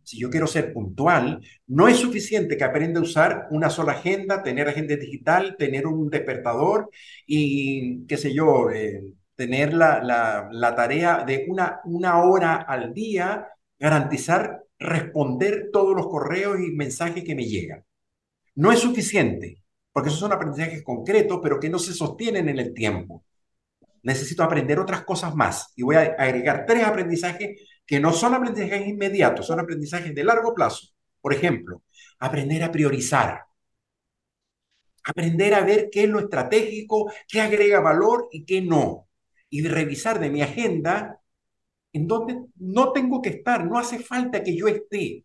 Si 0.07 0.21
yo 0.21 0.31
quiero 0.31 0.47
ser 0.47 0.73
puntual, 0.73 1.41
no 1.67 1.89
es 1.89 1.97
suficiente 1.97 2.57
que 2.57 2.63
aprenda 2.63 3.01
a 3.01 3.03
usar 3.03 3.49
una 3.51 3.69
sola 3.71 3.91
agenda, 3.91 4.41
tener 4.41 4.69
agenda 4.69 4.95
digital, 4.95 5.57
tener 5.59 5.85
un 5.85 6.09
despertador 6.09 6.91
y, 7.27 8.07
qué 8.07 8.17
sé 8.17 8.33
yo, 8.33 8.71
eh, 8.71 9.03
tener 9.35 9.75
la, 9.75 10.01
la, 10.01 10.49
la, 10.53 10.77
tarea 10.77 11.25
de 11.27 11.47
una, 11.49 11.81
una 11.87 12.23
hora 12.23 12.55
al 12.55 12.95
día, 12.95 13.49
garantizar 13.81 14.63
responder 14.79 15.71
todos 15.73 15.97
los 15.97 16.07
correos 16.07 16.61
y 16.61 16.71
mensajes 16.71 17.25
que 17.25 17.35
me 17.35 17.45
llegan. 17.45 17.85
No 18.55 18.71
es 18.71 18.79
suficiente, 18.79 19.61
porque 19.91 20.11
esos 20.11 20.21
son 20.21 20.33
aprendizajes 20.33 20.85
concretos, 20.85 21.41
pero 21.43 21.59
que 21.59 21.69
no 21.69 21.81
se 21.81 21.93
sostienen 21.93 22.49
en 22.49 22.61
el 22.61 22.73
tiempo. 22.73 23.25
Necesito 24.05 24.45
aprender 24.45 24.79
otras 24.79 25.03
cosas 25.03 25.35
más 25.35 25.73
y 25.75 25.83
voy 25.83 25.97
a 25.97 26.15
agregar 26.17 26.65
tres 26.65 26.85
aprendizajes 26.85 27.61
que 27.87 28.01
no 28.01 28.13
son 28.13 28.35
aprendizajes 28.35 28.89
inmediatos, 28.89 29.47
son 29.47 29.61
aprendizajes 29.61 30.15
de 30.15 30.25
largo 30.25 30.55
plazo. 30.55 30.89
Por 31.21 31.33
ejemplo, 31.33 31.83
aprender 32.19 32.63
a 32.65 32.73
priorizar, 32.73 33.45
aprender 35.05 35.55
a 35.55 35.65
ver 35.65 35.89
qué 35.91 36.05
es 36.05 36.11
lo 36.11 36.19
estratégico, 36.19 37.13
qué 37.29 37.41
agrega 37.41 37.81
valor 37.81 38.29
y 38.33 38.45
qué 38.45 38.61
no. 38.61 39.09
Y 39.49 39.67
revisar 39.67 40.19
de 40.19 40.31
mi 40.31 40.43
agenda 40.43 41.21
en 41.93 42.07
donde 42.07 42.45
no 42.57 42.93
tengo 42.93 43.23
que 43.23 43.31
estar, 43.31 43.65
no 43.65 43.79
hace 43.79 43.99
falta 44.01 44.43
que 44.43 44.57
yo 44.57 44.69
esté. 44.69 45.25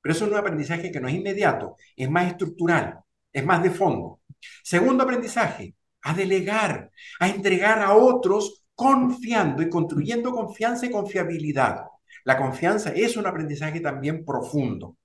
Pero 0.00 0.14
eso 0.14 0.24
es 0.24 0.30
un 0.30 0.36
aprendizaje 0.36 0.90
que 0.90 1.00
no 1.00 1.08
es 1.08 1.14
inmediato, 1.14 1.76
es 1.96 2.10
más 2.10 2.28
estructural, 2.28 3.00
es 3.32 3.44
más 3.44 3.62
de 3.62 3.70
fondo. 3.70 4.20
Segundo 4.62 5.04
aprendizaje, 5.04 5.74
a 6.02 6.14
delegar, 6.14 6.90
a 7.20 7.28
entregar 7.28 7.80
a 7.80 7.94
otros 7.94 8.65
confiando 8.76 9.62
y 9.62 9.70
construyendo 9.70 10.30
confianza 10.32 10.86
y 10.86 10.90
confiabilidad. 10.90 11.86
La 12.24 12.38
confianza 12.38 12.92
es 12.92 13.16
un 13.16 13.26
aprendizaje 13.26 13.80
también 13.80 14.24
profundo. 14.24 14.96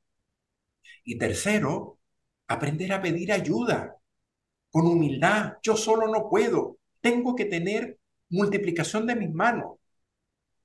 Y 1.03 1.17
tercero, 1.17 1.97
aprender 2.47 2.93
a 2.93 3.01
pedir 3.01 3.32
ayuda 3.32 3.95
con 4.69 4.86
humildad. 4.86 5.53
Yo 5.63 5.76
solo 5.76 6.07
no 6.07 6.30
puedo. 6.30 6.78
Tengo 6.99 7.36
que 7.36 7.45
tener 7.45 7.97
multiplicación 8.30 9.07
de 9.07 9.15
mis 9.15 9.32
manos. 9.32 9.78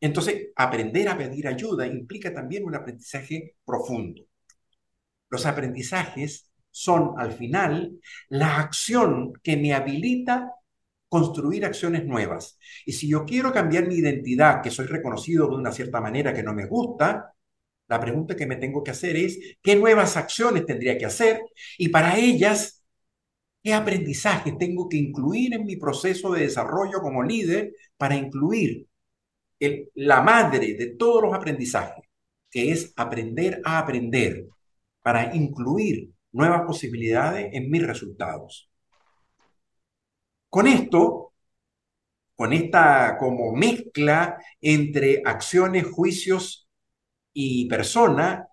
Entonces, 0.00 0.48
aprender 0.56 1.08
a 1.08 1.16
pedir 1.16 1.48
ayuda 1.48 1.86
implica 1.86 2.34
también 2.34 2.64
un 2.64 2.74
aprendizaje 2.74 3.56
profundo. 3.64 4.22
Los 5.30 5.46
aprendizajes 5.46 6.50
son, 6.70 7.14
al 7.18 7.32
final, 7.32 8.00
la 8.28 8.58
acción 8.58 9.32
que 9.42 9.56
me 9.56 9.72
habilita 9.72 10.55
construir 11.08 11.64
acciones 11.64 12.04
nuevas. 12.04 12.58
Y 12.84 12.92
si 12.92 13.08
yo 13.08 13.24
quiero 13.24 13.52
cambiar 13.52 13.86
mi 13.86 13.96
identidad, 13.96 14.62
que 14.62 14.70
soy 14.70 14.86
reconocido 14.86 15.48
de 15.48 15.56
una 15.56 15.72
cierta 15.72 16.00
manera 16.00 16.34
que 16.34 16.42
no 16.42 16.52
me 16.54 16.66
gusta, 16.66 17.32
la 17.88 18.00
pregunta 18.00 18.36
que 18.36 18.46
me 18.46 18.56
tengo 18.56 18.82
que 18.82 18.90
hacer 18.90 19.16
es, 19.16 19.38
¿qué 19.62 19.76
nuevas 19.76 20.16
acciones 20.16 20.66
tendría 20.66 20.98
que 20.98 21.06
hacer? 21.06 21.40
Y 21.78 21.88
para 21.88 22.18
ellas, 22.18 22.82
¿qué 23.62 23.74
aprendizaje 23.74 24.52
tengo 24.58 24.88
que 24.88 24.96
incluir 24.96 25.54
en 25.54 25.64
mi 25.64 25.76
proceso 25.76 26.32
de 26.32 26.42
desarrollo 26.42 27.00
como 27.00 27.22
líder 27.22 27.72
para 27.96 28.16
incluir 28.16 28.86
la 29.94 30.20
madre 30.22 30.74
de 30.74 30.96
todos 30.96 31.22
los 31.22 31.34
aprendizajes, 31.34 32.04
que 32.50 32.72
es 32.72 32.92
aprender 32.96 33.60
a 33.64 33.78
aprender, 33.78 34.46
para 35.02 35.34
incluir 35.34 36.10
nuevas 36.32 36.62
posibilidades 36.62 37.50
en 37.52 37.70
mis 37.70 37.86
resultados? 37.86 38.70
Con 40.48 40.66
esto, 40.66 41.32
con 42.34 42.52
esta 42.52 43.16
como 43.18 43.52
mezcla 43.52 44.38
entre 44.60 45.22
acciones, 45.24 45.86
juicios 45.86 46.68
y 47.32 47.68
persona, 47.68 48.48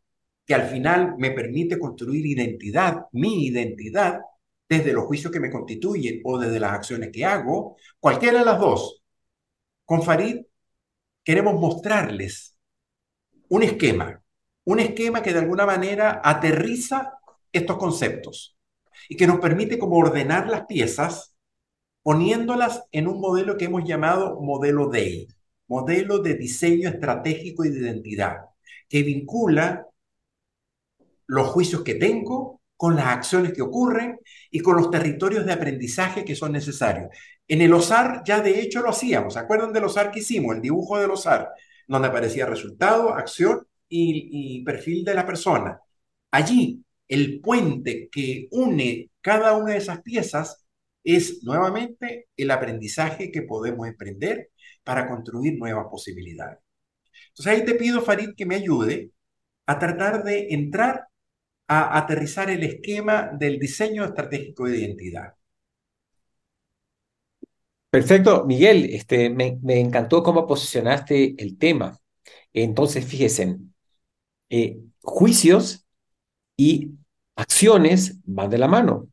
que 0.46 0.54
al 0.54 0.68
final 0.68 1.16
me 1.18 1.32
permite 1.32 1.80
construir 1.80 2.26
identidad, 2.26 3.06
mi 3.14 3.46
identidad, 3.48 4.20
desde 4.68 4.94
los 4.94 5.06
juicios 5.06 5.32
que 5.32 5.40
me 5.40 5.52
constituyen 5.52 6.22
o 6.24 6.38
desde 6.38 6.60
las 6.60 6.74
acciones 6.74 7.10
que 7.12 7.26
hago, 7.26 7.78
cualquiera 8.00 8.40
de 8.40 8.46
las 8.46 8.60
dos. 8.60 9.04
Con 9.86 10.02
Farid 10.02 10.42
queremos 11.24 11.60
mostrarles 11.60 12.58
un 13.50 13.64
esquema, 13.64 14.22
un 14.66 14.80
esquema 14.80 15.22
que 15.22 15.34
de 15.34 15.40
alguna 15.40 15.66
manera 15.66 16.22
aterriza 16.24 17.14
estos 17.52 17.78
conceptos 17.78 18.58
y 19.08 19.16
que 19.16 19.28
nos 19.28 19.40
permite 19.40 19.78
como 19.78 19.98
ordenar 19.98 20.50
las 20.50 20.66
piezas 20.66 21.33
poniéndolas 22.04 22.84
en 22.92 23.08
un 23.08 23.20
modelo 23.20 23.58
que 23.58 23.66
hemos 23.66 23.86
llamado 23.86 24.40
modelo 24.42 24.90
DEI, 24.90 25.28
modelo 25.68 26.20
de 26.20 26.36
diseño 26.36 26.90
estratégico 26.90 27.66
y 27.66 27.70
de 27.70 27.80
identidad, 27.80 28.38
que 28.90 29.04
vincula 29.04 29.88
los 31.26 31.48
juicios 31.48 31.84
que 31.84 31.96
tengo 31.96 32.62
con 32.76 32.96
las 32.96 33.08
acciones 33.08 33.54
que 33.54 33.62
ocurren 33.62 34.20
y 34.52 34.60
con 34.60 34.76
los 34.76 34.92
territorios 34.92 35.46
de 35.46 35.54
aprendizaje 35.54 36.26
que 36.26 36.36
son 36.36 36.52
necesarios. 36.52 37.10
En 37.48 37.62
el 37.62 37.74
OSAR 37.74 38.24
ya 38.26 38.42
de 38.42 38.60
hecho 38.60 38.82
lo 38.82 38.90
hacíamos, 38.90 39.34
¿se 39.34 39.40
acuerdan 39.40 39.74
del 39.74 39.86
OSAR 39.86 40.12
que 40.12 40.20
hicimos? 40.20 40.56
El 40.56 40.62
dibujo 40.62 41.00
del 41.00 41.12
OSAR, 41.12 41.50
donde 41.88 42.10
aparecía 42.10 42.46
resultado, 42.46 43.14
acción 43.14 43.66
y, 43.88 44.58
y 44.60 44.64
perfil 44.64 45.06
de 45.06 45.14
la 45.14 45.26
persona. 45.26 45.80
Allí, 46.32 46.84
el 47.08 47.40
puente 47.42 48.10
que 48.12 48.48
une 48.52 49.12
cada 49.22 49.54
una 49.56 49.74
de 49.74 49.78
esas 49.78 50.02
piezas 50.02 50.63
es 51.04 51.44
nuevamente 51.44 52.28
el 52.38 52.52
aprendizaje 52.52 53.32
que 53.32 53.42
podemos 53.44 53.88
emprender 53.88 54.52
para 54.84 55.08
construir 55.08 55.58
nuevas 55.58 55.88
posibilidades. 55.90 56.60
Entonces 57.30 57.54
ahí 57.54 57.66
te 57.66 57.76
pido, 57.76 58.02
Farid, 58.02 58.36
que 58.36 58.46
me 58.46 58.56
ayude 58.56 59.12
a 59.66 59.80
tratar 59.80 60.24
de 60.24 60.48
entrar 60.50 61.08
a 61.68 61.98
aterrizar 61.98 62.50
el 62.50 62.64
esquema 62.64 63.32
del 63.34 63.58
diseño 63.60 64.04
estratégico 64.04 64.66
de 64.66 64.80
identidad. 64.80 65.34
Perfecto, 67.90 68.46
Miguel, 68.46 68.90
este, 68.92 69.30
me, 69.30 69.60
encantó 69.80 70.24
cómo 70.24 70.48
posicionaste 70.48 71.36
el 71.38 71.58
tema. 71.58 72.00
Entonces, 72.52 73.06
fíjense, 73.06 73.58
eh, 74.50 74.80
juicios 75.02 75.86
y 76.58 76.92
acciones 77.36 78.20
van 78.26 78.50
de 78.50 78.58
la 78.58 78.68
mano. 78.68 79.10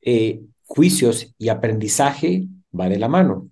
Eh, 0.00 0.42
juicios 0.64 1.34
y 1.38 1.48
aprendizaje 1.48 2.48
va 2.78 2.88
de 2.88 2.98
la 2.98 3.08
mano. 3.08 3.50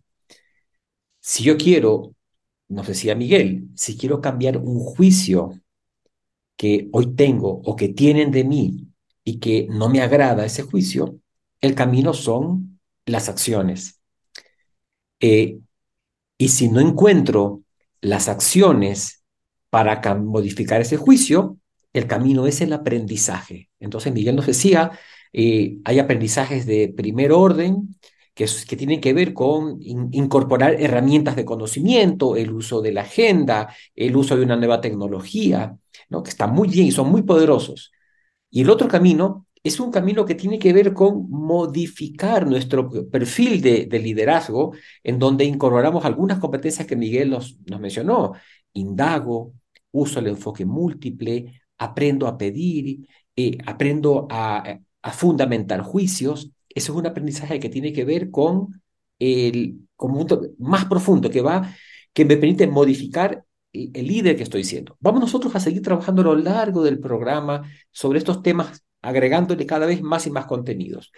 Si 1.21 1.45
yo 1.45 1.57
quiero, 1.57 2.15
nos 2.69 2.87
decía 2.87 3.15
Miguel, 3.15 3.69
si 3.75 3.97
quiero 3.97 4.21
cambiar 4.21 4.59
un 4.59 4.79
juicio 4.81 5.53
que 6.57 6.89
hoy 6.93 7.15
tengo 7.15 7.61
o 7.65 7.77
que 7.77 7.89
tienen 7.89 8.31
de 8.31 8.45
mí 8.45 8.89
y 9.25 9.39
que 9.39 9.67
no 9.71 9.89
me 9.89 10.01
agrada 10.01 10.45
ese 10.45 10.63
juicio, 10.63 11.19
el 11.61 11.75
camino 11.75 12.13
son 12.13 12.81
las 13.07 13.29
acciones. 13.29 14.01
Eh, 15.21 15.59
y 16.39 16.49
si 16.49 16.69
no 16.69 16.81
encuentro 16.81 17.63
las 18.01 18.29
acciones 18.29 19.23
para 19.71 20.01
modificar 20.17 20.81
ese 20.81 20.97
juicio, 20.97 21.59
el 21.93 22.07
camino 22.07 22.47
es 22.47 22.61
el 22.61 22.73
aprendizaje. 22.73 23.71
Entonces 23.79 24.13
Miguel 24.13 24.37
nos 24.37 24.47
decía, 24.47 24.99
eh, 25.33 25.79
hay 25.85 25.99
aprendizajes 25.99 26.67
de 26.67 26.93
primer 26.95 27.33
orden 27.33 27.97
que, 28.35 28.47
que 28.69 28.77
tienen 28.77 29.01
que 29.01 29.13
ver 29.13 29.35
con 29.35 29.79
incorporar 29.81 30.75
herramientas 30.81 31.37
de 31.37 31.45
conocimiento, 31.45 32.37
el 32.37 32.53
uso 32.53 32.81
de 32.83 32.93
la 32.93 33.03
agenda, 33.03 33.75
el 33.95 34.17
uso 34.17 34.37
de 34.37 34.45
una 34.45 34.57
nueva 34.57 34.81
tecnología, 34.81 35.77
¿no? 36.09 36.23
que 36.23 36.31
están 36.31 36.53
muy 36.55 36.69
bien 36.69 36.87
y 36.87 36.93
son 36.93 37.11
muy 37.11 37.23
poderosos. 37.23 37.93
Y 38.51 38.63
el 38.63 38.71
otro 38.71 38.89
camino 38.89 39.47
es 39.63 39.81
un 39.81 39.91
camino 39.91 40.25
que 40.25 40.35
tiene 40.35 40.59
que 40.59 40.73
ver 40.73 40.93
con 40.93 41.31
modificar 41.31 42.47
nuestro 42.47 42.91
perfil 43.11 43.61
de, 43.63 43.87
de 43.87 43.99
liderazgo, 43.99 44.73
en 45.05 45.19
donde 45.19 45.45
incorporamos 45.45 46.05
algunas 46.05 46.39
competencias 46.39 46.87
que 46.87 46.97
Miguel 46.97 47.31
nos, 47.31 47.59
nos 47.67 47.81
mencionó. 47.81 48.33
Indago, 48.73 49.55
uso 49.93 50.19
el 50.21 50.29
enfoque 50.29 50.65
múltiple, 50.65 51.63
aprendo 51.79 52.27
a 52.27 52.37
pedir, 52.37 53.07
eh, 53.37 53.59
aprendo 53.67 54.27
a, 54.31 54.79
a, 55.03 55.13
fundamentar 55.13 55.83
juicios. 55.83 56.51
Eso 56.69 56.93
es 56.93 56.99
un 56.99 57.07
aprendizaje 57.07 57.61
que 57.61 57.69
tiene 57.69 57.93
que 57.93 58.05
ver 58.05 58.31
con 58.31 58.83
el 59.19 59.81
conjunto 59.97 60.43
más 60.59 60.87
profundo 60.87 61.31
que 61.31 61.43
va, 61.43 61.75
que 62.13 62.25
me 62.25 62.37
permite 62.37 62.67
modificar 62.67 63.45
el, 63.73 64.07
líder 64.07 64.37
que 64.37 64.43
estoy 64.43 64.65
siendo. 64.65 64.97
Vamos 65.01 65.21
nosotros 65.21 65.55
a 65.55 65.61
seguir 65.61 65.83
trabajando 65.83 66.23
a 66.23 66.27
lo 66.27 66.37
largo 66.37 66.83
del 66.83 66.99
programa 67.01 67.63
sobre 67.91 68.19
estos 68.19 68.43
temas, 68.43 68.85
agregándole 69.01 69.67
cada 69.67 69.87
vez 69.87 70.03
más 70.03 70.27
y 70.27 70.31
más 70.31 70.47
contenidos. 70.47 71.13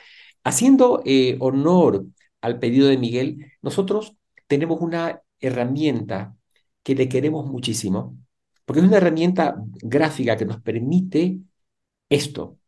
Haciendo 0.44 1.02
eh, 1.04 1.36
honor 1.40 2.06
al 2.40 2.58
pedido 2.58 2.88
de 2.88 2.98
Miguel, 2.98 3.52
nosotros 3.62 4.16
tenemos 4.46 4.80
una 4.80 5.20
herramienta 5.40 6.36
que 6.82 6.94
le 6.94 7.08
queremos 7.08 7.46
muchísimo, 7.46 8.16
porque 8.64 8.80
es 8.80 8.86
una 8.86 8.98
herramienta 8.98 9.56
gráfica 9.82 10.36
que 10.36 10.44
nos 10.46 10.60
permite 10.60 11.38
esto, 12.08 12.58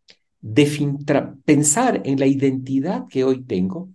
pensar 1.45 2.03
en 2.05 2.19
la 2.19 2.27
identidad 2.27 3.07
que 3.09 3.25
hoy 3.25 3.43
tengo 3.43 3.91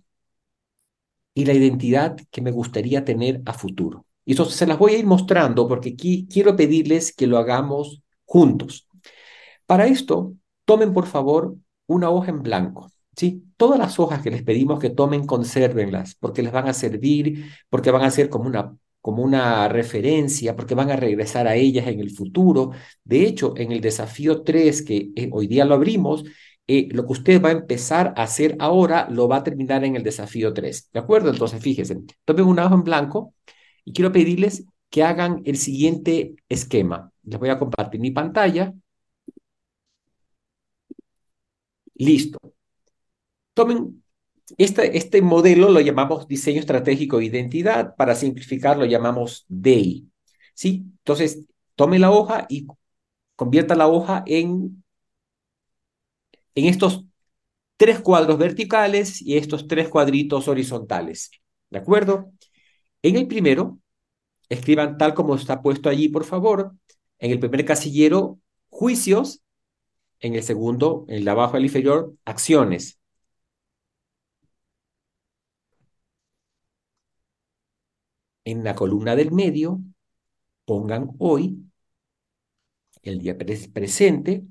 y 1.34 1.44
la 1.44 1.54
identidad 1.54 2.16
que 2.30 2.42
me 2.42 2.50
gustaría 2.50 3.04
tener 3.04 3.42
a 3.46 3.52
futuro. 3.52 4.06
Y 4.24 4.34
eso 4.34 4.44
se 4.44 4.66
las 4.66 4.78
voy 4.78 4.94
a 4.94 4.98
ir 4.98 5.06
mostrando 5.06 5.66
porque 5.66 5.90
aquí 5.90 6.28
quiero 6.30 6.54
pedirles 6.56 7.14
que 7.14 7.26
lo 7.26 7.38
hagamos 7.38 8.02
juntos. 8.24 8.86
Para 9.66 9.86
esto, 9.86 10.34
tomen 10.64 10.92
por 10.92 11.06
favor 11.06 11.56
una 11.86 12.10
hoja 12.10 12.30
en 12.30 12.42
blanco. 12.42 12.90
¿sí? 13.16 13.44
Todas 13.56 13.78
las 13.78 13.98
hojas 13.98 14.22
que 14.22 14.30
les 14.30 14.42
pedimos 14.42 14.78
que 14.78 14.90
tomen, 14.90 15.26
consérvenlas, 15.26 16.14
porque 16.16 16.42
les 16.42 16.52
van 16.52 16.68
a 16.68 16.74
servir, 16.74 17.50
porque 17.68 17.90
van 17.90 18.02
a 18.04 18.10
ser 18.10 18.28
como 18.28 18.46
una, 18.46 18.76
como 19.02 19.22
una 19.22 19.68
referencia, 19.68 20.56
porque 20.56 20.74
van 20.74 20.90
a 20.90 20.96
regresar 20.96 21.46
a 21.48 21.56
ellas 21.56 21.86
en 21.88 22.00
el 22.00 22.10
futuro. 22.10 22.72
De 23.04 23.26
hecho, 23.26 23.54
en 23.58 23.72
el 23.72 23.80
desafío 23.82 24.42
3, 24.42 24.82
que 24.82 25.10
eh, 25.16 25.28
hoy 25.32 25.48
día 25.48 25.64
lo 25.66 25.74
abrimos, 25.74 26.24
eh, 26.66 26.88
lo 26.92 27.06
que 27.06 27.12
usted 27.12 27.42
va 27.42 27.50
a 27.50 27.52
empezar 27.52 28.14
a 28.16 28.22
hacer 28.22 28.56
ahora 28.60 29.08
lo 29.10 29.28
va 29.28 29.38
a 29.38 29.44
terminar 29.44 29.84
en 29.84 29.96
el 29.96 30.02
desafío 30.02 30.54
3. 30.54 30.90
¿De 30.92 31.00
acuerdo? 31.00 31.30
Entonces, 31.30 31.60
fíjense, 31.62 31.98
tomen 32.24 32.46
una 32.46 32.66
hoja 32.66 32.74
en 32.76 32.84
blanco 32.84 33.34
y 33.84 33.92
quiero 33.92 34.12
pedirles 34.12 34.64
que 34.90 35.02
hagan 35.02 35.42
el 35.44 35.56
siguiente 35.58 36.36
esquema. 36.48 37.10
Les 37.24 37.38
voy 37.38 37.48
a 37.50 37.58
compartir 37.58 38.00
mi 38.00 38.10
pantalla. 38.12 38.72
Listo. 41.98 42.38
Tomen 43.54 44.01
este, 44.58 44.96
este 44.96 45.22
modelo, 45.22 45.68
lo 45.70 45.80
llamamos 45.80 46.28
diseño 46.28 46.60
estratégico 46.60 47.18
de 47.18 47.26
identidad. 47.26 47.94
Para 47.96 48.14
simplificar, 48.14 48.78
lo 48.78 48.84
llamamos 48.84 49.44
DEI. 49.48 50.08
¿Sí? 50.54 50.84
Entonces, 50.98 51.44
tome 51.74 51.98
la 51.98 52.10
hoja 52.10 52.46
y 52.48 52.66
convierta 53.36 53.74
la 53.74 53.88
hoja 53.88 54.22
en, 54.26 54.84
en 56.54 56.66
estos 56.66 57.04
tres 57.76 58.00
cuadros 58.00 58.38
verticales 58.38 59.20
y 59.22 59.36
estos 59.36 59.66
tres 59.66 59.88
cuadritos 59.88 60.48
horizontales. 60.48 61.30
¿De 61.70 61.78
acuerdo? 61.78 62.30
En 63.02 63.16
el 63.16 63.26
primero, 63.26 63.80
escriban 64.48 64.98
tal 64.98 65.14
como 65.14 65.34
está 65.34 65.62
puesto 65.62 65.88
allí, 65.88 66.08
por 66.08 66.24
favor. 66.24 66.74
En 67.18 67.32
el 67.32 67.40
primer 67.40 67.64
casillero, 67.64 68.38
juicios. 68.68 69.42
En 70.20 70.34
el 70.34 70.42
segundo, 70.44 71.04
en 71.08 71.16
el 71.16 71.24
de 71.24 71.30
abajo 71.30 71.56
al 71.56 71.64
inferior, 71.64 72.14
acciones. 72.24 73.00
En 78.44 78.64
la 78.64 78.74
columna 78.74 79.16
del 79.16 79.32
medio, 79.32 79.80
pongan 80.64 81.10
hoy, 81.18 81.58
el 83.02 83.18
día 83.18 83.36
presente, 83.36 84.44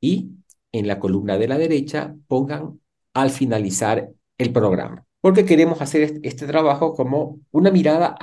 y 0.00 0.30
en 0.72 0.86
la 0.86 0.98
columna 0.98 1.38
de 1.38 1.48
la 1.48 1.58
derecha, 1.58 2.14
pongan 2.26 2.80
al 3.14 3.30
finalizar 3.30 4.10
el 4.38 4.52
programa 4.52 5.08
porque 5.20 5.44
queremos 5.44 5.80
hacer 5.82 6.20
este, 6.22 6.46
trabajo 6.46 6.94
como 6.94 7.40
una 7.50 7.70
mirada 7.70 8.16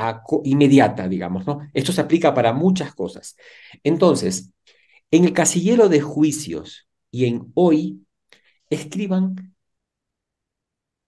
inmediata, 0.44 1.08
digamos, 1.08 1.46
¿no? 1.46 1.60
Esto 1.74 1.92
se 1.92 2.02
aplica 2.02 2.34
para 2.34 2.54
muchas 2.54 2.94
cosas. 2.94 3.36
Entonces, 3.84 4.52
en 5.12 5.26
el 5.26 5.34
casillero 5.34 5.90
de 5.90 6.02
juicios 6.02 6.88
y 7.12 7.26
en 7.26 7.52
hoy, 7.54 8.06
escriban, 8.70 9.55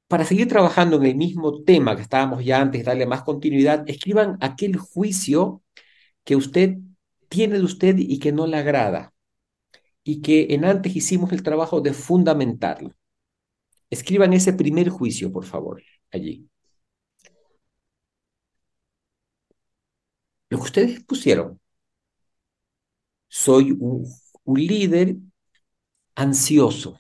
para 0.07 0.25
seguir 0.25 0.47
trabajando 0.47 0.97
en 0.97 1.05
el 1.05 1.15
mismo 1.15 1.63
tema 1.63 1.95
que 1.95 2.01
estábamos 2.03 2.43
ya 2.45 2.61
antes, 2.61 2.85
darle 2.85 3.05
más 3.05 3.23
continuidad, 3.23 3.83
escriban 3.87 4.37
aquel 4.41 4.77
juicio 4.77 5.63
que 6.23 6.35
usted 6.35 6.77
tiene 7.29 7.55
de 7.57 7.63
usted 7.63 7.95
y 7.97 8.19
que 8.19 8.31
no 8.31 8.47
le 8.47 8.57
agrada, 8.57 9.13
y 10.03 10.21
que 10.21 10.47
en 10.51 10.65
antes 10.65 10.95
hicimos 10.95 11.31
el 11.33 11.43
trabajo 11.43 11.81
de 11.81 11.93
fundamentarlo. 11.93 12.93
Escriban 13.89 14.33
ese 14.33 14.53
primer 14.53 14.89
juicio, 14.89 15.31
por 15.31 15.45
favor, 15.45 15.81
allí. 16.11 16.49
Lo 20.49 20.57
que 20.57 20.63
ustedes 20.63 21.03
pusieron. 21.03 21.59
Soy 23.29 23.71
un, 23.71 24.05
líder 24.45 25.17
ansioso 26.15 26.99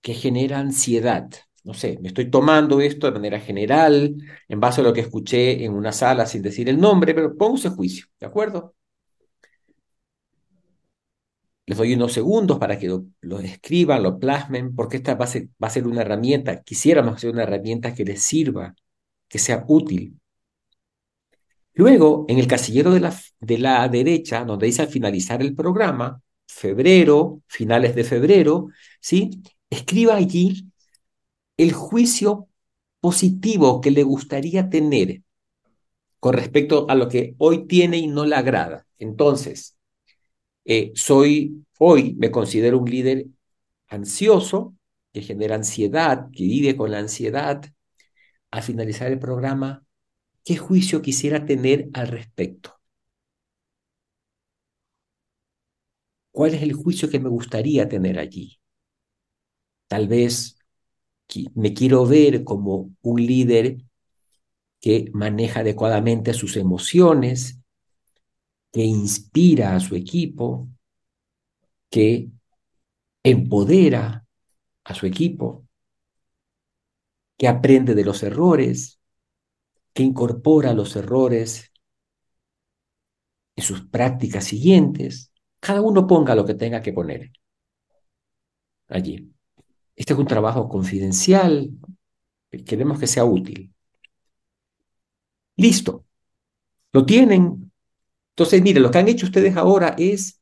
que 0.00 0.14
genera 0.14 0.58
ansiedad. 0.58 1.30
No 1.64 1.74
sé, 1.74 1.98
me 2.00 2.08
estoy 2.08 2.28
tomando 2.30 2.80
esto 2.80 3.06
de 3.06 3.12
manera 3.12 3.38
general, 3.40 4.16
en 4.48 4.60
base 4.60 4.80
a 4.80 4.84
lo 4.84 4.92
que 4.92 5.00
escuché 5.00 5.64
en 5.64 5.72
una 5.74 5.92
sala 5.92 6.26
sin 6.26 6.42
decir 6.42 6.68
el 6.68 6.80
nombre, 6.80 7.14
pero 7.14 7.36
pongo 7.36 7.56
ese 7.56 7.70
juicio, 7.70 8.06
¿de 8.18 8.26
acuerdo? 8.26 8.74
Les 11.66 11.78
doy 11.78 11.94
unos 11.94 12.12
segundos 12.12 12.58
para 12.58 12.78
que 12.78 12.88
lo, 12.88 13.38
escriban, 13.40 14.02
lo 14.02 14.18
plasmen, 14.18 14.74
porque 14.74 14.96
esta 14.96 15.14
va 15.14 15.24
a, 15.24 15.28
ser, 15.28 15.48
va 15.62 15.68
a 15.68 15.70
ser 15.70 15.86
una 15.86 16.02
herramienta, 16.02 16.62
quisiéramos 16.62 17.14
hacer 17.14 17.30
una 17.30 17.44
herramienta 17.44 17.94
que 17.94 18.04
les 18.04 18.22
sirva, 18.22 18.74
que 19.28 19.38
sea 19.38 19.64
útil. 19.68 20.18
Luego, 21.74 22.26
en 22.28 22.38
el 22.38 22.46
casillero 22.46 22.90
de 22.92 23.00
la, 23.00 23.14
de 23.40 23.58
la 23.58 23.88
derecha, 23.88 24.44
donde 24.44 24.66
dice 24.66 24.82
al 24.82 24.88
finalizar 24.88 25.40
el 25.40 25.54
programa, 25.54 26.20
febrero, 26.46 27.42
finales 27.46 27.94
de 27.94 28.04
febrero, 28.04 28.68
¿sí? 29.00 29.42
Escriba 29.70 30.16
allí 30.16 30.71
el 31.62 31.72
juicio 31.72 32.48
positivo 33.00 33.80
que 33.80 33.90
le 33.90 34.02
gustaría 34.02 34.68
tener 34.70 35.22
con 36.20 36.34
respecto 36.34 36.86
a 36.88 36.94
lo 36.94 37.08
que 37.08 37.34
hoy 37.38 37.66
tiene 37.66 37.98
y 37.98 38.06
no 38.06 38.24
le 38.24 38.36
agrada. 38.36 38.86
Entonces, 38.98 39.76
eh, 40.64 40.92
soy, 40.94 41.64
hoy 41.78 42.14
me 42.18 42.30
considero 42.30 42.78
un 42.78 42.90
líder 42.90 43.26
ansioso, 43.88 44.74
que 45.12 45.22
genera 45.22 45.56
ansiedad, 45.56 46.28
que 46.32 46.44
vive 46.44 46.76
con 46.76 46.90
la 46.92 46.98
ansiedad. 46.98 47.62
Al 48.52 48.62
finalizar 48.62 49.12
el 49.12 49.18
programa, 49.18 49.84
¿qué 50.44 50.56
juicio 50.56 51.02
quisiera 51.02 51.46
tener 51.46 51.88
al 51.94 52.08
respecto? 52.08 52.78
¿Cuál 56.30 56.52
es 56.52 56.62
el 56.62 56.74
juicio 56.74 57.08
que 57.08 57.18
me 57.20 57.30
gustaría 57.30 57.88
tener 57.88 58.18
allí? 58.18 58.58
Tal 59.88 60.08
vez 60.08 60.56
me 61.54 61.74
quiero 61.74 62.06
ver 62.06 62.44
como 62.44 62.94
un 63.02 63.26
líder 63.26 63.78
que 64.80 65.10
maneja 65.12 65.60
adecuadamente 65.60 66.34
sus 66.34 66.56
emociones, 66.56 67.60
que 68.72 68.84
inspira 68.84 69.76
a 69.76 69.80
su 69.80 69.94
equipo, 69.94 70.68
que 71.90 72.30
empodera 73.22 74.26
a 74.84 74.94
su 74.94 75.06
equipo, 75.06 75.66
que 77.36 77.48
aprende 77.48 77.94
de 77.94 78.04
los 78.04 78.22
errores, 78.22 79.00
que 79.92 80.02
incorpora 80.02 80.72
los 80.74 80.96
errores 80.96 81.72
en 83.56 83.64
sus 83.64 83.86
prácticas 83.86 84.44
siguientes. 84.44 85.32
Cada 85.60 85.80
uno 85.80 86.06
ponga 86.06 86.34
lo 86.34 86.44
que 86.44 86.54
tenga 86.54 86.82
que 86.82 86.92
poner 86.92 87.30
allí. 88.88 89.31
Este 89.96 90.12
es 90.12 90.18
un 90.18 90.26
trabajo 90.26 90.68
confidencial, 90.68 91.70
queremos 92.66 92.98
que 92.98 93.06
sea 93.06 93.24
útil. 93.24 93.72
Listo. 95.56 96.04
Lo 96.92 97.06
tienen, 97.06 97.72
entonces, 98.30 98.62
mire, 98.62 98.80
lo 98.80 98.90
que 98.90 98.98
han 98.98 99.08
hecho 99.08 99.26
ustedes 99.26 99.56
ahora 99.56 99.94
es 99.98 100.40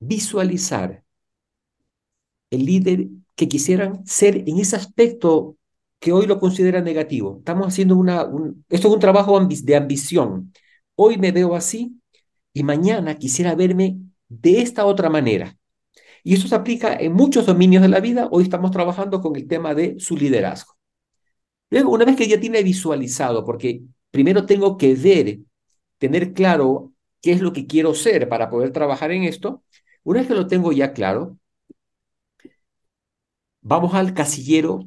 visualizar 0.00 1.02
el 2.50 2.64
líder 2.66 3.08
que 3.34 3.48
quisieran 3.48 4.06
ser 4.06 4.48
en 4.48 4.58
ese 4.58 4.76
aspecto 4.76 5.56
que 5.98 6.12
hoy 6.12 6.26
lo 6.26 6.38
consideran 6.40 6.84
negativo. 6.84 7.36
Estamos 7.38 7.68
haciendo 7.68 7.96
una, 7.96 8.28
esto 8.68 8.88
es 8.88 8.94
un 8.94 9.00
trabajo 9.00 9.40
de 9.40 9.76
ambición. 9.76 10.52
Hoy 10.96 11.16
me 11.18 11.32
veo 11.32 11.54
así 11.54 12.00
y 12.52 12.62
mañana 12.64 13.16
quisiera 13.18 13.54
verme 13.54 13.98
de 14.28 14.60
esta 14.60 14.84
otra 14.84 15.08
manera. 15.08 15.56
Y 16.22 16.34
eso 16.34 16.48
se 16.48 16.54
aplica 16.54 16.94
en 16.94 17.12
muchos 17.12 17.46
dominios 17.46 17.82
de 17.82 17.88
la 17.88 18.00
vida. 18.00 18.28
Hoy 18.30 18.44
estamos 18.44 18.70
trabajando 18.70 19.20
con 19.20 19.36
el 19.36 19.48
tema 19.48 19.74
de 19.74 19.98
su 19.98 20.16
liderazgo. 20.16 20.76
Luego, 21.70 21.92
una 21.92 22.04
vez 22.04 22.16
que 22.16 22.28
ya 22.28 22.38
tiene 22.38 22.62
visualizado, 22.62 23.44
porque 23.44 23.82
primero 24.10 24.46
tengo 24.46 24.76
que 24.76 24.94
ver, 24.94 25.40
tener 25.98 26.32
claro 26.32 26.92
qué 27.20 27.32
es 27.32 27.40
lo 27.40 27.52
que 27.52 27.66
quiero 27.66 27.94
ser 27.94 28.28
para 28.28 28.50
poder 28.50 28.72
trabajar 28.72 29.10
en 29.10 29.24
esto. 29.24 29.64
Una 30.04 30.20
vez 30.20 30.28
que 30.28 30.34
lo 30.34 30.46
tengo 30.46 30.72
ya 30.72 30.92
claro, 30.92 31.38
vamos 33.60 33.94
al 33.94 34.14
casillero 34.14 34.86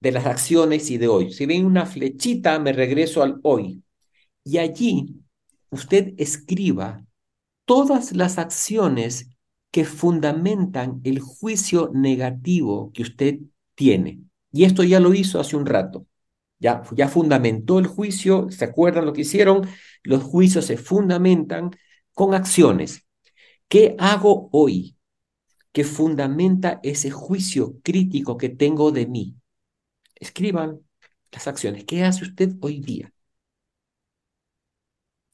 de 0.00 0.12
las 0.12 0.26
acciones 0.26 0.90
y 0.90 0.98
de 0.98 1.08
hoy. 1.08 1.32
Si 1.32 1.46
ven 1.46 1.64
una 1.66 1.86
flechita, 1.86 2.58
me 2.58 2.72
regreso 2.72 3.22
al 3.22 3.40
hoy. 3.42 3.82
Y 4.44 4.58
allí 4.58 5.20
usted 5.70 6.14
escriba 6.18 7.04
todas 7.64 8.12
las 8.12 8.38
acciones 8.38 9.29
que 9.70 9.84
fundamentan 9.84 11.00
el 11.04 11.20
juicio 11.20 11.90
negativo 11.94 12.90
que 12.92 13.02
usted 13.02 13.38
tiene. 13.74 14.20
Y 14.52 14.64
esto 14.64 14.82
ya 14.82 15.00
lo 15.00 15.14
hizo 15.14 15.40
hace 15.40 15.56
un 15.56 15.66
rato. 15.66 16.06
Ya, 16.58 16.82
ya 16.94 17.08
fundamentó 17.08 17.78
el 17.78 17.86
juicio, 17.86 18.50
¿se 18.50 18.64
acuerdan 18.64 19.06
lo 19.06 19.12
que 19.12 19.22
hicieron? 19.22 19.66
Los 20.02 20.22
juicios 20.22 20.66
se 20.66 20.76
fundamentan 20.76 21.70
con 22.12 22.34
acciones. 22.34 23.06
¿Qué 23.68 23.96
hago 23.98 24.48
hoy 24.52 24.96
que 25.72 25.84
fundamenta 25.84 26.80
ese 26.82 27.10
juicio 27.10 27.76
crítico 27.82 28.36
que 28.36 28.48
tengo 28.48 28.92
de 28.92 29.06
mí. 29.06 29.36
Escriban 30.16 30.80
las 31.32 31.46
acciones. 31.48 31.84
¿Qué 31.84 32.04
hace 32.04 32.24
usted 32.24 32.52
hoy 32.60 32.80
día? 32.80 33.12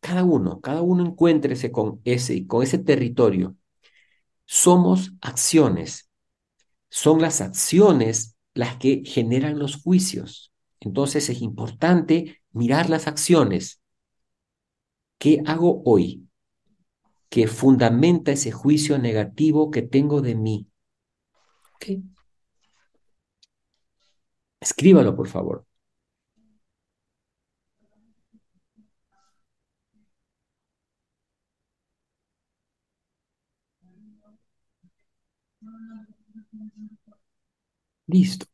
Cada 0.00 0.24
uno, 0.24 0.60
cada 0.60 0.82
uno 0.82 1.04
encuéntrese 1.04 1.70
con 1.72 2.00
ese, 2.04 2.46
con 2.46 2.62
ese 2.62 2.78
territorio. 2.78 3.56
Somos 4.46 5.12
acciones. 5.20 6.08
Son 6.88 7.20
las 7.20 7.40
acciones 7.40 8.36
las 8.54 8.76
que 8.76 9.02
generan 9.04 9.58
los 9.58 9.76
juicios. 9.76 10.52
Entonces 10.80 11.28
es 11.28 11.42
importante 11.42 12.40
mirar 12.52 12.88
las 12.88 13.06
acciones. 13.06 13.82
¿Qué 15.18 15.42
hago 15.46 15.82
hoy? 15.84 16.28
Que 17.28 17.48
fundamenta 17.48 18.32
ese 18.32 18.52
juicio 18.52 18.98
negativo 18.98 19.70
que 19.70 19.82
tengo 19.82 20.22
de 20.22 20.34
mí. 20.34 20.68
Escríbalo, 24.60 25.14
por 25.14 25.28
favor. 25.28 25.66
Listo. 38.06 38.46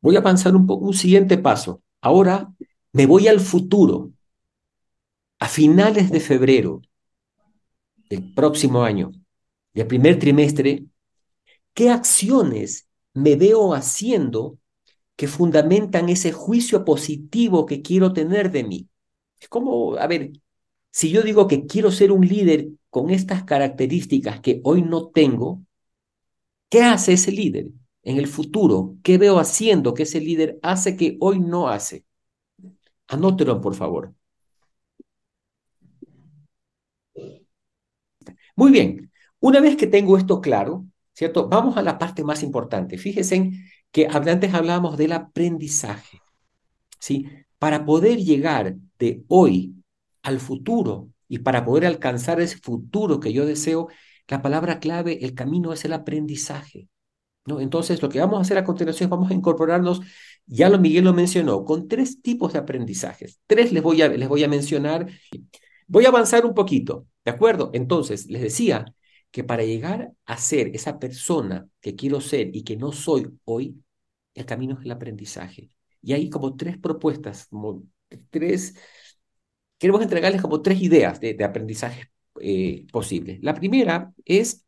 Voy 0.00 0.16
a 0.16 0.20
avanzar 0.20 0.54
un, 0.56 0.66
poco, 0.66 0.86
un 0.86 0.94
siguiente 0.94 1.38
paso. 1.38 1.82
Ahora 2.00 2.52
me 2.92 3.06
voy 3.06 3.28
al 3.28 3.40
futuro. 3.40 4.10
A 5.38 5.48
finales 5.48 6.10
de 6.10 6.20
febrero 6.20 6.82
del 8.08 8.32
próximo 8.32 8.84
año, 8.84 9.10
del 9.74 9.88
primer 9.88 10.18
trimestre, 10.18 10.84
¿qué 11.74 11.90
acciones 11.90 12.86
me 13.12 13.34
veo 13.34 13.74
haciendo 13.74 14.58
que 15.16 15.26
fundamentan 15.26 16.08
ese 16.08 16.30
juicio 16.30 16.84
positivo 16.84 17.66
que 17.66 17.82
quiero 17.82 18.12
tener 18.12 18.52
de 18.52 18.62
mí? 18.62 18.88
Es 19.40 19.48
como, 19.48 19.96
a 19.96 20.06
ver, 20.06 20.30
si 20.92 21.10
yo 21.10 21.22
digo 21.22 21.48
que 21.48 21.66
quiero 21.66 21.90
ser 21.90 22.12
un 22.12 22.24
líder 22.26 22.68
con 22.88 23.10
estas 23.10 23.42
características 23.42 24.40
que 24.40 24.60
hoy 24.62 24.82
no 24.82 25.08
tengo, 25.08 25.60
¿qué 26.68 26.82
hace 26.82 27.14
ese 27.14 27.32
líder 27.32 27.66
en 28.02 28.18
el 28.18 28.26
futuro? 28.26 28.96
¿Qué 29.02 29.18
veo 29.18 29.38
haciendo 29.38 29.94
que 29.94 30.04
ese 30.04 30.20
líder 30.20 30.58
hace 30.62 30.96
que 30.96 31.16
hoy 31.20 31.40
no 31.40 31.68
hace? 31.68 32.04
Anótelo, 33.08 33.60
por 33.60 33.74
favor. 33.74 34.14
Muy 38.56 38.70
bien, 38.72 39.10
una 39.40 39.60
vez 39.60 39.76
que 39.76 39.86
tengo 39.86 40.16
esto 40.16 40.40
claro, 40.40 40.86
¿cierto? 41.14 41.48
Vamos 41.48 41.76
a 41.76 41.82
la 41.82 41.98
parte 41.98 42.24
más 42.24 42.42
importante. 42.42 42.98
Fíjense 42.98 43.52
que 43.90 44.06
antes 44.08 44.54
hablábamos 44.54 44.96
del 44.96 45.12
aprendizaje, 45.12 46.20
¿sí? 46.98 47.26
Para 47.58 47.84
poder 47.84 48.18
llegar 48.18 48.76
de 48.98 49.24
hoy 49.28 49.74
al 50.22 50.40
futuro 50.40 51.08
y 51.28 51.40
para 51.40 51.64
poder 51.64 51.86
alcanzar 51.86 52.40
ese 52.40 52.58
futuro 52.58 53.20
que 53.20 53.32
yo 53.32 53.46
deseo, 53.46 53.88
la 54.28 54.42
palabra 54.42 54.80
clave, 54.80 55.24
el 55.24 55.34
camino 55.34 55.72
es 55.72 55.84
el 55.84 55.92
aprendizaje. 55.92 56.88
Entonces, 57.46 58.00
lo 58.02 58.08
que 58.08 58.20
vamos 58.20 58.38
a 58.38 58.42
hacer 58.42 58.58
a 58.58 58.64
continuación 58.64 59.06
es 59.06 59.10
vamos 59.10 59.30
a 59.30 59.34
incorporarnos, 59.34 60.00
ya 60.46 60.68
lo 60.68 60.78
Miguel 60.78 61.04
lo 61.04 61.12
mencionó, 61.12 61.64
con 61.64 61.88
tres 61.88 62.22
tipos 62.22 62.52
de 62.52 62.60
aprendizajes. 62.60 63.40
Tres 63.46 63.72
les 63.72 63.82
voy 63.82 64.02
a, 64.02 64.08
les 64.08 64.28
voy 64.28 64.44
a 64.44 64.48
mencionar. 64.48 65.08
Voy 65.86 66.04
a 66.04 66.08
avanzar 66.08 66.46
un 66.46 66.54
poquito, 66.54 67.06
¿de 67.24 67.32
acuerdo? 67.32 67.70
Entonces, 67.74 68.26
les 68.26 68.42
decía 68.42 68.84
que 69.30 69.44
para 69.44 69.64
llegar 69.64 70.12
a 70.26 70.36
ser 70.36 70.68
esa 70.68 70.98
persona 70.98 71.66
que 71.80 71.96
quiero 71.96 72.20
ser 72.20 72.54
y 72.54 72.62
que 72.64 72.76
no 72.76 72.92
soy 72.92 73.26
hoy, 73.44 73.82
el 74.34 74.46
camino 74.46 74.76
es 74.78 74.84
el 74.84 74.92
aprendizaje. 74.92 75.70
Y 76.00 76.12
hay 76.12 76.30
como 76.30 76.56
tres 76.56 76.78
propuestas, 76.78 77.46
como 77.48 77.82
tres 78.30 78.74
queremos 79.82 80.02
entregarles 80.02 80.40
como 80.40 80.62
tres 80.62 80.80
ideas 80.80 81.18
de, 81.18 81.42
aprendizaje 81.42 82.12
eh, 82.40 82.86
posibles. 82.92 83.40
La 83.42 83.52
primera 83.52 84.12
es 84.24 84.61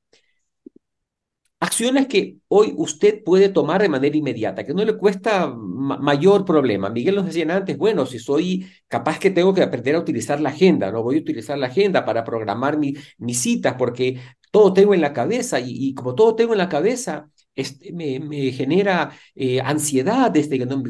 acciones 1.65 2.07
que 2.07 2.37
hoy 2.49 2.75
usted 2.77 3.23
puede 3.25 3.49
tomar 3.49 3.83
de 3.83 3.89
manera 3.89 4.17
inmediata, 4.17 4.65
que 4.65 4.75
no 4.75 4.85
le 4.85 4.97
cuesta 4.97 5.49
mayor 5.49 6.45
problema. 6.45 6.91
Miguel 6.91 7.17
nos 7.17 7.27
decía 7.27 7.47
antes, 7.55 7.77
bueno, 7.79 8.07
si 8.07 8.19
soy 8.19 8.67
capaz 8.89 9.19
que 9.19 9.31
tengo 9.31 9.55
que 9.55 9.63
aprender 9.63 9.95
a 9.95 10.01
utilizar 10.01 10.41
la 10.41 10.51
agenda, 10.51 10.93
no 10.93 11.03
voy 11.03 11.17
a 11.17 11.21
utilizar 11.21 11.59
la 11.59 11.67
agenda 11.67 12.05
para 12.05 12.25
programar 12.25 12.79
mis 12.79 13.41
citas 13.41 13.75
porque 13.79 14.21
todo 14.51 14.73
tengo 14.73 14.95
en 14.95 15.01
la 15.01 15.13
cabeza 15.13 15.59
y, 15.61 15.95
como 15.95 16.15
todo 16.15 16.37
tengo 16.37 16.53
en 16.53 16.59
la 16.59 16.69
cabeza, 16.69 17.29
este, 17.57 17.93
me, 17.93 18.53
genera 18.53 19.11
eh, 19.35 19.61
ansiedad 19.61 20.31
desde 20.31 20.59
que 20.59 20.67
no, 20.67 20.83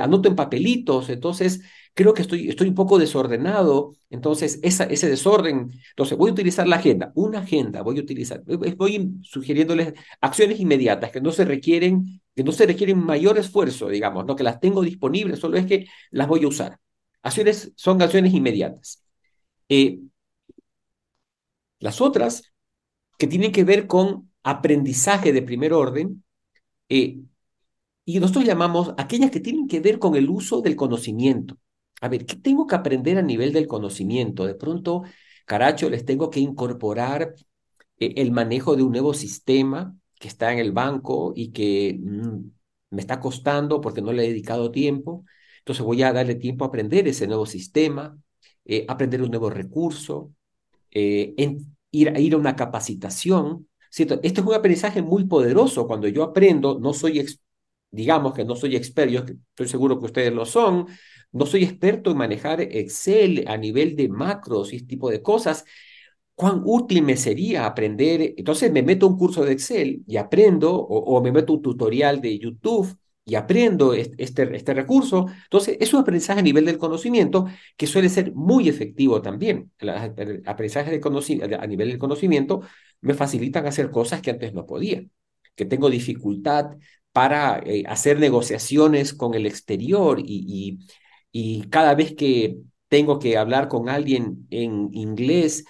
anoto 0.00 0.28
en 0.28 0.36
papelitos, 0.36 1.10
entonces 1.10 1.60
creo 1.94 2.14
que 2.14 2.22
estoy, 2.22 2.48
estoy 2.48 2.68
un 2.68 2.74
poco 2.74 2.98
desordenado, 2.98 3.94
entonces 4.10 4.58
ese 4.62 5.08
desorden, 5.08 5.70
entonces 5.90 6.16
voy 6.16 6.30
a 6.30 6.32
utilizar 6.32 6.66
la 6.66 6.76
agenda, 6.76 7.12
una 7.14 7.40
agenda, 7.40 7.82
voy 7.82 7.98
a 7.98 8.02
utilizar, 8.02 8.42
voy 8.44 9.20
sugiriéndoles 9.22 9.94
acciones 10.20 10.58
inmediatas 10.60 11.10
que 11.10 11.20
no 11.20 11.32
se 11.32 11.44
requieren, 11.44 12.20
que 12.34 12.44
no 12.44 12.52
se 12.52 12.66
requieren 12.66 12.98
mayor 12.98 13.38
esfuerzo, 13.38 13.88
digamos, 13.88 14.24
no 14.24 14.36
que 14.36 14.44
las 14.44 14.60
tengo 14.60 14.82
disponibles, 14.82 15.38
solo 15.38 15.58
es 15.58 15.66
que 15.66 15.86
las 16.10 16.28
voy 16.28 16.44
a 16.44 16.48
usar. 16.48 16.78
Acciones 17.22 17.72
son 17.76 18.00
acciones 18.02 18.32
inmediatas. 18.34 19.04
Eh, 19.68 20.00
las 21.78 22.00
otras 22.00 22.52
que 23.18 23.26
tienen 23.26 23.52
que 23.52 23.64
ver 23.64 23.86
con 23.86 24.30
aprendizaje 24.42 25.32
de 25.32 25.42
primer 25.42 25.72
orden, 25.72 26.24
eh, 26.88 27.18
y 28.04 28.18
nosotros 28.18 28.44
llamamos 28.44 28.94
aquellas 28.98 29.30
que 29.30 29.40
tienen 29.40 29.68
que 29.68 29.80
ver 29.80 29.98
con 29.98 30.16
el 30.16 30.28
uso 30.28 30.60
del 30.60 30.76
conocimiento. 30.76 31.56
A 32.02 32.08
ver, 32.08 32.26
¿qué 32.26 32.34
tengo 32.36 32.66
que 32.66 32.74
aprender 32.74 33.16
a 33.16 33.22
nivel 33.22 33.52
del 33.52 33.68
conocimiento? 33.68 34.44
De 34.44 34.54
pronto, 34.56 35.04
caracho, 35.46 35.88
les 35.88 36.04
tengo 36.04 36.30
que 36.30 36.40
incorporar 36.40 37.34
eh, 37.98 38.14
el 38.16 38.32
manejo 38.32 38.74
de 38.76 38.82
un 38.82 38.90
nuevo 38.92 39.14
sistema 39.14 39.96
que 40.18 40.26
está 40.28 40.52
en 40.52 40.58
el 40.58 40.72
banco 40.72 41.32
y 41.36 41.52
que 41.52 41.98
mm, 42.00 42.38
me 42.90 43.00
está 43.00 43.20
costando 43.20 43.80
porque 43.80 44.02
no 44.02 44.12
le 44.12 44.24
he 44.24 44.28
dedicado 44.28 44.72
tiempo. 44.72 45.24
Entonces 45.58 45.84
voy 45.84 46.02
a 46.02 46.12
darle 46.12 46.34
tiempo 46.34 46.64
a 46.64 46.68
aprender 46.68 47.06
ese 47.06 47.26
nuevo 47.28 47.46
sistema, 47.46 48.18
eh, 48.64 48.84
aprender 48.88 49.22
un 49.22 49.30
nuevo 49.30 49.48
recurso, 49.50 50.32
eh, 50.90 51.34
ir, 51.92 52.34
a 52.34 52.36
una 52.36 52.56
capacitación. 52.56 53.68
¿cierto? 53.90 54.14
Este 54.22 54.40
es 54.40 54.46
un 54.46 54.54
aprendizaje 54.54 55.02
muy 55.02 55.24
poderoso. 55.26 55.86
Cuando 55.86 56.08
yo 56.08 56.24
aprendo, 56.24 56.78
no 56.80 56.94
soy, 56.94 57.24
digamos 57.90 58.34
que 58.34 58.44
no 58.44 58.56
soy 58.56 58.76
experto, 58.76 59.24
estoy 59.50 59.68
seguro 59.68 60.00
que 60.00 60.06
ustedes 60.06 60.32
lo 60.32 60.46
son, 60.46 60.86
no 61.32 61.46
soy 61.46 61.64
experto 61.64 62.10
en 62.10 62.18
manejar 62.18 62.60
Excel 62.60 63.44
a 63.48 63.56
nivel 63.56 63.96
de 63.96 64.08
macros 64.08 64.72
y 64.72 64.76
este 64.76 64.88
tipo 64.88 65.10
de 65.10 65.22
cosas. 65.22 65.64
¿Cuán 66.34 66.62
útil 66.64 67.02
me 67.02 67.16
sería 67.16 67.66
aprender? 67.66 68.34
Entonces 68.36 68.72
me 68.72 68.82
meto 68.82 69.06
un 69.06 69.16
curso 69.18 69.44
de 69.44 69.52
Excel 69.52 70.02
y 70.06 70.16
aprendo, 70.16 70.74
o, 70.74 71.22
me 71.22 71.32
meto 71.32 71.54
un 71.54 71.62
tutorial 71.62 72.20
de 72.20 72.38
YouTube 72.38 72.96
y 73.24 73.34
aprendo 73.36 73.94
este, 73.94 74.54
este, 74.56 74.74
recurso. 74.74 75.26
Entonces, 75.44 75.76
es 75.80 75.94
un 75.94 76.00
aprendizaje 76.00 76.40
a 76.40 76.42
nivel 76.42 76.64
del 76.64 76.78
conocimiento 76.78 77.46
que 77.76 77.86
suele 77.86 78.08
ser 78.08 78.34
muy 78.34 78.68
efectivo 78.68 79.22
también. 79.22 79.70
El 79.78 79.90
aprendizaje 80.46 80.90
de 80.90 81.56
a 81.56 81.66
nivel 81.66 81.88
del 81.90 81.98
conocimiento 81.98 82.62
me 83.00 83.14
facilitan 83.14 83.66
hacer 83.66 83.90
cosas 83.90 84.20
que 84.22 84.30
antes 84.30 84.52
no 84.54 84.66
podía, 84.66 85.04
que 85.54 85.64
tengo 85.64 85.88
dificultad 85.90 86.76
para 87.12 87.60
eh, 87.64 87.84
hacer 87.86 88.18
negociaciones 88.18 89.14
con 89.14 89.34
el 89.34 89.46
exterior 89.46 90.18
y 90.24 90.78
cada 91.70 91.94
vez 91.94 92.14
que 92.14 92.58
tengo 92.88 93.18
que 93.18 93.38
hablar 93.38 93.68
con 93.68 93.88
alguien 93.88 94.46
en 94.50 94.90
inglés, 94.92 95.64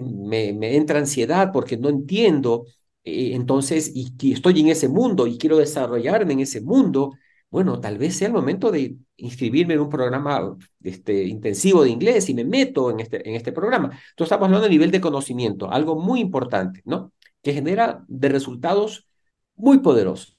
me, 0.00 0.76
entra 0.76 0.98
ansiedad 0.98 1.52
porque 1.52 1.76
no 1.76 1.88
entiendo. 1.88 2.66
Eh, 3.04 3.30
entonces, 3.34 3.92
y, 3.94 4.12
estoy 4.32 4.60
en 4.60 4.68
ese 4.68 4.88
mundo 4.88 5.26
y 5.26 5.38
quiero 5.38 5.58
desarrollarme 5.58 6.32
en 6.32 6.40
ese 6.40 6.60
mundo, 6.60 7.12
bueno, 7.50 7.80
tal 7.80 7.98
vez 7.98 8.16
sea 8.16 8.28
el 8.28 8.34
momento 8.34 8.70
de 8.72 8.96
inscribirme 9.16 9.74
en 9.74 9.80
un 9.80 9.88
programa 9.88 10.56
este, 10.82 11.24
intensivo 11.24 11.84
de 11.84 11.90
inglés 11.90 12.28
y 12.28 12.34
me 12.34 12.44
meto 12.44 12.90
en 12.90 13.00
este, 13.00 13.28
en 13.28 13.36
este 13.36 13.52
programa. 13.52 13.86
Entonces, 13.86 14.26
estamos 14.26 14.46
hablando 14.46 14.66
a 14.66 14.70
nivel 14.70 14.90
de 14.90 15.00
conocimiento, 15.00 15.70
algo 15.70 15.96
muy 15.96 16.20
importante, 16.20 16.82
¿no? 16.84 17.12
Que 17.42 17.52
genera 17.54 18.04
de 18.08 18.28
resultados 18.28 19.06
muy 19.54 19.78
poderosos. 19.78 20.36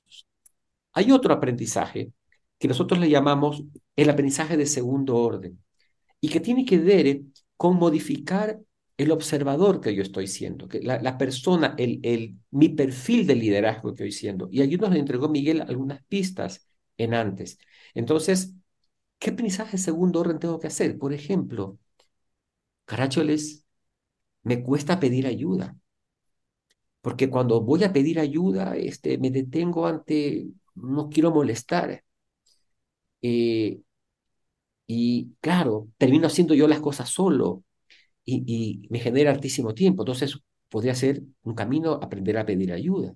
Hay 0.93 1.11
otro 1.11 1.33
aprendizaje 1.33 2.11
que 2.59 2.67
nosotros 2.67 2.99
le 2.99 3.09
llamamos 3.09 3.63
el 3.97 4.11
aprendizaje 4.11 4.57
de 4.57 4.67
segundo 4.67 5.17
orden 5.17 5.59
y 6.21 6.29
que 6.29 6.39
tiene 6.39 6.65
que 6.65 6.77
ver 6.79 7.21
con 7.57 7.77
modificar 7.77 8.59
el 8.97 9.11
observador 9.11 9.81
que 9.81 9.95
yo 9.95 10.01
estoy 10.03 10.27
siendo, 10.27 10.67
que 10.67 10.81
la, 10.81 11.17
persona, 11.17 11.75
el, 11.77 11.99
el, 12.03 12.37
mi 12.51 12.69
perfil 12.69 13.27
de 13.27 13.35
liderazgo 13.35 13.89
que 13.89 14.05
estoy 14.05 14.11
siendo. 14.11 14.49
Y 14.51 14.61
allí 14.61 14.77
nos 14.77 14.95
entregó 14.95 15.29
Miguel 15.29 15.61
algunas 15.61 16.03
pistas 16.05 16.67
en 16.97 17.13
antes. 17.13 17.59
Entonces, 17.93 18.53
¿qué 19.19 19.31
aprendizaje 19.31 19.73
de 19.73 19.77
segundo 19.83 20.21
orden 20.21 20.39
tengo 20.39 20.59
que 20.59 20.67
hacer? 20.67 20.97
Por 20.99 21.13
ejemplo, 21.13 21.79
caracholes, 22.85 23.65
me 24.43 24.63
cuesta 24.63 24.99
pedir 24.99 25.27
ayuda. 25.27 25.77
porque 27.01 27.29
cuando 27.29 27.61
voy 27.61 27.83
a 27.83 27.93
pedir 27.93 28.19
ayuda, 28.19 28.75
este, 28.75 29.17
me 29.17 29.31
detengo 29.31 29.87
ante, 29.87 30.47
no 30.75 31.09
quiero 31.09 31.31
molestar. 31.31 32.03
Eh, 33.21 33.79
y 34.87 35.35
claro, 35.41 35.89
termino 35.97 36.27
haciendo 36.27 36.53
yo 36.55 36.67
las 36.67 36.79
cosas 36.79 37.09
solo 37.09 37.63
y, 38.25 38.87
me 38.89 38.99
genera 38.99 39.31
altísimo 39.31 39.73
tiempo. 39.73 40.03
Entonces, 40.03 40.39
podría 40.69 40.95
ser 40.95 41.23
un 41.43 41.55
camino 41.55 41.93
aprender 41.93 42.37
a 42.37 42.45
pedir 42.45 42.73
ayuda. 42.73 43.15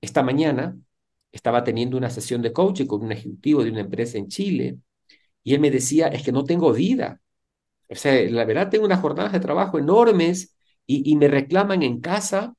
Esta 0.00 0.22
mañana 0.22 0.78
estaba 1.32 1.64
teniendo 1.64 1.96
una 1.96 2.10
sesión 2.10 2.42
de 2.42 2.52
coaching 2.52 2.86
con 2.86 3.02
un 3.04 3.12
ejecutivo 3.12 3.64
de 3.64 3.70
una 3.70 3.80
empresa 3.80 4.18
en 4.18 4.28
Chile 4.28 4.78
y 5.44 5.54
él 5.54 5.60
me 5.60 5.70
decía, 5.72 6.08
es 6.08 6.24
que 6.24 6.32
no 6.32 6.44
tengo 6.44 6.72
vida. 6.72 7.20
O 7.90 7.96
sea, 7.96 8.14
la 8.30 8.46
verdad 8.46 8.70
tengo 8.70 8.86
unas 8.86 9.00
jornadas 9.02 9.32
de 9.32 9.40
trabajo 9.40 9.78
enormes 9.78 10.56
y, 10.86 11.10
y 11.10 11.16
me 11.16 11.28
reclaman 11.28 11.82
en 11.82 12.00
casa 12.00 12.54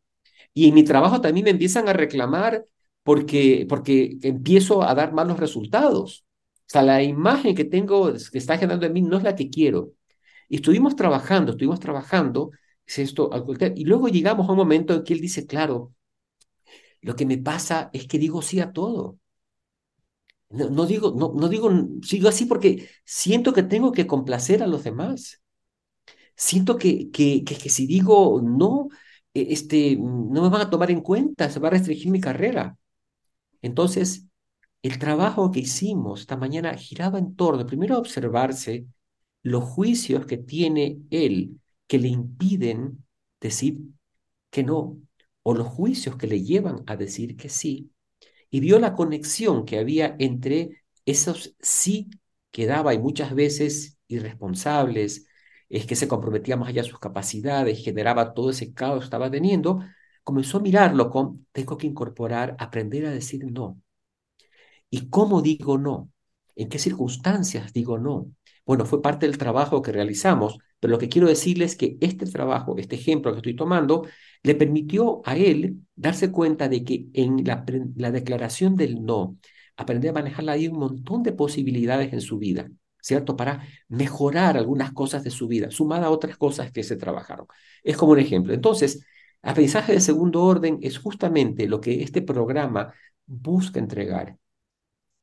y 0.53 0.69
en 0.69 0.75
mi 0.75 0.83
trabajo 0.85 1.21
también 1.21 1.45
me 1.45 1.51
empiezan 1.51 1.89
a 1.89 1.93
reclamar 1.93 2.65
porque, 3.03 3.67
porque 3.69 4.19
empiezo 4.23 4.83
a 4.83 4.95
dar 4.95 5.13
malos 5.13 5.39
resultados. 5.39 6.26
O 6.67 6.69
sea, 6.69 6.83
la 6.83 7.01
imagen 7.03 7.55
que 7.55 7.65
tengo, 7.65 8.11
que 8.13 8.37
está 8.37 8.57
generando 8.57 8.85
en 8.85 8.93
mí, 8.93 9.01
no 9.01 9.17
es 9.17 9.23
la 9.23 9.35
que 9.35 9.49
quiero. 9.49 9.93
Y 10.49 10.57
estuvimos 10.57 10.95
trabajando, 10.95 11.51
estuvimos 11.53 11.79
trabajando, 11.79 12.51
es 12.85 12.99
esto, 12.99 13.29
y 13.75 13.85
luego 13.85 14.07
llegamos 14.09 14.47
a 14.49 14.51
un 14.53 14.57
momento 14.57 14.93
en 14.95 15.03
que 15.03 15.13
él 15.13 15.21
dice, 15.21 15.45
claro, 15.47 15.93
lo 17.01 17.15
que 17.15 17.25
me 17.25 17.37
pasa 17.39 17.89
es 17.93 18.07
que 18.07 18.19
digo 18.19 18.41
sí 18.41 18.59
a 18.59 18.71
todo. 18.71 19.17
No, 20.49 20.69
no 20.69 20.85
digo, 20.85 21.13
no, 21.17 21.33
no 21.35 21.49
digo, 21.49 21.69
sigo 22.03 22.29
así 22.29 22.45
porque 22.45 22.89
siento 23.05 23.53
que 23.53 23.63
tengo 23.63 23.91
que 23.91 24.07
complacer 24.07 24.63
a 24.63 24.67
los 24.67 24.83
demás. 24.83 25.41
Siento 26.35 26.77
que, 26.77 27.11
que, 27.11 27.43
que, 27.45 27.57
que 27.57 27.69
si 27.69 27.87
digo 27.87 28.41
no, 28.43 28.89
e, 29.33 29.53
este, 29.53 29.97
no 29.97 30.41
me 30.43 30.49
van 30.49 30.61
a 30.63 30.69
tomar 30.71 30.91
en 30.91 31.01
cuenta, 31.01 31.49
se 31.49 31.59
va 31.59 31.69
a 31.69 31.71
restringir 31.71 32.11
mi 32.11 32.21
carrera. 32.21 32.77
Entonces, 33.63 34.26
el 34.87 34.99
trabajo 34.99 35.51
que 35.51 35.61
hicimos 35.61 36.21
esta 36.21 36.37
mañana 36.37 36.73
giraba 36.75 37.19
en 37.19 37.35
torno, 37.35 37.65
primero 37.65 37.95
a 37.95 37.99
observarse 37.99 38.87
los 39.43 39.63
juicios 39.63 40.25
que 40.25 40.37
tiene 40.37 40.99
él 41.09 41.59
que 41.87 41.99
le 41.99 42.09
impiden 42.09 43.05
decir 43.41 43.79
que 44.49 44.63
no, 44.63 44.99
o 45.43 45.53
los 45.53 45.67
juicios 45.67 46.17
que 46.17 46.27
le 46.27 46.43
llevan 46.43 46.83
a 46.87 46.95
decir 46.97 47.35
que 47.37 47.49
sí, 47.49 47.91
y 48.49 48.59
vio 48.59 48.79
la 48.79 48.95
conexión 48.95 49.65
que 49.65 49.79
había 49.79 50.15
entre 50.19 50.83
esos 51.05 51.55
sí 51.61 52.09
que 52.51 52.65
daba 52.65 52.93
y 52.93 52.99
muchas 52.99 53.33
veces 53.35 53.97
irresponsables, 54.07 55.27
es 55.69 55.85
que 55.85 55.95
se 55.95 56.07
comprometía 56.07 56.57
más 56.57 56.69
allá 56.69 56.83
de 56.83 56.89
sus 56.89 56.99
capacidades, 56.99 57.83
generaba 57.83 58.33
todo 58.33 58.51
ese 58.51 58.73
caos 58.73 58.99
que 58.99 59.05
estaba 59.05 59.29
teniendo, 59.31 59.81
comenzó 60.23 60.57
a 60.57 60.61
mirarlo 60.61 61.09
con, 61.09 61.47
tengo 61.51 61.77
que 61.77 61.87
incorporar, 61.87 62.55
aprender 62.59 63.05
a 63.05 63.11
decir 63.11 63.45
no. 63.51 63.81
¿Y 64.89 65.09
cómo 65.09 65.41
digo 65.41 65.77
no? 65.77 66.11
¿En 66.55 66.69
qué 66.69 66.79
circunstancias 66.79 67.73
digo 67.73 67.97
no? 67.97 68.31
Bueno, 68.65 68.85
fue 68.85 69.01
parte 69.01 69.25
del 69.25 69.37
trabajo 69.37 69.81
que 69.81 69.91
realizamos, 69.91 70.57
pero 70.79 70.91
lo 70.91 70.99
que 70.99 71.09
quiero 71.09 71.27
decirles 71.27 71.71
es 71.71 71.77
que 71.77 71.97
este 72.01 72.25
trabajo, 72.25 72.75
este 72.77 72.95
ejemplo 72.95 73.31
que 73.31 73.37
estoy 73.37 73.55
tomando, 73.55 74.05
le 74.43 74.55
permitió 74.55 75.21
a 75.25 75.35
él 75.37 75.77
darse 75.95 76.31
cuenta 76.31 76.69
de 76.69 76.83
que 76.83 77.07
en 77.13 77.43
la, 77.45 77.65
la 77.95 78.11
declaración 78.11 78.75
del 78.75 79.03
no, 79.03 79.37
aprender 79.77 80.11
a 80.11 80.13
manejarla 80.13 80.53
hay 80.53 80.67
un 80.67 80.79
montón 80.79 81.23
de 81.23 81.31
posibilidades 81.33 82.13
en 82.13 82.21
su 82.21 82.37
vida, 82.37 82.69
¿cierto? 83.01 83.35
Para 83.35 83.63
mejorar 83.87 84.57
algunas 84.57 84.91
cosas 84.93 85.23
de 85.23 85.31
su 85.31 85.47
vida, 85.47 85.71
sumada 85.71 86.07
a 86.07 86.11
otras 86.11 86.37
cosas 86.37 86.71
que 86.71 86.83
se 86.83 86.97
trabajaron. 86.97 87.47
Es 87.83 87.97
como 87.97 88.13
un 88.13 88.19
ejemplo. 88.19 88.53
Entonces, 88.53 89.05
aprendizaje 89.41 89.93
de 89.93 90.01
segundo 90.01 90.43
orden 90.43 90.79
es 90.81 90.97
justamente 90.97 91.67
lo 91.67 91.79
que 91.79 92.03
este 92.03 92.21
programa 92.21 92.93
busca 93.25 93.79
entregar 93.79 94.37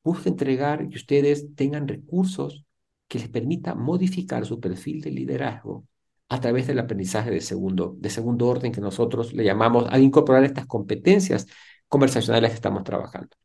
busca 0.04 0.28
entregar 0.28 0.88
que 0.88 0.96
ustedes 0.96 1.54
tengan 1.56 1.88
recursos 1.88 2.64
que 3.08 3.18
les 3.18 3.28
permita 3.28 3.74
modificar 3.74 4.46
su 4.46 4.60
perfil 4.60 5.00
de 5.00 5.10
liderazgo 5.10 5.86
a 6.28 6.40
través 6.40 6.66
del 6.66 6.78
aprendizaje 6.78 7.30
de 7.30 7.40
segundo, 7.40 7.96
de 7.98 8.10
segundo 8.10 8.46
orden 8.46 8.72
que 8.72 8.80
nosotros 8.80 9.32
le 9.32 9.44
llamamos 9.44 9.86
a 9.90 9.98
incorporar 9.98 10.44
estas 10.44 10.66
competencias 10.66 11.46
conversacionales 11.88 12.50
que 12.50 12.56
estamos 12.56 12.84
trabajando. 12.84 13.36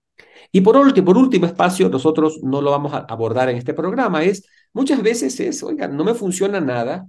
Y 0.51 0.61
por 0.61 0.75
último, 0.75 1.05
por 1.05 1.17
último 1.17 1.45
espacio, 1.45 1.89
nosotros 1.89 2.39
no 2.43 2.61
lo 2.61 2.71
vamos 2.71 2.93
a 2.93 2.99
abordar 2.99 3.49
en 3.49 3.57
este 3.57 3.73
programa, 3.73 4.23
es 4.23 4.45
muchas 4.73 5.01
veces 5.01 5.39
es, 5.39 5.61
oigan, 5.63 5.95
no 5.95 6.03
me 6.03 6.13
funciona 6.13 6.59
nada, 6.59 7.07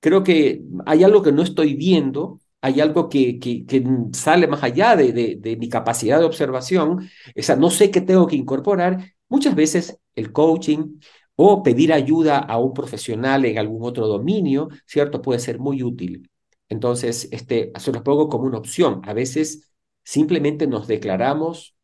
creo 0.00 0.22
que 0.24 0.62
hay 0.86 1.04
algo 1.04 1.22
que 1.22 1.32
no 1.32 1.42
estoy 1.42 1.74
viendo, 1.74 2.40
hay 2.62 2.80
algo 2.80 3.08
que, 3.08 3.38
que, 3.40 3.84
sale 4.12 4.46
más 4.46 4.62
allá 4.62 4.96
de, 4.96 5.12
de, 5.12 5.56
mi 5.56 5.68
capacidad 5.68 6.20
de 6.20 6.24
observación, 6.24 7.10
o 7.36 7.42
sea, 7.42 7.56
no 7.56 7.70
sé 7.70 7.90
qué 7.90 8.00
tengo 8.00 8.26
que 8.28 8.36
incorporar. 8.36 9.14
Muchas 9.28 9.54
veces 9.56 9.98
el 10.14 10.32
coaching 10.32 11.00
o 11.34 11.62
pedir 11.62 11.92
ayuda 11.92 12.38
a 12.38 12.58
un 12.58 12.72
profesional 12.72 13.44
en 13.46 13.58
algún 13.58 13.82
otro 13.84 14.06
dominio, 14.06 14.68
¿cierto? 14.86 15.20
Puede 15.22 15.40
ser 15.40 15.58
muy 15.58 15.82
útil. 15.82 16.30
Entonces, 16.68 17.28
este, 17.32 17.72
se 17.78 17.92
los 17.92 18.02
pongo 18.02 18.28
como 18.28 18.44
una 18.44 18.58
opción. 18.58 19.02
A 19.04 19.12
veces 19.12 19.72
simplemente 20.04 20.66
nos 20.68 20.86
declaramos 20.86 21.74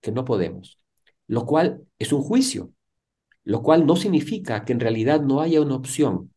que 0.00 0.12
no 0.12 0.24
podemos, 0.24 0.78
lo 1.28 1.46
cual 1.46 1.86
es 1.98 2.12
un 2.12 2.22
juicio, 2.22 2.72
lo 3.44 3.62
cual 3.62 3.86
no 3.86 3.96
significa 3.96 4.64
que 4.64 4.72
en 4.72 4.80
realidad 4.80 5.20
no 5.20 5.40
haya 5.40 5.60
una 5.60 5.76
opción 5.76 6.32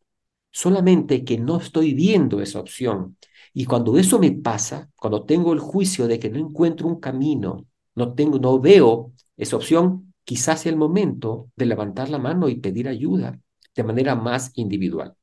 solamente 0.52 1.24
que 1.24 1.38
no 1.38 1.58
estoy 1.58 1.94
viendo 1.94 2.40
esa 2.40 2.60
opción. 2.60 3.16
Y 3.54 3.64
cuando 3.64 3.98
eso 3.98 4.18
me 4.18 4.30
pasa, 4.32 4.90
cuando 4.96 5.24
tengo 5.24 5.52
el 5.52 5.58
juicio 5.58 6.06
de 6.06 6.18
que 6.18 6.30
no 6.30 6.38
encuentro 6.38 6.86
un 6.86 7.00
camino, 7.00 7.66
no 7.94 8.14
tengo, 8.14 8.38
no 8.38 8.60
veo 8.60 9.12
esa 9.36 9.56
opción, 9.56 10.14
quizás 10.24 10.60
sea 10.60 10.72
el 10.72 10.78
momento 10.78 11.50
de 11.56 11.66
levantar 11.66 12.08
la 12.08 12.18
mano 12.18 12.48
y 12.48 12.56
pedir 12.56 12.88
ayuda 12.88 13.38
de 13.74 13.84
manera 13.84 14.14
más 14.14 14.52
individual. 14.54 15.14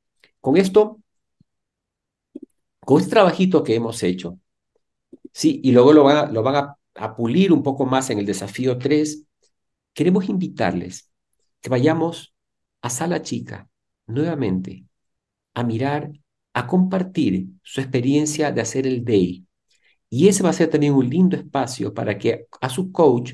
Con 0.42 0.58
esto, 0.58 1.00
con 2.82 3.00
este 3.00 3.12
trabajito 3.12 3.64
que 3.64 3.76
hemos 3.76 4.02
hecho, 4.04 4.40
sí, 5.32 5.62
y 5.64 5.72
luego 5.72 5.94
lo 5.94 6.04
van 6.04 6.18
a, 6.18 6.32
lo 6.32 6.44
van 6.44 6.56
a, 6.56 6.76
pulir 7.16 7.54
un 7.54 7.64
poco 7.64 7.86
más 7.86 8.10
en 8.10 8.20
el 8.20 8.26
desafío 8.26 8.78
3, 8.78 9.26
queremos 9.94 10.28
invitarles 10.28 11.10
que 11.62 11.70
vayamos 11.70 12.34
a 12.82 12.90
sala 12.90 13.22
chica 13.22 13.70
nuevamente 14.06 14.89
a 15.54 15.64
mirar, 15.64 16.12
a 16.54 16.68
compartir 16.68 17.48
su 17.64 17.82
experiencia 17.82 18.52
de 18.52 18.62
hacer 18.62 18.88
el 18.88 19.04
day. 19.06 19.46
Y 20.10 20.28
ese 20.28 20.44
va 20.44 20.50
a 20.52 20.54
ser 20.54 20.70
también 20.70 20.94
un 20.94 21.10
lindo 21.10 21.38
espacio 21.38 21.94
para 21.94 22.18
que 22.18 22.48
a 22.62 22.70
su 22.70 22.92
coach 22.92 23.34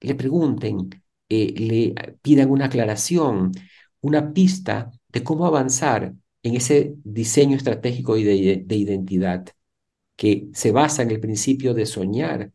le 0.00 0.14
pregunten, 0.14 0.90
eh, 1.28 1.54
le 1.56 2.16
pidan 2.22 2.50
una 2.50 2.66
aclaración, 2.66 3.52
una 4.00 4.32
pista 4.32 4.90
de 5.08 5.22
cómo 5.24 5.46
avanzar 5.46 6.14
en 6.42 6.54
ese 6.56 6.94
diseño 7.04 7.56
estratégico 7.56 8.16
de, 8.16 8.62
de 8.64 8.76
identidad 8.76 9.46
que 10.16 10.48
se 10.54 10.72
basa 10.72 11.02
en 11.02 11.10
el 11.10 11.20
principio 11.20 11.74
de 11.74 11.86
soñar 11.86 12.52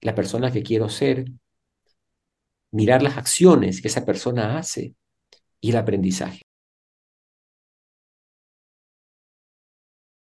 la 0.00 0.14
persona 0.14 0.52
que 0.52 0.62
quiero 0.62 0.88
ser, 0.88 1.26
mirar 2.72 3.02
las 3.02 3.16
acciones 3.16 3.80
que 3.80 3.88
esa 3.88 4.04
persona 4.04 4.58
hace 4.58 4.94
y 5.60 5.70
el 5.70 5.76
aprendizaje. 5.76 6.41